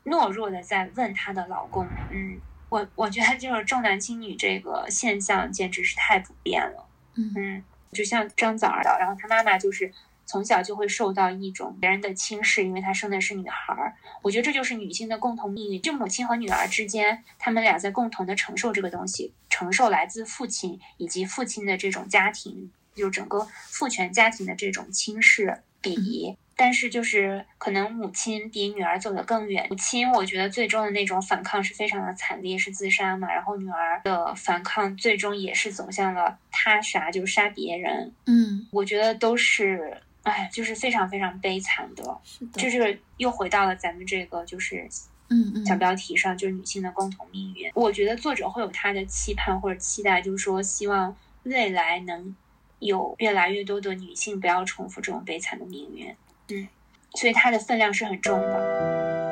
[0.05, 2.39] 懦弱的在问她的老公，嗯，
[2.69, 6.85] 我我觉得就是重男轻女这个现象简直是太普遍了，
[7.15, 9.91] 嗯，就像张枣儿的，然后她妈妈就是
[10.25, 13.93] 从小就会受到一种别人的轻视，因为她生的是女孩儿。
[14.21, 26.35] 我觉得这就是女性的共同命运，就母亲和女儿之间，他们俩在共同的承受这个东西，承受来自父亲以及父亲的这种家庭，就整个父权家庭的这种轻视、鄙夷。
[26.55, 33.27] 但是就是可能母亲比女儿走得更远，母亲我觉得最终的那种反抗是非常的惨烈，是自杀嘛。
[33.33, 38.13] 然后女儿的反抗最终也是走向了他杀，就杀别人。
[38.27, 42.03] 嗯，我觉得都是，哎，就是非常非常悲惨的。
[42.23, 44.87] 是的，就是又回到了咱们这个就是
[45.29, 47.71] 嗯嗯小标题上，就是女性的共同命运。
[47.73, 52.35] 我觉得作者会有他的期盼或者期待，就是说希望未来能
[52.83, 56.07] 有越来越多的女性不要重复这种悲惨的命运。
[56.49, 56.67] 嗯，
[57.15, 59.23] 所以它的分量是很重的。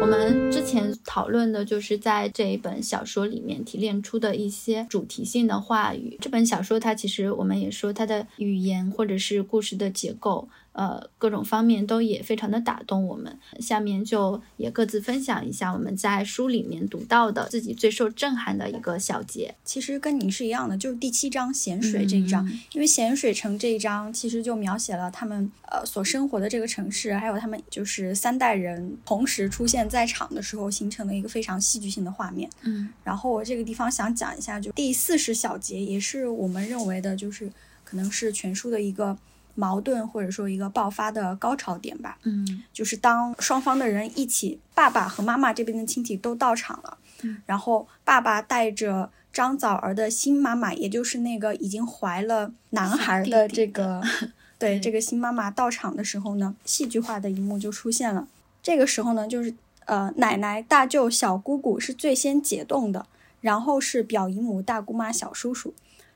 [0.00, 6.18] 我们之前讨论的就是在这一本小说里面提炼出的一些主题性的话语。
[6.20, 13.38] 这本小说它其实我们也说它的语言或者是故事的结构，呃，各种方面都也非常的打动我们。
[13.60, 19.54] 下面就也各自分享一下我们在书里面读到的自己最受震撼的一个小节。
[19.64, 32.50] 其实跟您是一样的，就是第七章咸水这一章，嗯因为咸水城这一章其实就描写了他们呃所生活的这个城市，还有他们就是三代人同时出现在场的时候形成了一个非常戏剧性的画面。
[32.62, 37.48] 嗯然后我这个地方想讲一下，就第四十小节，也是我们认为的，就是
[37.84, 39.16] 可能是全书的一个
[39.54, 42.18] 矛盾或者说一个爆发的高潮点吧。
[42.24, 54.02] 嗯就是当双方的人一起，爸爸和妈妈这边的亲戚都到场了，嗯然后爸爸带着张枣儿的新妈妈，也就是那个已经怀了男孩的这个，
[54.58, 58.28] 对对这个新妈妈到场的时候呢，戏剧化的一幕就出现了。
[58.62, 59.52] 这个时候呢，就是
[59.86, 63.06] 呃，奶奶、大舅、小姑姑是最先解冻的，
[63.40, 65.74] 然后是表姨母、大姑妈、小叔叔。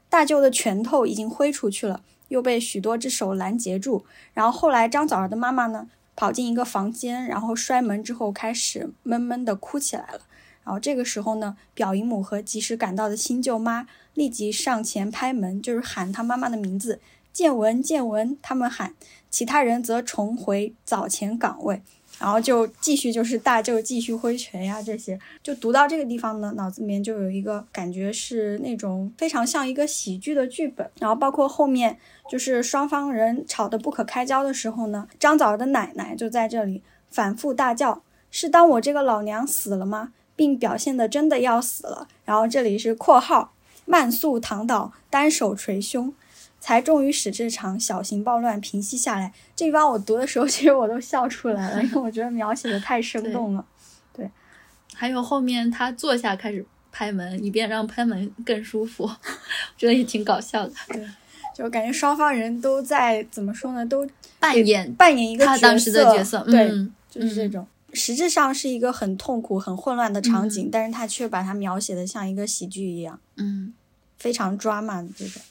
[0.08, 4.04] 大舅的拳头已经挥出去了，又被许多只手拦截住。
[4.32, 10.20] 然后后来张枣儿的妈妈呢，跑进一个房间，然后摔门之后开始闷闷地哭起来了。
[10.64, 17.00] 然后这个时候呢，表姨母和及时赶到的新舅妈立即上前拍门，就是喊她妈妈的名字，
[17.32, 18.94] 见闻见闻，他们喊，
[19.30, 21.80] 其他人则重回早前岗位。
[22.18, 30.90] 然后就继续就是大舅继续挥拳呀，这些就读到这个地方呢，脑子里面就有一个感觉是那种非常像一个喜剧的剧本。
[30.98, 31.96] 然后包括后面
[32.28, 42.06] 就是双方人吵得不可开交的时候呢，张枣儿的奶奶就在这里反复大叫：“是当我这个老娘死了吗？”并表现的真的要死了。
[42.24, 43.52] 然后这里是括号，
[43.86, 46.14] 慢速躺倒，单手捶胸。
[46.60, 49.32] 才终于使这场小型暴乱平息下来。
[49.54, 53.64] 这地方我读的时候， 其实我都笑出来了，因为我觉得描写的太生动了。
[54.12, 54.28] 对
[54.92, 59.10] 还有后面他坐下开始拍门，以便让拍门更舒服， 我
[59.76, 60.72] 觉得也挺搞笑的。
[61.58, 64.08] 就感觉双方人都在怎么说呢，都
[64.38, 67.66] 扮演扮演一个他当时的角色，对，嗯就是这种。
[67.92, 73.74] 实质上是一个很痛苦、很混乱的场景，但是他却把它描写的像一个喜剧一样，嗯
[74.18, 75.42] 非常 drama 的这种。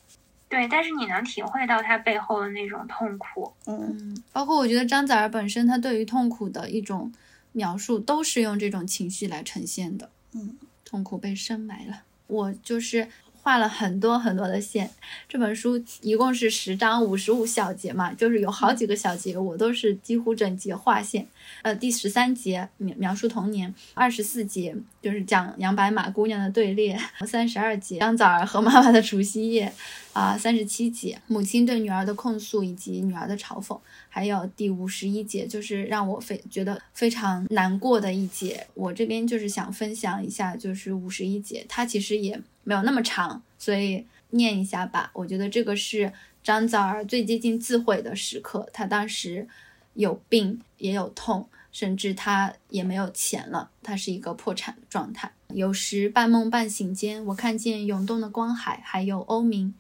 [0.47, 3.51] 对，但是你能体会到他背后的那种痛苦。
[3.65, 7.11] 嗯，嗯，包括我觉得张子儿本身他对于痛苦的一种
[7.51, 10.09] 描述，都是用这种情绪来呈现的。
[10.34, 13.09] 嗯，痛苦被深埋了，我就是。
[13.47, 14.91] 画了很多很多的线，
[15.29, 21.25] 这本书一共是十章五十五小节嘛，就是有好几个小节我都是几乎整节划线。
[21.61, 29.71] 呃，第十三节描描述童年，二十四节就是讲杨白马姑娘的队列，三十二节张枣儿和妈妈的除夕夜，
[30.11, 33.79] 啊，三十七节母亲对女儿的控诉以及女儿的嘲讽，
[34.09, 38.67] 还有第五十一节就是让我非觉得非常难过的一节。
[38.73, 42.37] 我这边就是想分享一下，就是五十一节，它其实也
[42.68, 45.10] 没有那么长，所以念一下吧。
[45.14, 46.11] 我觉得这个是
[46.44, 49.48] 张枣儿最接近自毁的时刻，她当时
[49.94, 55.31] 有病也有痛，甚至她也没有钱了，她是一个破产的状态。
[55.53, 59.73] 有时半梦半醒间，我看见涌动的光海，还有欧明。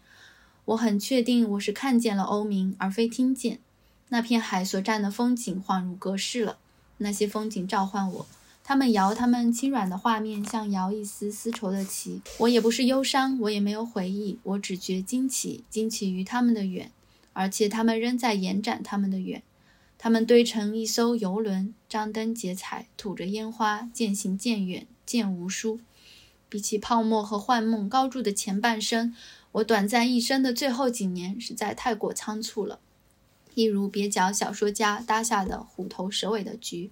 [0.63, 3.59] 我很确定我是看见了欧明，而非听见。
[4.07, 6.57] 那片海所占的风景恍如隔世了，
[6.99, 8.25] 那些风景召唤我。
[8.67, 12.21] 他们摇他们轻软的画面，像摇一丝丝绸的旗。
[12.39, 16.91] 我也不是忧伤，我也没有回忆，我只觉惊奇，惊奇于他们的远，
[17.31, 19.41] 而且他们仍在延展他们的远。
[19.97, 25.79] 他们堆成一艘游轮，张灯结彩，吐着烟花，渐行渐远，渐无书。
[26.49, 29.15] 比起泡沫和幻梦高筑的前半生，
[29.53, 32.81] 我短暂一生的最后几年实在太过仓促了，
[33.53, 36.91] 一如蹩脚小说家搭下的虎头蛇尾的局。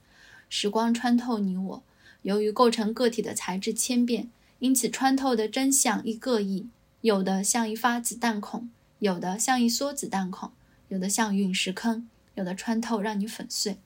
[0.49, 1.83] 时光穿透你我，
[2.21, 6.67] 由于构成个体的材质千变，因此穿透的真相亦各异，
[7.01, 8.69] 有的像一发子弹孔，
[8.99, 10.51] 有的像一梭子弹孔，
[10.87, 13.77] 有的像陨石坑，有的穿透让你粉碎。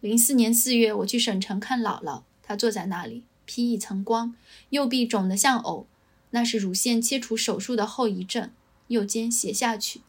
[0.00, 4.34] 零四年四月，我去省城看姥姥，她坐在那里，披一层光，
[4.70, 5.86] 右臂肿得像藕，
[6.30, 8.50] 那是乳腺切除手术的后遗症，
[8.88, 10.00] 右肩斜下去，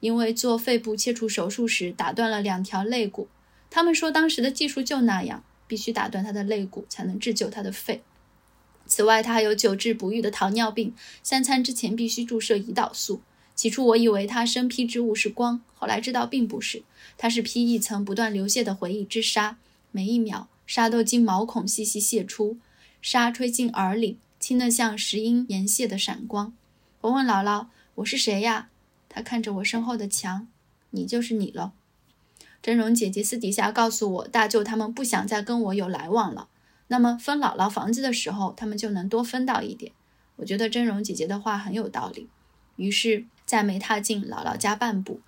[0.00, 3.28] 因为做肺部切除手术时打断了两条肋骨。
[3.74, 8.04] 他们说当时的技术就那样，必须打断他的肋骨才能治救他的肺。
[8.86, 10.94] 此外，他还有久治不愈的糖尿病，
[11.24, 13.20] 三餐之前必须注射胰岛素。
[13.56, 16.84] 起初我以为他身披之物是光，后来知道并不是，
[17.18, 19.58] 他是披一层不断流泻的回忆之纱，
[19.90, 22.56] 每一秒纱都经毛孔细细泄出，
[23.02, 26.52] 纱吹进耳里，轻得像石英岩屑的闪光。
[27.00, 28.68] 我问姥姥：“我是谁呀？”
[29.10, 30.46] 她看着我身后的墙
[30.90, 31.72] ：“你就是你了。”
[32.64, 36.48] 真容姐姐私底下告诉我，大舅他们不想再跟我有来往了。
[36.86, 39.92] 那么分姥姥房子的时候，他们就能多分到一点。
[40.36, 42.30] 我觉得真容姐姐的话很有道理，
[42.76, 45.20] 于是再没踏进姥姥家半步。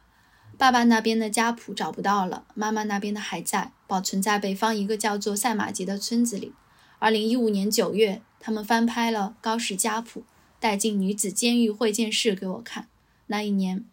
[0.57, 6.55] 爸爸那边的家谱找不到了，妈妈那边的还在，保存在北方一个叫做赛马集的村子里。
[6.99, 10.25] 二零一五年九月，他们翻拍了高氏家谱，
[10.59, 12.89] 带进女子监狱会见室给我看。
[13.27, 13.85] 那一年，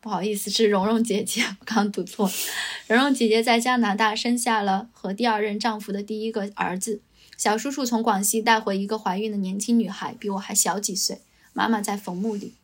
[0.00, 2.30] 不好意思，是蓉蓉姐姐， 我刚读错。
[2.88, 7.02] 蓉蓉姐姐在加拿大生下了和第二任丈夫的第一个儿子。
[7.36, 11.20] 小叔叔从广西带回一个怀孕的年轻女孩，比我还小几岁。
[11.52, 12.54] 妈妈在坟墓里。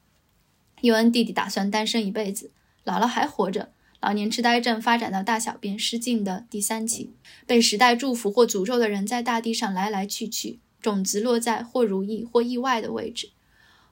[0.80, 2.50] 尤恩弟弟打算单身一辈子。
[2.84, 7.12] 姥姥还活着，老年痴呆症发展到大小便失禁的第三期。
[7.46, 13.30] 被时代祝福或诅咒的人在大地上来来去去，种子落在或如意或意外的位置。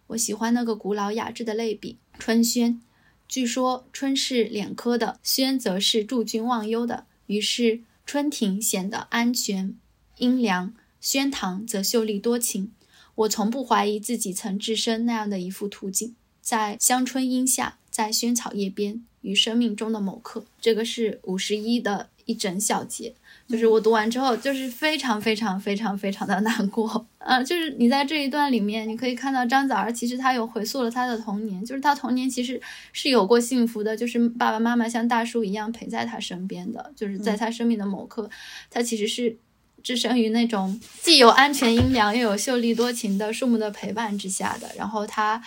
[0.08, 2.80] 我喜欢那个古老雅致的类比——春轩。
[3.28, 7.06] 据说春是敛科的，轩则是助君忘忧的。
[7.26, 9.74] 于是春庭显得安全。
[10.18, 12.72] 阴凉，轩堂则秀丽多情。
[13.14, 20.44] 我从不怀疑自己曾置身那样的一幅图景，在香椿荫下，在萱草叶边，于生命中的某刻。
[20.60, 23.14] 这个是五十一的一整小节，
[23.48, 27.06] 就是我读完之后，就是非常非常非常非常的难过。
[27.18, 32.60] 呃，就是你在这一段里面，你可以看到张枣儿其实他有回溯了他的童年，就是他童年其实
[32.92, 38.28] 是有过幸福的，就是爸爸妈妈像大树一样陪在他身边的，就是在他生命的某刻，
[38.70, 39.36] 他其实是。
[39.82, 45.42] 置身于那种既有安全阴凉又有秀丽多情的树木的陪伴之下的，然后他，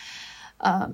[0.57, 0.87] 呃，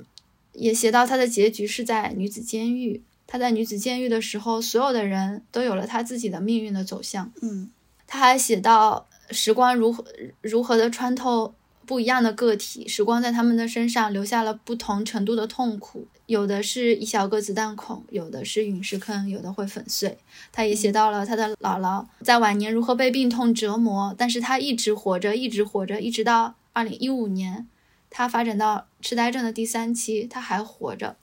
[0.54, 3.04] 也写到他的结局是在女子监狱。
[3.34, 7.32] 他在女子监狱的时候，所有的人都有了他自己的命运的走向。
[7.42, 7.72] 嗯，
[8.06, 10.06] 他还写到时光如何
[10.42, 11.56] 如何的穿透。
[11.86, 20.18] 不一样的个体，时光在他们的身上留下了不同程度的痛苦，有的是一小个子弹孔，有的是陨石坑，有的会粉碎。
[20.54, 27.68] 他也写到了他的姥姥在晚年如何被病痛折磨，但是他一直活着，一直活着，一直到二零一五年，
[28.10, 31.18] 他发展到痴呆症的第三期，他还活着。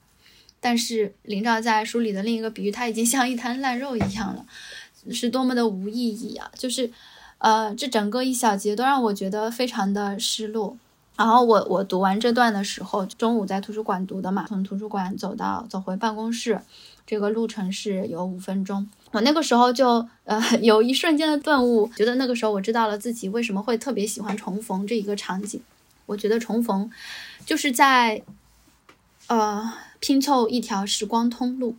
[0.61, 4.45] 但是林兆在书里的另一个比喻，他已经像一滩烂肉一样了，
[5.11, 6.49] 是多么的无意义啊！
[6.55, 6.89] 就是。
[7.43, 10.77] 呃，这整个一小节都让我觉得非常的失落。
[11.17, 16.61] 然后我我读完这段的时候，中午在图书馆读的嘛，从图书馆走到走回办公室，
[17.03, 18.87] 这个路程是有五分钟。
[19.09, 25.59] 我那个时候就呃有一瞬间的顿悟，觉得那个时候我知道了自己为什么会特别喜欢重逢这一个场景。
[26.05, 26.91] 我觉得重逢
[27.43, 28.21] 就是在
[29.25, 31.77] 呃拼凑一条时光通路。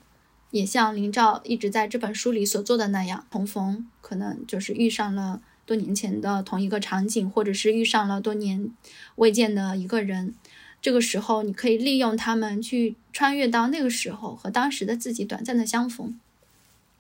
[0.50, 5.42] 也像林兆一直在这本书里所做的那样，重逢可能就是遇上了。
[5.64, 8.70] 多年前的同一个场景，或者是遇上了多年
[9.14, 10.34] 未见的一个人，
[10.82, 16.18] 这个时候你可以利用他们去穿越到那个时候和当时的自己短暂的相逢，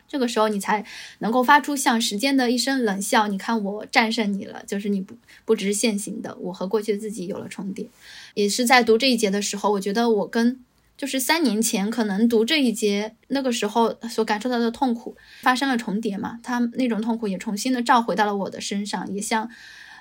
[0.08, 0.86] 这个时候你才
[1.18, 3.26] 能够发出像时间的一声冷笑。
[3.26, 7.88] 你看我战胜你了，就是你不不只是现行的，我和过去的自己有了重叠。
[8.34, 10.60] 也是在读这一节的时候，我觉得我跟。
[10.96, 16.38] 就是三年前可能读这一节，那个时候所感受到的痛苦发生了重叠嘛？
[16.42, 19.50] 他那种痛苦也重新的照回到了我的身上，也像，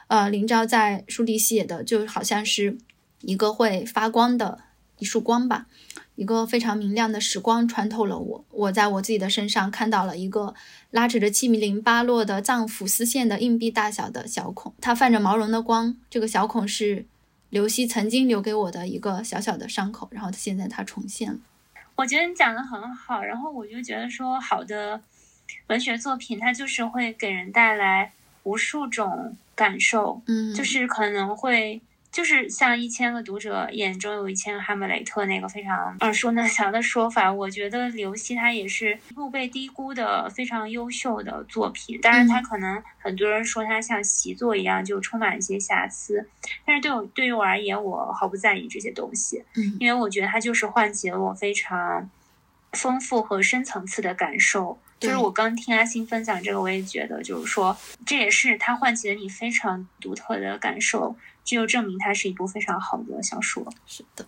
[0.07, 2.77] 呃，林昭在书里写的，就好像是
[3.21, 4.59] 一个会发光的
[4.99, 5.65] 一束光吧，
[6.15, 8.45] 一个非常明亮的时光穿透了我。
[8.51, 10.53] 我在我自己的身上看到了一个
[10.91, 17.07] 拉扯着七米零八落的脏腑丝线的硬币大小的小孔，它泛着毛绒的光，这个小孔是。
[17.51, 21.39] 刘希曾经留给我的一个小小的伤口，然后现在它重现了。
[21.95, 24.99] 我觉得你讲的很好，然后我就觉得说，好的
[25.67, 28.13] 文学作品它就是会给人带来
[28.43, 31.81] 无数种感受，嗯，就是可能会
[32.11, 41.99] 就是像一千个读者眼中有一千个哈姆雷特那个非常耳熟能详的说法，我觉得刘希他也是一部被低估的非常优秀的作品。
[42.01, 46.27] 当然，他可能很多人说他像习作一样就充满一些瑕疵，
[46.65, 52.09] 但是对我对于我而言，我毫不在意这些东西，嗯，因为我觉得他就是唤起了我非常
[52.73, 54.77] 丰富和深层次的感受。
[54.99, 57.75] 就是我刚听阿星分享这个，我也觉得，就是说
[58.05, 61.15] 这也是他唤起了你非常独特的感受。
[61.43, 63.67] 这就证明它是一部非常好的小说。
[63.85, 64.25] 是的，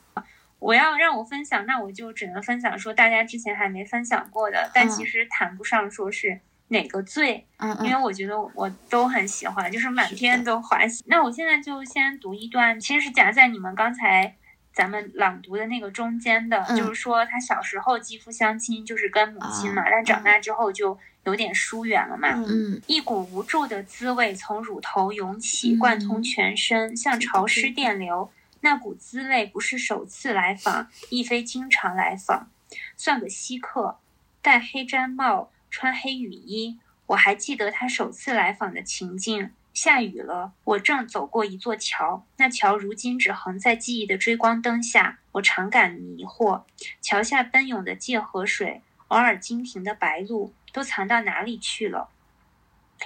[0.59, 11.03] 我要让我分享，那我就只能分享说大家之前还没分享过的，但其实谈不上说是哪个最，嗯因为我觉得我都很喜欢，就是满篇都欢喜。
[11.07, 14.35] 那我现在就先读一段，其实是夹在你们刚才
[14.73, 20.97] 咱们朗读的那个中间的，就是说他小时候肌肤相亲，就是跟母亲嘛，但长大之后就。
[21.23, 22.43] 有点疏远了嘛？
[22.47, 28.31] 嗯，一股无助的滋味从乳头涌起，贯通全身，像潮湿电流。
[28.61, 32.49] 那股滋味不是首次来访，亦非经常来访，
[32.95, 33.97] 算个稀客。
[34.41, 36.77] 戴黑毡帽，穿黑雨衣。
[37.07, 45.19] 我还记得他首次来访的情境：下雨了，我正走过一座桥，那桥如今只横在记忆的追光灯下。
[45.33, 46.63] 我常感迷惑，
[47.01, 50.53] 桥下奔涌的界河水，偶尔惊停的白鹭。
[50.73, 52.09] 都藏到哪里去了？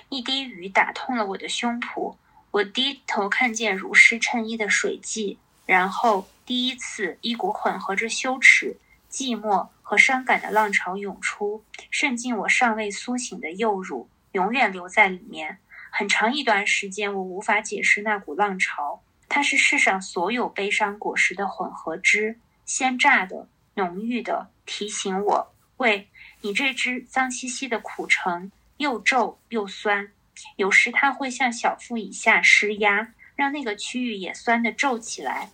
[0.10, 2.16] 一滴雨打痛了我的胸脯，
[2.52, 8.78] 我低头看见如湿衬衣的水迹，然后第一次，一股混合着羞耻、
[9.12, 15.60] 寂寞和伤感的浪潮涌出，渗进我尚未苏醒的幼乳，永远留在里面。
[15.92, 26.08] 很长一段时间，我无法解释那股浪潮，它是世上所有悲伤果实的混合汁，鲜榨的、浓郁的，提醒我喂。
[26.42, 30.12] 你这只脏兮兮的苦橙，又皱又酸，
[30.56, 35.50] 有时它会向小腹以下施压，让那个区域也酸的皱起来。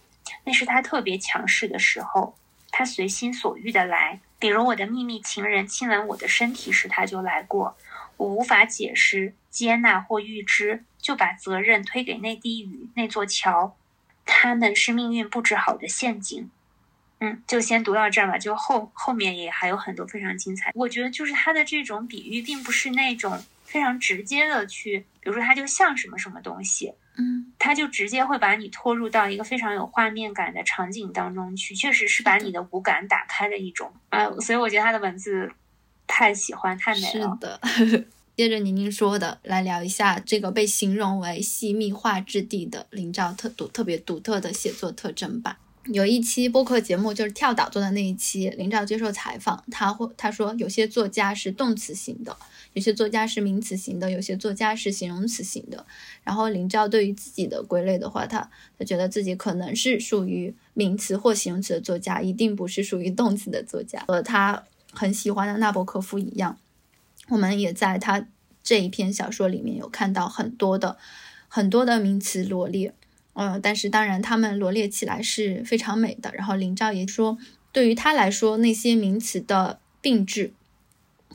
[0.45, 2.35] 那是它特别强势的时候，
[2.69, 4.19] 它随心所欲的来。
[4.39, 7.77] 比如我的秘密情人亲吻我的身体时，它就来过。
[8.17, 13.75] 我无法解释、接纳或预知，就把责任推给那滴雨、那座桥。
[14.25, 16.51] 他们是命运布置好的陷阱。
[17.23, 18.37] 嗯，就先读到这儿吧。
[18.37, 20.71] 就后后面也还有很多非常精彩。
[20.75, 34.29] 我觉得就是他的这种比喻，并不是那种非常直接的去，比如说它就像什么什么东西，嗯，他就直接会把你拖入到一个非常有画面感的场景当中去，确实是把你的五感打开的一种啊。
[34.41, 35.49] 所以我觉得他的文字
[36.05, 37.39] 太喜欢，太美了。
[37.63, 38.05] 是的。
[38.35, 45.59] 接着宁宁说的，来聊一下这个被形容为细密画质地的林兆特独特别独特的写作特征吧。
[45.87, 52.35] 有一期播客节目就是跳岛做的那一期，林兆接受采访，他会他说有些作家是动词型的，
[52.71, 55.85] 有些作家是名词型的，有些作家是形容词型的。
[56.23, 58.49] 然后林兆对于自己的归类的话，他
[58.79, 63.99] 他觉得自己可能是属于名词或形容词的作家，一定不是属于动词的作家。
[64.07, 66.57] 和他很喜欢的纳博科夫一样，
[67.27, 68.25] 我们也在他
[68.63, 70.97] 这一篇小说里面有看到很多的
[71.49, 72.93] 很多的名词罗列。
[73.33, 76.31] 嗯，但是当然，他们罗列起来是非常美的。
[76.33, 77.37] 然后林兆也说，
[77.71, 80.53] 对于他来说，那些名词的并置，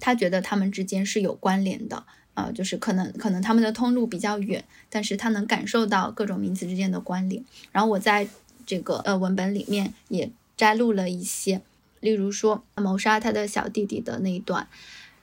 [0.00, 2.04] 他觉得他们之间是有关联的。
[2.34, 7.44] 呃，就是可能可能他们的通路比较远，但是他能感受到各种名词之间的关联。
[7.72, 8.28] 然后我在
[8.64, 11.60] 这个呃文本里面也摘录了一些，
[11.98, 14.68] 例如说谋杀他的小弟弟的那一段，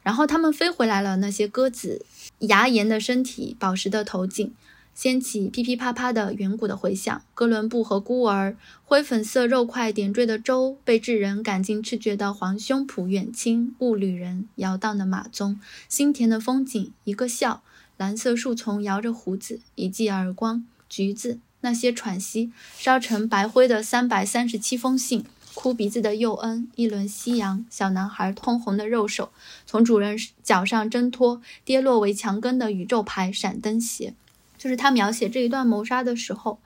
[0.04, 2.06] 然后他们飞回来了，那些鸽子，
[2.40, 4.54] 牙岩的身体，宝石的头颈。
[4.96, 8.56] 掀起噼噼啪啪的远古的回响，哥伦布和孤儿，
[8.86, 15.58] 灰粉色肉块点缀的舟，被智人赶尽赤绝的黄胸脯远亲，雾旅人摇荡的马鬃，
[15.90, 17.62] 心田的风景，一个笑，
[17.98, 29.30] 蓝色树丛摇着胡子，一记耳光，橘子，那些喘息，烧成白灰的三百三十七封信，哭鼻子的幼恩，一轮夕阳，小男孩通红的肉手，
[29.66, 34.14] 从主人脚上挣脱，跌落为墙根的宇宙牌闪灯鞋。
[34.66, 36.60] 就是他描写这一段谋杀的时候，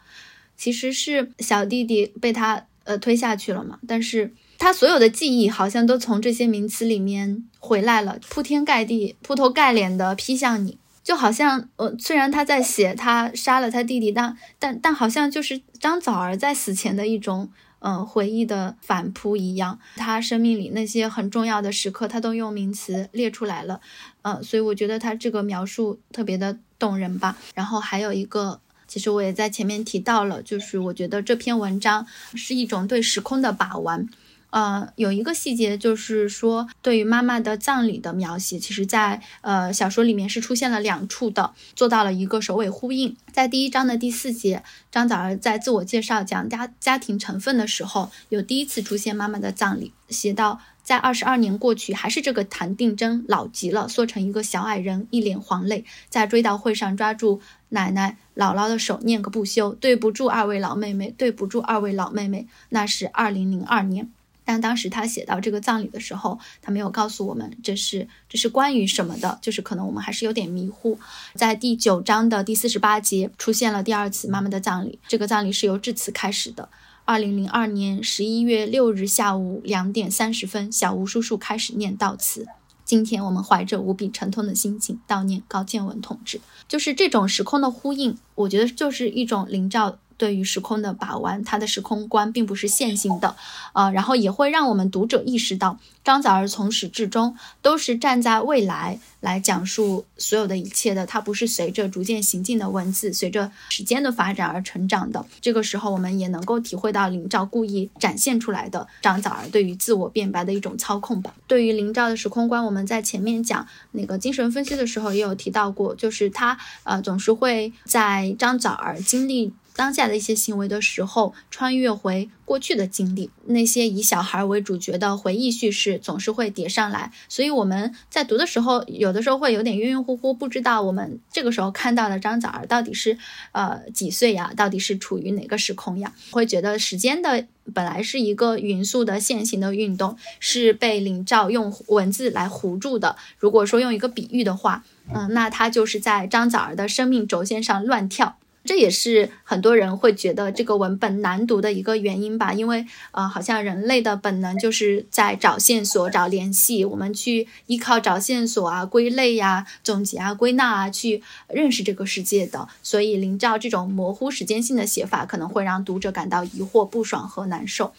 [0.56, 17.50] 其实是小弟弟被他呃推下去了嘛，但是他所有的记忆好像都从这些名词里面回来了，铺天盖地、铺头盖脸的劈向你，就好像呃虽然他在写他杀了他弟弟，但但但好像就是张枣儿在死前的一种
[17.80, 23.82] 嗯回忆的反扑一样，他生命里那些很重要的时刻，他都用名词列出来了，
[24.22, 26.60] 嗯，所以我觉得他这个描述特别的。
[26.80, 34.08] 动人吧，然后还有一个，其实我也在前面提到了，就是我觉得这篇文章是一种对时空的把玩，
[34.52, 43.16] 呃，有一个细节就是说，对于妈妈的葬礼的描写，其实在呃小说里面是出现了两处的，做到了一个首尾呼应。
[43.32, 57.40] 在第一章的第四节，张枣儿在自我介绍讲家家庭成分的时候，有第一次出现妈妈的葬礼，写到在二十二年过去，还是这个谭定真老极了，缩成一个小矮人，一脸黄泪，在追悼会上抓住
[57.70, 62.48] 奶奶姥姥的手，念个不休，对不住二位老妹妹，对不住二位老妹妹。
[62.70, 64.10] 那是二零零二年。
[64.44, 70.98] 但当时他写到这个葬礼的时候，他没有告诉我们这是这是关于什么的，就是可能我们还是有点迷糊。
[71.36, 76.68] 在第九章的第四十八节出现了第二次妈妈的葬礼，这个葬礼是由致辞开始的。
[77.10, 82.46] 二零零二年十一月六日下午两点三十分，小吴叔叔开始念悼词。
[82.86, 89.98] 今天我们怀着无比沉痛的心情悼念高建文同志，就是这种时空的呼应，我觉得就是一种灵照。
[90.20, 93.36] 对于时空的把玩，它的时空观并不是线性的，
[93.74, 105.26] 呃，然后也会让我们读者意识到，张枣儿从始至终都是站在未来来讲述所有的一切的，它不是随着逐渐行进的文字，随着时间的发展而成长的。
[105.40, 111.34] 这个时候，我们也能够体会到林兆故意展现出来的张枣儿对于自我辩白的一种操控吧。
[111.48, 119.54] 对于林兆的时空观，我们在前面讲那个精神分析的时候也有提到过，就是他呃总是会在张枣儿经历。
[119.80, 133.18] 当下的一些行为的时候，穿越回过去的经历，那些以小孩为主角的回忆叙事总是会叠上来，所以我们在读的时候，有的时候会有点晕晕乎乎，不知道我们这个时候看到的张枣儿到底是
[133.54, 134.52] 呃几岁呀？
[134.54, 136.12] 到底是处于哪个时空呀？
[136.32, 143.16] 会觉得时间的本来是一个匀速的线性的运动，是被领照用文字来糊住的。
[143.38, 144.84] 如果说用一个比喻的话，
[145.14, 148.36] 嗯，那它就是在张枣儿的生命轴线上乱跳。
[148.70, 162.68] 这也是很多人会觉得这个文本难读的一个原因吧，因为呃，好像人类的本能就是在找线索、找联系，我们去依靠找线索啊、归类呀、总结啊、归纳啊，去认识这个世界的。
[162.84, 167.92] 所以林照这种模糊时间性的写法，可能会让读者感到疑惑、不爽和难受。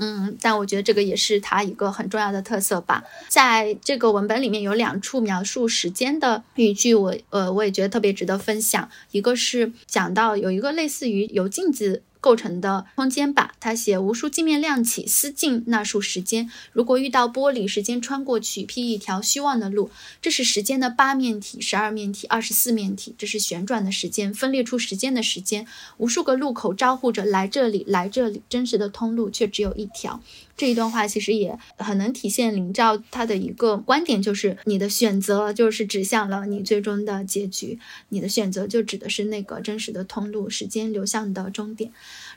[0.00, 3.04] 嗯，但我觉得这个也是它一个很重要的特色吧。
[3.28, 8.88] 在这个文本里面有两处描述时间的语句，我呃我也觉得特别值得分享。
[9.12, 12.02] 一个是讲到有一个类似于由镜子。
[12.20, 13.54] 构成的空间吧。
[13.58, 16.50] 他写无数镜面亮起，思镜那束时间。
[16.72, 19.90] 如果遇到玻璃，时间穿过去，辟一条虚妄的路。
[20.22, 23.14] 这是时间的八面体、十二面体、二十四面体。
[23.18, 25.66] 这是旋转的时间，分裂出时间的时间。
[25.98, 28.42] 无数个路口招呼着来这里，来这里。
[28.48, 30.22] 真实的通路却只有一条。
[30.60, 37.78] 这一段话其实也很能体现林兆他的一个观点，就是你的选择就是指向了你最终的结局，
[38.10, 41.90] 你的选择就指的是那个真实的通路，时间流向的终点。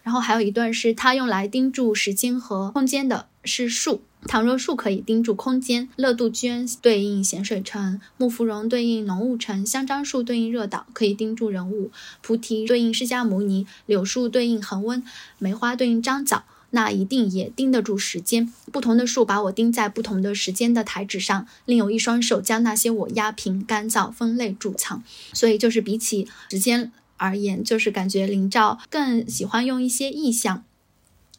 [0.04, 11.92] 然后还有一段是他用来盯住时间和空间的是树，倘若树可以盯住空间，乐杜鹃对应咸水城，木芙蓉对应浓雾城，香樟树对应热岛，可以盯住人物，
[12.22, 15.04] 菩提对应释迦牟尼，柳树对应恒温，
[15.40, 16.46] 梅花对应张枣。
[16.76, 18.52] 那一定也盯得住时间。
[18.72, 25.04] 不同的树把我钉在不同的时间的台纸上，另有一双手将那些我压平、干燥、分类、贮藏。
[25.34, 30.64] 所以，就是比起时间而言，就是感觉林照更喜欢用一些意象，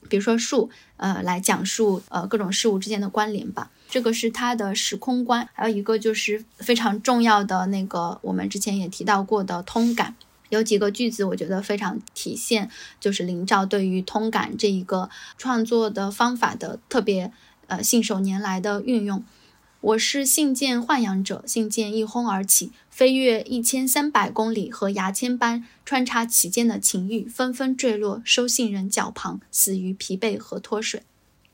[0.09, 3.73] 比如说树，呃，来讲述呃各种事物之间的关联吧。
[3.91, 5.49] 这个是他的时空观。
[5.53, 10.15] 还有一个就是非常重要的那个，我们之前也提到过的通感。
[10.55, 17.33] 有几个句子，我觉得非常体现，就是林兆对于通感这一个创作的方法的特别
[17.67, 19.23] 呃信手拈来的运用。
[19.81, 31.03] 我是信件豢养者，信件一哄而起，飞越一千三百公里，和牙签般穿插其间的情欲纷纷坠落，收信人脚旁，死于疲惫和脱水。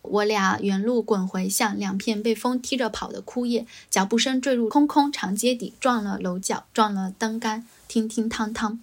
[0.02, 8.80] 我俩原路滚回，像两片被风踢着跑的枯叶，脚步声坠入空空长街底，撞了楼角，撞了灯杆，听听汤汤。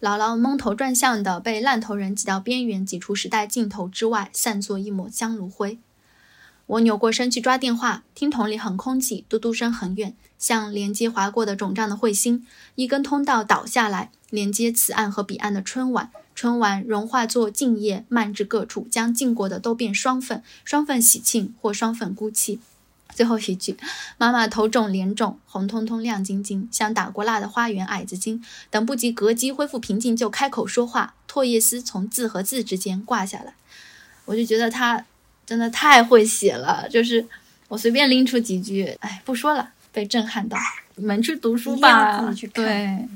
[0.00, 5.80] 姥姥蒙头转向的被烂头人挤到边缘，挤出时代尽头之外，散作一抹香炉灰。
[6.66, 12.46] 我扭过身去抓电话，听筒里很空寂，嘟嘟声很远，像连接划过的肿胀的彗星。
[12.76, 16.12] 一根通道倒下来，连接此岸和彼岸的春晚。
[16.32, 22.60] 春晚融化作静夜，漫至各处，将浸过的都变双份，双份喜庆或双份孤寂。
[23.18, 23.76] 最后一句，
[24.16, 28.40] 妈妈头肿脸肿，红彤彤亮晶晶，像打过蜡的花园矮子精。
[28.70, 33.54] 等不及膈肌恢复平静，就开口说话，唾液丝从字和字之间挂下来。
[34.24, 35.04] 我就觉得他
[35.44, 37.26] 真的太会写了，就是
[37.66, 40.56] 我随便拎出几句，哎，不说了，被震撼到。
[40.94, 43.08] 你们去读书吧，对。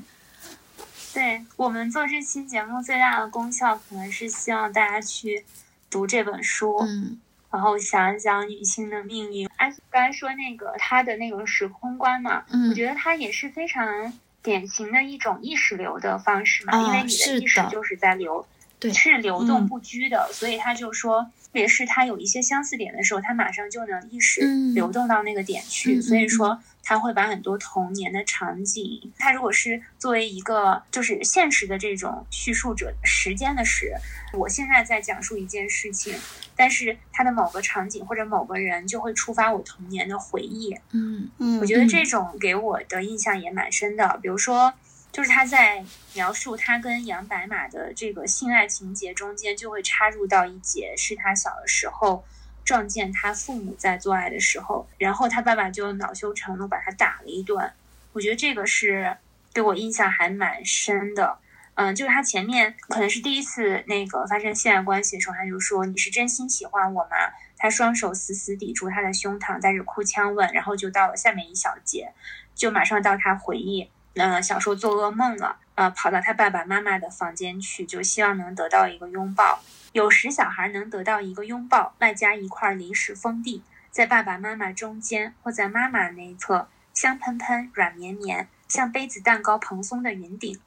[1.14, 5.44] 对我们做这期节目最大的功效，可能是希望大家去。
[5.90, 7.18] 读这本书，嗯
[7.52, 9.46] 然后想一想女性的命运。
[9.56, 12.74] 安刚才说那个她的那个时空观嘛，我嗯。
[12.74, 14.12] 觉得她也是非常
[14.42, 18.46] 典型的一种意识流的方式嘛，啊因为你的的意识就是在流，
[18.80, 19.68] 对是流动嗯。
[19.68, 24.74] 不居的，所以他就说，特别是他有一些相似点的时候，他马上就能意识嗯。
[24.74, 33.94] 流动到那个点去，所以说他会把很多童年的场景，他如果是作为一个就是现实的这种叙述者时间的时，
[34.32, 36.14] 我现在在讲述一件事情，
[36.56, 41.28] 但是他的某个场景或者某个人就会触发我童年的回忆，嗯。
[41.38, 44.18] 嗯我觉得这种给我的印象也蛮深的。
[44.22, 44.72] 比如说，
[45.12, 45.84] 就是他在
[46.14, 52.24] 描述他跟杨白马的这个性爱情节中间，就会插入到一节是他小的时候
[52.64, 57.72] 撞见他父母在做爱的时候，然后他爸爸就恼羞成怒把他打了一顿。
[58.14, 59.16] 我觉得这个是
[59.52, 61.38] 给我印象还蛮深的。
[61.74, 67.16] 嗯，就是他前面可能是第一次那个发生性爱关系的时候，他就说：“你是真心喜欢我吗？”
[67.56, 72.12] 他双手死死抵住他的胸膛，带着哭腔问，然后就到了下面一小节，
[72.54, 79.60] 就马上到他回忆，呃，小时候做噩梦了，呃，跑到他爸爸妈妈的房间去，就希望能得到一个拥抱。
[79.92, 90.60] 有时小孩能得到一个拥抱，外加一块临时封地，在爸爸妈妈中间或在妈妈那一侧，香喷喷、软绵绵，像杯子蛋糕蓬松的云顶。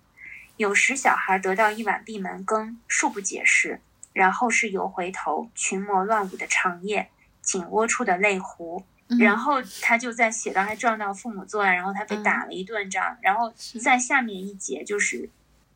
[0.58, 3.82] 有时小孩得到一碗闭门羹，恕不解释。
[4.14, 7.10] 然后是游回头，群魔乱舞的长夜，
[7.42, 8.86] 颈窝处的泪湖。
[9.08, 13.18] 嗯然后他就在写到他撞到父母做爱，然后他被打了一顿这样。
[13.22, 15.30] 然后是在下面一节就是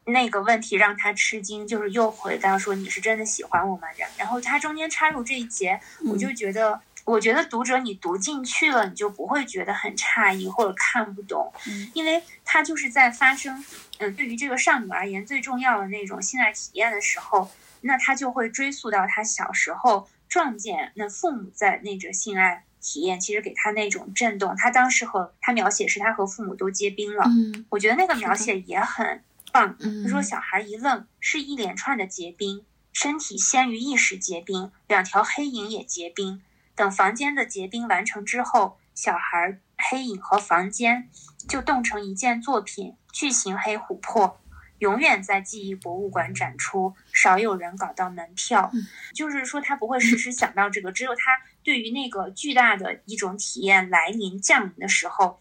[0.05, 3.87] 那个问题让他吃惊，就是又回到说你是真的喜欢我吗？
[3.97, 5.79] 然然后他中间插入这一节，
[6.11, 6.81] 我就觉得。
[7.05, 13.65] 我觉得读者你读进去了，你就不会觉得很诧异或者看不懂，嗯因为他就是在发生，
[13.97, 17.49] 嗯，对于这个少女而言最重要的那种性爱体验的时候，
[17.81, 24.55] 那他就会追溯到他小时候撞见那父母在那个性爱体验，其实给他那种震动。
[24.55, 29.75] 他当时和他描写是他和父母都结冰了，嗯我觉得那个描写也很棒。
[29.79, 36.41] 嗯他说小孩一愣，是一连串的结冰，身体先于意识结冰，两条黑影也结冰。
[36.75, 41.09] 等房间的结冰完成之后，小孩、黑影和房间
[41.47, 44.39] 就冻成一件作品——巨型黑琥珀，
[44.77, 48.69] 永远在记忆博物馆展出，少有人搞到门票。
[48.73, 51.23] 嗯就是说，他不会时时想到这个，只有他
[51.69, 55.37] 对于那个巨大的一种体验来临降临的时候，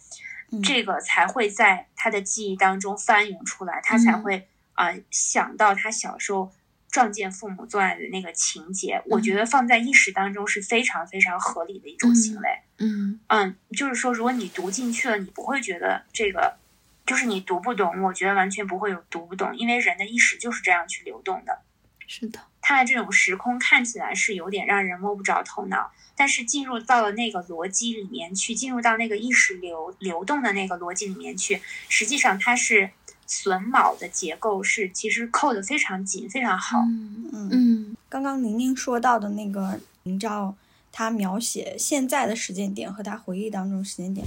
[0.53, 6.53] 嗯这个才会在他的记忆当中翻涌出来，他才嗯会啊、呃想到他小时候
[6.91, 9.03] 撞见父母做爱的那个情节。
[9.07, 12.49] 我觉得放在意识当中是非常非常合理的一种行为。
[12.77, 16.59] 嗯嗯，就是说，如果你读进去了，你不会觉得这个
[17.07, 18.03] 就是你读不懂。
[18.03, 21.63] 我觉得完全不会有读不懂，因为人的意识就是这样去流动的。
[22.07, 22.39] 是的，
[22.69, 32.91] 它的这种时空看起来是有点让人摸不着头脑，但是进入到了那个逻辑里面去，进入到那个意识流流动的那个逻辑里面去，实际上它是
[33.27, 36.81] 榫卯的结构是其实扣的非常紧，非常好。
[36.81, 40.55] 嗯嗯嗯刚刚宁宁说到的那个林照，
[40.93, 44.27] 他描写现在的时间点和他回忆当中时间点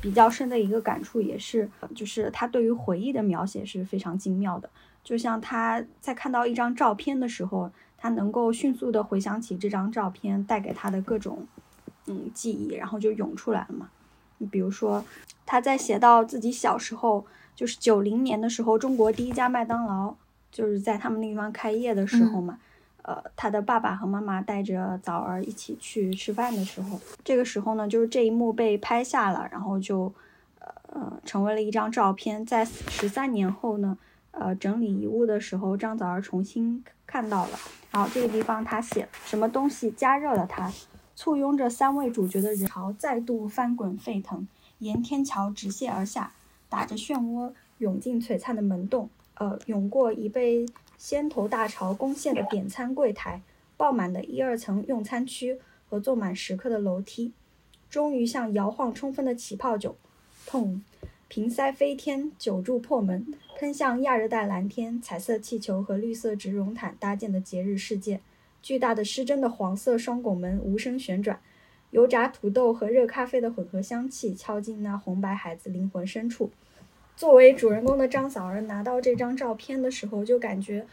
[0.00, 4.70] 比较深的一个感触，也是就是他对于回忆的描写是非常精妙的。
[5.02, 11.46] 就像他在看到一张照片的时候，他能够迅速的回想起这张照片带给他的各种
[12.06, 13.88] 嗯记忆，然后就涌出来了嘛。
[14.38, 15.04] 你比如说，
[15.46, 17.24] 他在写到自己小时候，
[17.54, 20.14] 就是九零年的时候，中国第一家麦当劳
[20.50, 22.58] 就是在他们那地方开业的时候嘛。
[23.04, 30.14] 呃，他的爸爸和妈妈带着枣儿一起去吃饭的时候，这个时候呢，就是这一幕被拍下了，然后就
[30.86, 32.46] 呃成为了一张照片。
[32.46, 33.98] 在十三年后呢，
[34.32, 37.58] 呃整理遗物的时候，张枣儿重新看到了，
[37.90, 40.72] 然后这个地方他写什么东西加热了它，
[41.14, 44.46] 簇拥着三位主角的人潮再度翻滚沸腾，
[44.78, 46.32] 沿天桥直泻而下，
[46.68, 53.42] 打着漩涡涌进璀璨的门洞，呃，涌过已被先头大潮攻陷的点餐柜台，
[53.76, 57.32] 爆满的一二层用餐区和坐满食客的楼梯，
[57.90, 59.96] 终于像摇晃充分的起泡酒，
[60.46, 60.82] 痛，
[61.28, 68.18] 瓶塞飞天，酒柱破门，喷向亚热带蓝天，彩色气球和绿色植绒毯搭建的节日世界。
[68.60, 71.38] 巨大的失真的黄色双拱门无声旋转，
[71.92, 76.50] 油炸土豆和热咖啡的混合香气敲进那红白孩子灵魂深处。
[77.14, 80.84] 作为主人公的张嫂儿拿到这张照片的时候，就感觉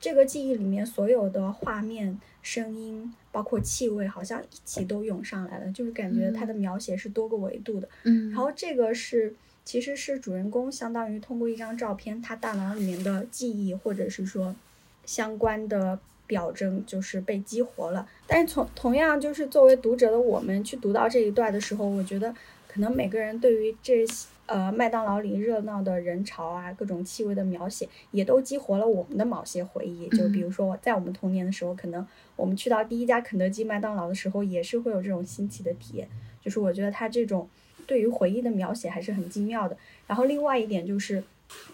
[0.00, 7.86] 这个记忆里面所有的画面、声音，包括气味，好像一起都涌上来了，就是感觉它的描写是多个维度的。
[8.04, 9.34] 嗯，然后这个是
[9.68, 14.56] 其实是主人公相当于通过一张照片，他大脑里面的记忆或者是说
[15.04, 18.08] 相关的表征就是被激活了。
[18.26, 22.34] 但是从同样就是作为读者的我们去读到这一段的时候，我觉得
[22.66, 24.06] 可能每个人对于这
[24.46, 30.08] 呃麦当劳里热闹的人潮啊，各种气味的描写，也都激活了我们的某些回忆。
[30.16, 36.08] 就比如说在我们童年的时候，可能我们去到第一家肯德基、麦当劳的时候，也是会有这种新奇的体验。
[36.40, 37.46] 就是我觉得他这种
[37.88, 39.76] 对于回忆的描写还是很精妙的。
[40.06, 41.24] 然后另外一点就是，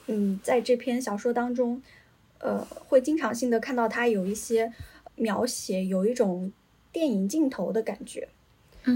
[0.07, 1.83] 嗯，在这篇小说当中。
[2.41, 4.71] 呃，会经常性的看到他有一些
[5.15, 6.53] 描写，有一种
[6.93, 8.29] 电影镜头的感觉，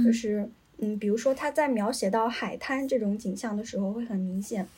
[0.04, 4.68] 就是嗯，比如说他在描写到海滩这种景象的时候，会很明显。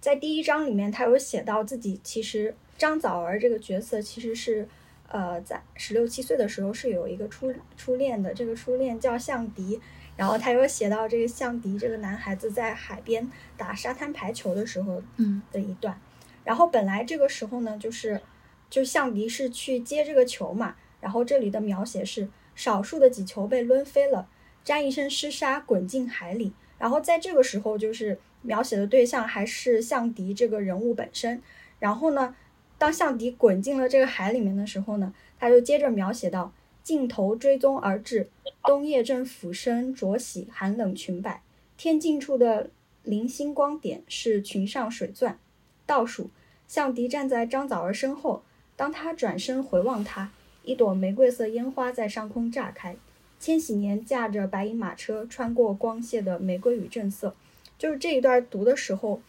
[0.00, 4.66] 在第一章里面，他有写到自己其实张枣儿这个角色其实是
[5.08, 9.78] 呃在十六七岁的时候是有一个初初恋的，这个初恋叫向迪，
[10.16, 16.00] 然后他又写到这个向迪这个男孩子在海边打沙滩排球的时候嗯的一段。
[16.44, 18.20] 然后本来这个时候呢，就是，
[18.68, 20.76] 就向迪是去接这个球嘛。
[21.00, 24.28] 然后这里的描写是少数的几球被抡飞了，
[24.62, 26.52] 沾一身湿沙滚进海里。
[26.78, 31.42] 然后在这个时候，就是描写的对象还是向迪这个人物本身。
[31.78, 32.34] 然后呢，
[32.78, 36.52] 当向迪滚进了这个海里面的时候呢，他就接着描写到
[36.84, 38.28] 镜头追踪而至，
[38.62, 41.42] 冬夜正俯身濯洗寒冷裙摆，
[41.78, 42.68] 天近处的
[43.02, 45.38] 零星光点是裙上水钻。
[45.86, 46.28] 倒数，
[46.68, 48.42] 向迪站在张枣儿身后。
[48.76, 50.30] 当他转身回望他，
[50.62, 52.96] 一朵玫瑰色烟花在上空炸开。
[53.40, 57.34] 千禧年驾着白银马车穿过光线的玫瑰与正色，
[57.78, 59.22] 就是这一段读的时候，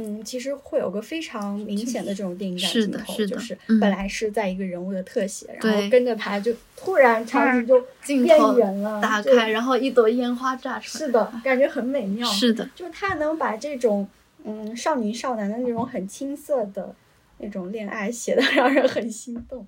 [0.00, 7.80] 嗯，其实会有个非常明显的这种电影感镜头，就是本来是在一个人物的特写，然后跟着拍就突然场景就
[8.24, 12.26] 变远了，打开，然后一朵烟花炸出来，是的，感觉很美妙。
[12.30, 14.08] 是的，就是他能把这种。
[14.42, 16.94] 嗯，少女少男的那种很青涩的
[17.40, 19.66] 那种恋爱，写的 让人很心动。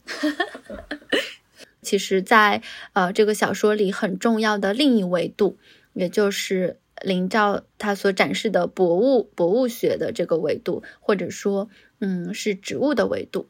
[1.83, 2.63] 其实，在
[2.95, 5.59] 呃这个小说里很重要的另一维度，
[5.93, 11.69] 也就是林兆他所展示的博物博物学的这个维度，或者说，
[12.01, 13.47] 嗯，是植物的维度。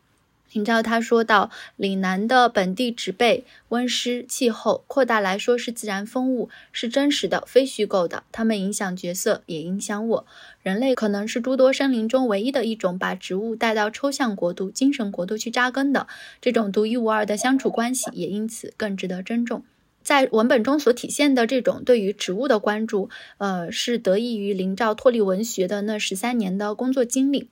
[0.53, 8.25] 林兆他说到，岭南的本地植被、温湿、气候，扩大来说是自然风物，是真实的，非虚构的。
[8.31, 10.27] 它们影响角色，也影响我。
[10.63, 16.07] 人类可能是诸多生灵中唯一的一种把植物带到抽象国度、精神国度去扎根的。
[16.43, 19.65] 这种独一无二的相处关系，也因此更值得珍重。
[20.05, 23.09] 在文本中所体现的这种对于植物的关注，
[23.39, 27.49] 呃，是得益于林兆脱离文学的那十三年的工作经历。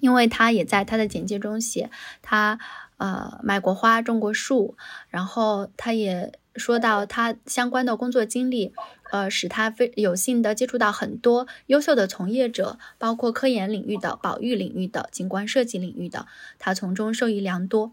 [0.00, 1.90] 因为他也在他的简介中写，
[2.22, 2.58] 他
[2.96, 4.74] 呃买过花，种过树，
[5.10, 8.72] 然后他也说到他相关的工作经历，
[9.10, 16.26] 呃，使他非有幸的接触到很多优秀的从业者，包括科研领域的、保育领域的、景观设计领域的，
[16.58, 17.92] 他从中受益良多。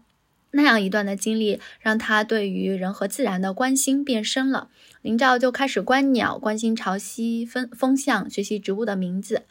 [0.52, 4.68] 那样一段的经历，让他对于人和自然的关心变深了。
[5.02, 9.44] 林兆就开始观鸟，关心潮汐风风向，学习植物的名字。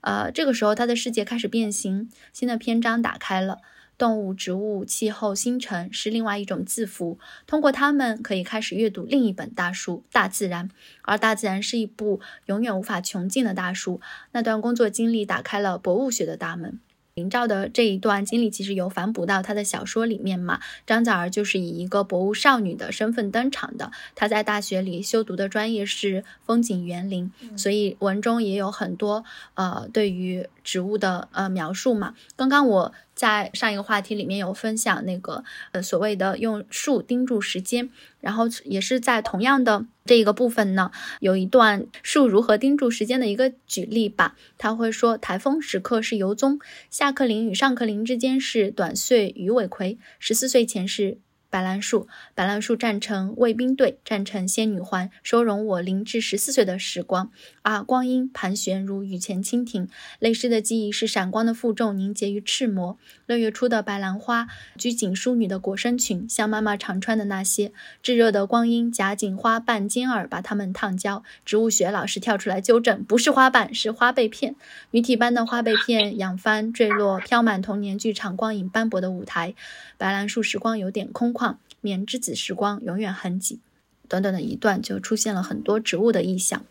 [0.00, 3.58] 呃，这个时候他的世界开始变形，新的篇章打开了。
[3.98, 10.70] 动物、植物、气候、星辰是另外一种字符，通过它们可以开始阅读另一本大书——大自然。
[11.02, 14.00] 而大自然是一部永远无法穷尽的大书。
[14.32, 16.80] 那段工作经历打开了博物学的大门。
[17.14, 20.60] 林兆的这一段经历其实有反哺到他的小说里面嘛？
[20.86, 23.90] 张枣儿就是以一个博物少女的身份登场的。
[24.14, 29.24] 她在大学里修读的专业是风景园林，所以文中也有很多
[29.54, 32.14] 呃对于植物的呃描述嘛。
[32.36, 32.94] 刚刚我。
[33.12, 44.36] 在上一个话题里面有分享那个呃所谓的用树盯住时间，然后也是在同样的这一个部分呢，有一段树如何盯住时间的一个举例吧。
[44.56, 51.18] 他会说，台风时刻是游踪，下课铃与上课铃之间是短穗鱼尾葵，十四岁前是。
[51.50, 52.06] 白兰树，
[52.36, 57.30] 白兰树站成卫兵队，站成仙女环，收容我零至十四岁的时光。
[57.62, 59.88] 啊，光阴盘旋如雨前蜻蜓，
[60.20, 62.96] 泪湿的记忆是闪光的负重凝结于赤膜。
[63.26, 64.46] 六月初的白兰花，
[64.78, 67.72] 拘谨淑女的裹身裙，像妈妈常穿的那些。
[68.00, 71.24] 炙热的光阴夹紧花瓣尖耳，把它们烫焦。
[71.44, 74.54] 植物学老师跳出来纠正：不是花瓣，是花被片。
[74.92, 79.54] 女体般的花被片仰翻坠落，飘满童年剧场光影斑驳的舞台。
[79.98, 81.39] 白兰树时光有点空旷，
[81.80, 83.60] 棉之子时光永远很挤。
[84.08, 86.64] 短短的一段就出现了很多植物的意象，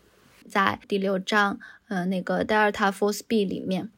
[0.46, 1.58] 在第六章，
[1.88, 3.90] 呃，那个 Delta Force B 里面，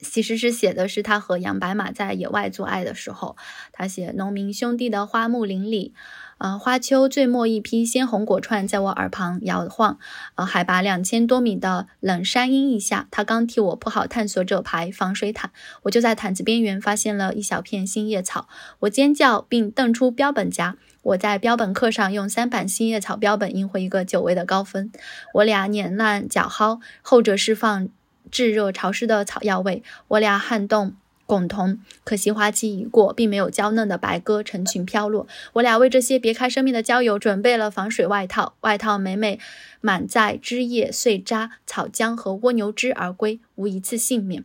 [0.00, 3.36] 其实是写的是他和杨白马在野外做爱的时候。
[3.70, 5.94] 他写农民兄弟的花木林里，
[6.42, 9.96] 呃，花秋最末一批鲜红果串在我耳旁摇晃。
[10.34, 15.52] 呃，海拔两千多米的冷山阴翳下，他刚替我铺好探索者牌防水毯，
[15.82, 18.48] 我就在毯子边缘发现了一小片新叶草。
[18.80, 20.76] 我尖叫并瞪出标本夹。
[21.02, 24.90] 我在标本课上用三版新叶草标本赢回一个久违的高分。
[25.34, 27.88] 我俩碾烂角蒿，后者释放
[28.32, 29.84] 炙热潮湿的草药味。
[30.08, 30.96] 我俩撼动。
[31.26, 35.26] 共同，可惜花期已过，并没有娇嫩的白鸽成群飘落。
[35.54, 39.38] 我俩为这些别开生面的郊游准备了防水外套，外套每每
[39.80, 44.44] 满载枝叶、碎渣、草浆和蜗牛汁而归，无一次幸免。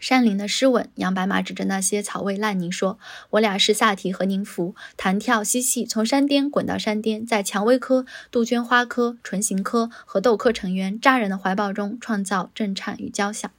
[0.00, 2.98] 山林的湿吻，杨白马指着那些草味烂泥说
[3.32, 13.50] ：“我俩是萨提和宁芙，弹跳嬉戏，从山巅滚到山巅，在蔷薇科、杜鹃花科、唇形科和豆科成员扎人的怀抱中创造震颤与交响。”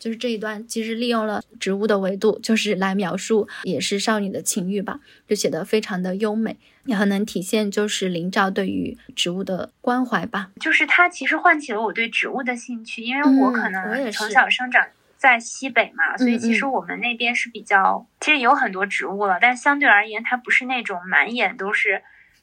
[0.00, 4.98] 就是这一段，其实利用了植物的维度，就是来描述，也是少女的情欲吧，
[5.28, 6.56] 就写的非常的优美，
[6.86, 10.50] 也很能体现就是林兆对于植物的关怀吧。
[10.58, 14.84] 就是它其实唤起了我对植物的兴趣，因为我可能从小生长
[15.16, 22.02] 在西北嘛，所以其实我们那边是比较，其实有很多植物了，但相对而言，它不是那种满眼都是。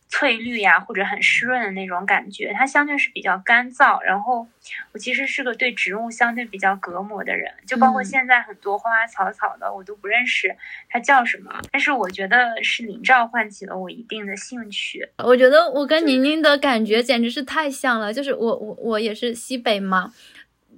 [0.10, 4.02] 翠绿呀，或者很湿润的那种感觉，它相对是比较干燥。
[4.02, 4.48] 然后
[4.94, 10.56] 我其实是个对植物相对比较隔膜的人，就包括现在很多花花草草的，我都不认识
[10.90, 11.60] 它叫什么。
[11.72, 15.10] 但是我觉得是林照唤起了我一定的兴趣。
[15.18, 20.14] 我觉得我跟宁宁的感觉简直是太像了，就是我我我也是西北嘛。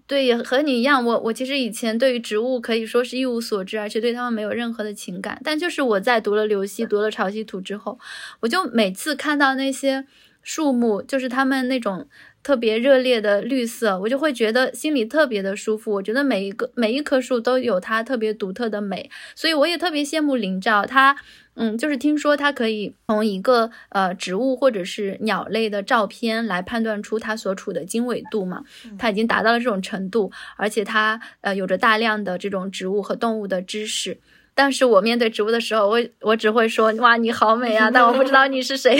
[0.09, 5.39] 对，也和你一样，我我其实以前对于植物可以说是一无所知，而且对他们没有任何的情感。
[5.43, 7.99] 但就是我在读了刘希、读了潮汐图之后，
[8.39, 10.07] 我就每次看到那些
[10.41, 12.07] 树木，就是他们那种
[12.41, 15.91] 特别热烈的绿色，我就会觉得心里特别的舒服。
[15.93, 21.15] 我觉得每一个每一棵树都有它特别独特的美，所以我也特别羡慕林照他。
[21.55, 28.63] 嗯，就是听说他可以从一个呃植物或者是鸟类的照片来判断出它所处的经纬度嘛，
[28.97, 34.21] 它已经达到了这种程度，而且它呃有着大量的这种植物和动物的知识。
[34.59, 38.99] 但是我面对植物的时候，我我只会说哇你好美啊，但我不知道你是谁。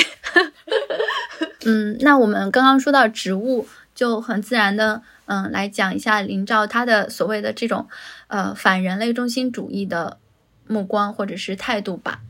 [1.68, 7.90] 嗯，那我们刚刚说到植物，就很自然的嗯来讲一下林兆他的所谓的这种
[8.28, 10.18] 呃反人类中心主义的
[10.66, 12.22] 目光或者是态度吧。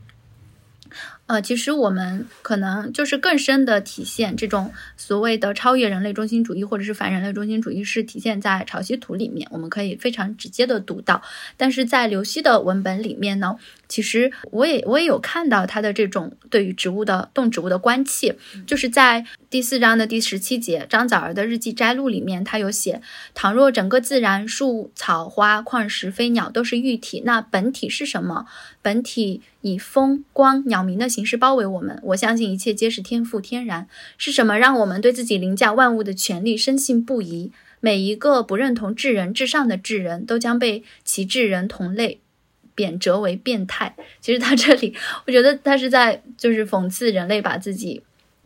[1.30, 11.22] 呃，其实我们可能就是更深的体现这种所谓的超越人类中心主义，或者是反人类中心主义，是体现在《潮汐图》里面，我们可以非常直接的读到。
[11.56, 13.56] 但是在刘熙的文本里面呢？
[13.90, 23.02] 其实我也我也有看到他的这种对于植物的动植物的关切，就是在第四章的第十七节张枣儿的日记摘录里面，他有写：
[23.34, 28.46] 倘若整个自然树草花矿石飞鸟都是玉体，那本体是什么？
[28.80, 32.00] 本体以风光鸟鸣的形式包围我们。
[32.04, 33.88] 我相信一切皆是天赋天然。
[34.16, 37.50] 是什么让我们对自己凌驾万物的权利深信不疑？
[37.80, 42.20] 每一个不认同智人至上的智人都将被其智人同类。
[42.80, 44.96] 贬谪为变态，其实他这里，
[45.26, 48.02] 我觉得他是在就是讽刺人类把自己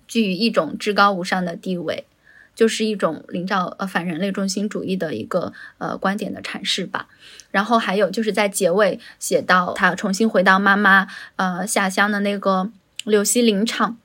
[0.08, 2.04] 居于一种至高无上的地位，
[2.52, 7.06] 就是一种领导呃反人类中心主义的一个呃观点的阐释吧。
[7.52, 11.06] 然后还有就是在结尾写到他重新回到妈妈
[11.36, 12.72] 呃下乡的那个
[13.04, 13.98] 柳溪林场。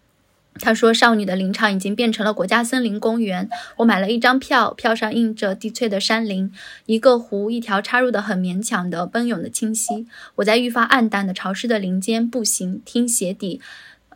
[0.55, 3.49] 他说：“少女的林场已经变成了国家森林公园。
[3.77, 6.51] 我买了一张票，票上印着低翠的山林，
[6.85, 10.05] 一个湖，一条插入的很勉强的奔涌的清溪。
[10.35, 13.61] 我在愈发暗淡的潮湿的林间步行，听鞋底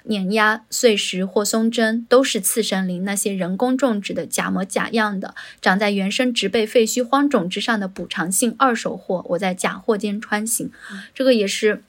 [0.03, 3.05] 碾压碎石或松针，都是次生林。
[3.05, 9.23] 那些人工种植的假模假样的，长在原生植被废墟荒冢之上的补偿性二手货。
[9.29, 10.69] 我在假货间穿行，
[11.13, 11.83] 这个也是。”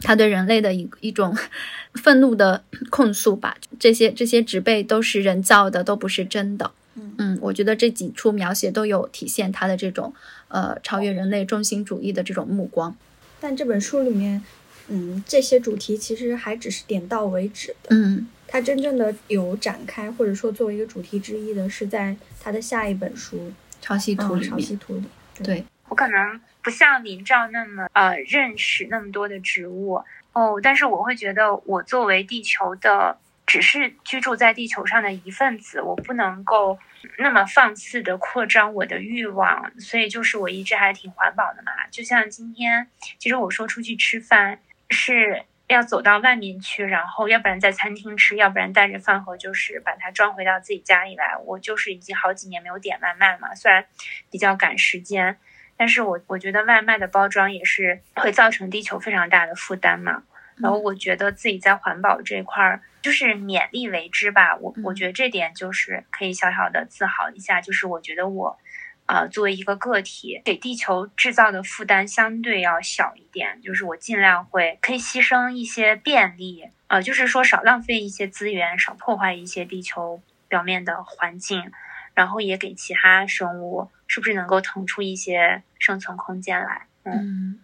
[0.00, 1.36] 他对人类的一一种
[1.94, 6.70] 愤怒的 控诉吧，这些这些植被都是人造的，都不是真的。
[7.16, 10.12] 嗯我觉得这几处描写都有体现他的这种
[10.48, 12.94] 呃超越人类中心主义的这种目光。
[13.40, 14.42] 但这本书里面，
[14.88, 17.88] 嗯，这些主题其实还只是点到为止的。
[17.96, 23.36] 嗯，他真正的有展开，或者说作为一个主题之一的是在他的下一本书
[23.80, 24.50] 《潮汐图》里面。
[24.50, 25.04] 潮汐图里，
[25.42, 26.40] 对我可能。
[26.62, 36.78] 不像林照那么呃认识那么多的植物哦，但是我会觉得我作为地球的，只是居住在地球上的一份子，我不能够
[37.18, 41.72] 那么放肆的扩张我的欲望，所以就是我一直还挺环保的嘛。
[41.90, 42.86] 就像今天，
[43.18, 44.60] 其实我说出去吃饭
[44.90, 51.36] 是要走到外面去，然后要不然在餐厅吃，要不然带着饭盒就是把它装回到自己家里来。
[51.44, 53.84] 我就是已经好几年没有点外卖嘛，虽然
[54.30, 55.38] 比较赶时间。
[55.80, 60.24] 但是我我觉得外卖的包装也是会造成地球非常大的负担嘛。
[60.58, 64.56] 然后我觉得自己在环保这块儿就是勉力为之吧。
[64.56, 68.58] 我嗯我觉得这点就是可以小小的自豪一下，就是我觉得我。
[69.06, 81.72] 呃，作为一个个体，给地球制造的负担相对要小一点，就是我尽量会可以牺牲一些便利，呃，就是说少浪费一些资源，少破坏一些地球表面的环境，
[82.14, 86.86] 然后也给其他生物是不是能够腾出一些生存空间来？
[87.02, 87.58] 嗯，嗯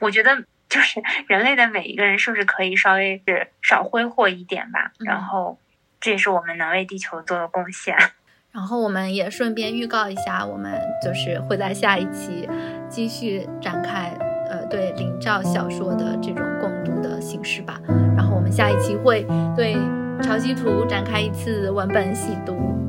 [0.00, 4.92] 我觉得就是 人类的每一个人是不是可以稍微是少挥霍一点吧？
[4.98, 5.58] 嗯然后
[6.00, 7.96] 这也是我们能为地球做的贡献。
[8.52, 12.48] 然后我们也顺便预告一下，我们就是会在下一期
[12.88, 14.10] 继续展开
[14.50, 17.78] 呃对林兆小说的这种共读的形式吧。
[18.16, 19.22] 然后我们下一期会
[19.54, 19.76] 对
[20.22, 22.85] 《潮汐图》展开一次文本细读。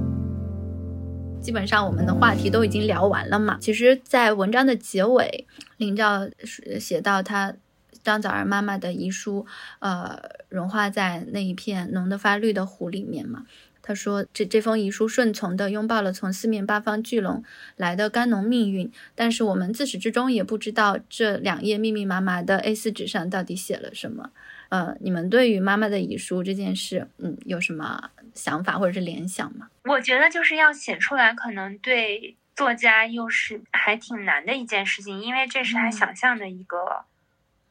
[1.48, 3.58] 基本上我们的话题都已经聊完了嘛。
[3.62, 5.48] 其实，在文章的结尾，
[5.78, 6.30] 林兆
[6.78, 7.56] 写到他
[8.04, 9.46] 张枣儿妈妈的遗书，
[9.80, 10.20] 呃，
[10.50, 13.46] 融化在那一片浓得发绿的湖里面嘛。
[13.82, 17.42] 他说：“这这封遗书顺从地拥抱了从四面八方聚拢
[17.78, 24.32] 来的甘农命运，但是我们自始至终也不知道这两页密密麻麻的 A4 纸上到底写了什么。
[24.70, 29.70] 呃，你们对于妈妈的遗书这件事，嗯，有什么想法或者是联想吗？
[29.84, 37.06] 我觉得就是要写出来，可能对作家又是还挺难的一件事情，因为这是他嗯想象的一个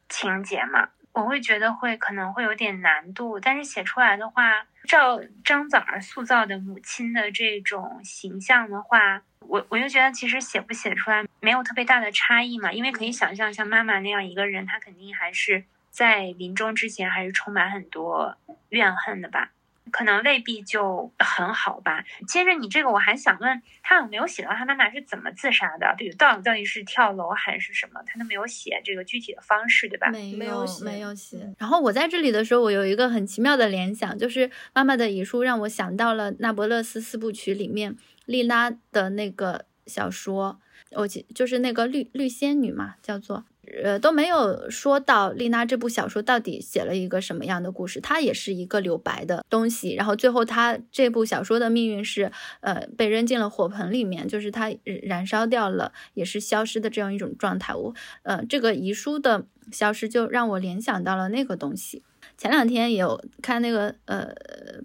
[0.09, 0.89] 情节嘛。
[1.13, 15.63] 我会觉得会可能会有点难度，但是写出来的话，照张枣儿塑造的母亲的这种形象的话，我我就觉得其实写不写出来没有特别大的差异嘛，因为可以想象像妈妈那样一个人，她肯定还是
[15.97, 18.37] 在临终之前还是充满很多
[18.69, 19.51] 怨恨的吧。
[19.89, 22.03] 可能未必就很好吧。
[22.27, 25.95] 接着你这个，我还想问他有没有写到他妈妈是怎么自杀的？
[25.97, 28.01] 比如到底到底是跳楼还是什么？
[28.05, 30.09] 他都没有写这个具体的方式，对吧？
[30.11, 31.53] 没没有写没有写。
[31.57, 37.95] 然后我在这里的时候，我有一个很奇妙的联想，就是妈妈的遗书让我想到了《那不勒斯四部曲》里面
[38.25, 40.59] 丽拉的那个小说，
[40.91, 43.45] 我记就是那个绿绿仙女嘛，叫做。
[43.83, 49.93] 呃，都没有说到丽娜这部小说到底写了一个什么样的故事，它也是一个留白的东西。
[49.93, 52.31] 然后最后，她这部小说的命运是，
[52.61, 54.73] 呃，被扔进了火盆里面，就是它
[55.03, 57.75] 燃烧掉了，也是消失的这样一种状态。
[57.75, 62.03] 我，呃，这个遗书的消失就让我联想到了那个东西。
[62.37, 64.33] 前两天也有看那个呃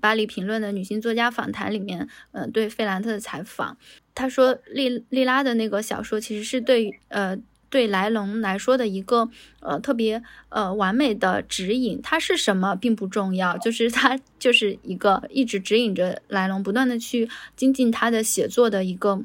[0.01, 3.77] 巴黎评论的女性作家访谈里面，呃对费兰特的采访，
[4.15, 7.39] 他说丽丽拉的那个小说其实是对呃。
[7.73, 9.31] 对来龙来说的一个
[9.61, 19.23] 呃特别呃完美的指引，它是什么并不重要，就是它就是一个一直指引着来龙不断的去精进他的写作的一个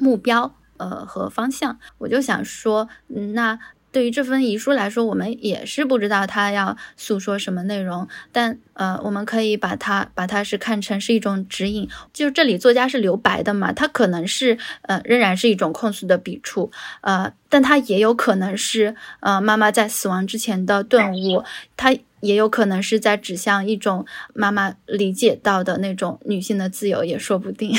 [0.00, 1.78] 目标呃和方向。
[1.98, 3.56] 我就想说，嗯，那
[3.92, 11.88] 对于这份遗书来说，我们也是不知道他要诉说什么内容，但呃，我们可以把它把它是看成是一种指引。
[12.12, 21.44] 就这里作家是留白的嘛，他可能是呃仍然是一种控诉的笔触，呃，但他也有可能是呃妈妈在死亡之前的顿悟，
[21.76, 27.78] 他也有可能是在指向一种妈妈理解到的那种女性的自由，也说不定。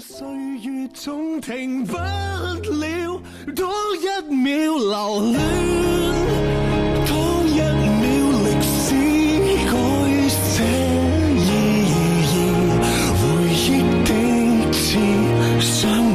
[0.00, 0.26] 岁
[0.62, 3.20] 月總停不了，
[3.54, 3.66] 多
[3.96, 4.92] 一秒留
[5.32, 5.38] 戀，
[7.06, 7.10] 多
[7.46, 8.04] 一秒
[8.44, 8.84] 歷史
[9.64, 9.72] 改
[10.28, 10.36] 寫
[11.36, 11.48] 意
[12.26, 12.34] 義，
[13.16, 13.22] 回
[13.56, 13.66] 憶
[14.04, 14.10] 的
[14.72, 14.84] 刺，
[15.60, 15.74] 想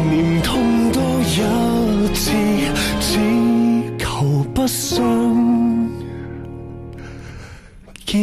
[0.09, 0.11] 念
[0.43, 0.49] 痛
[0.91, 1.29] 多一
[2.13, 2.23] 次，
[2.99, 3.03] 只
[3.97, 4.05] 求
[4.53, 4.91] 不想
[8.05, 8.13] 见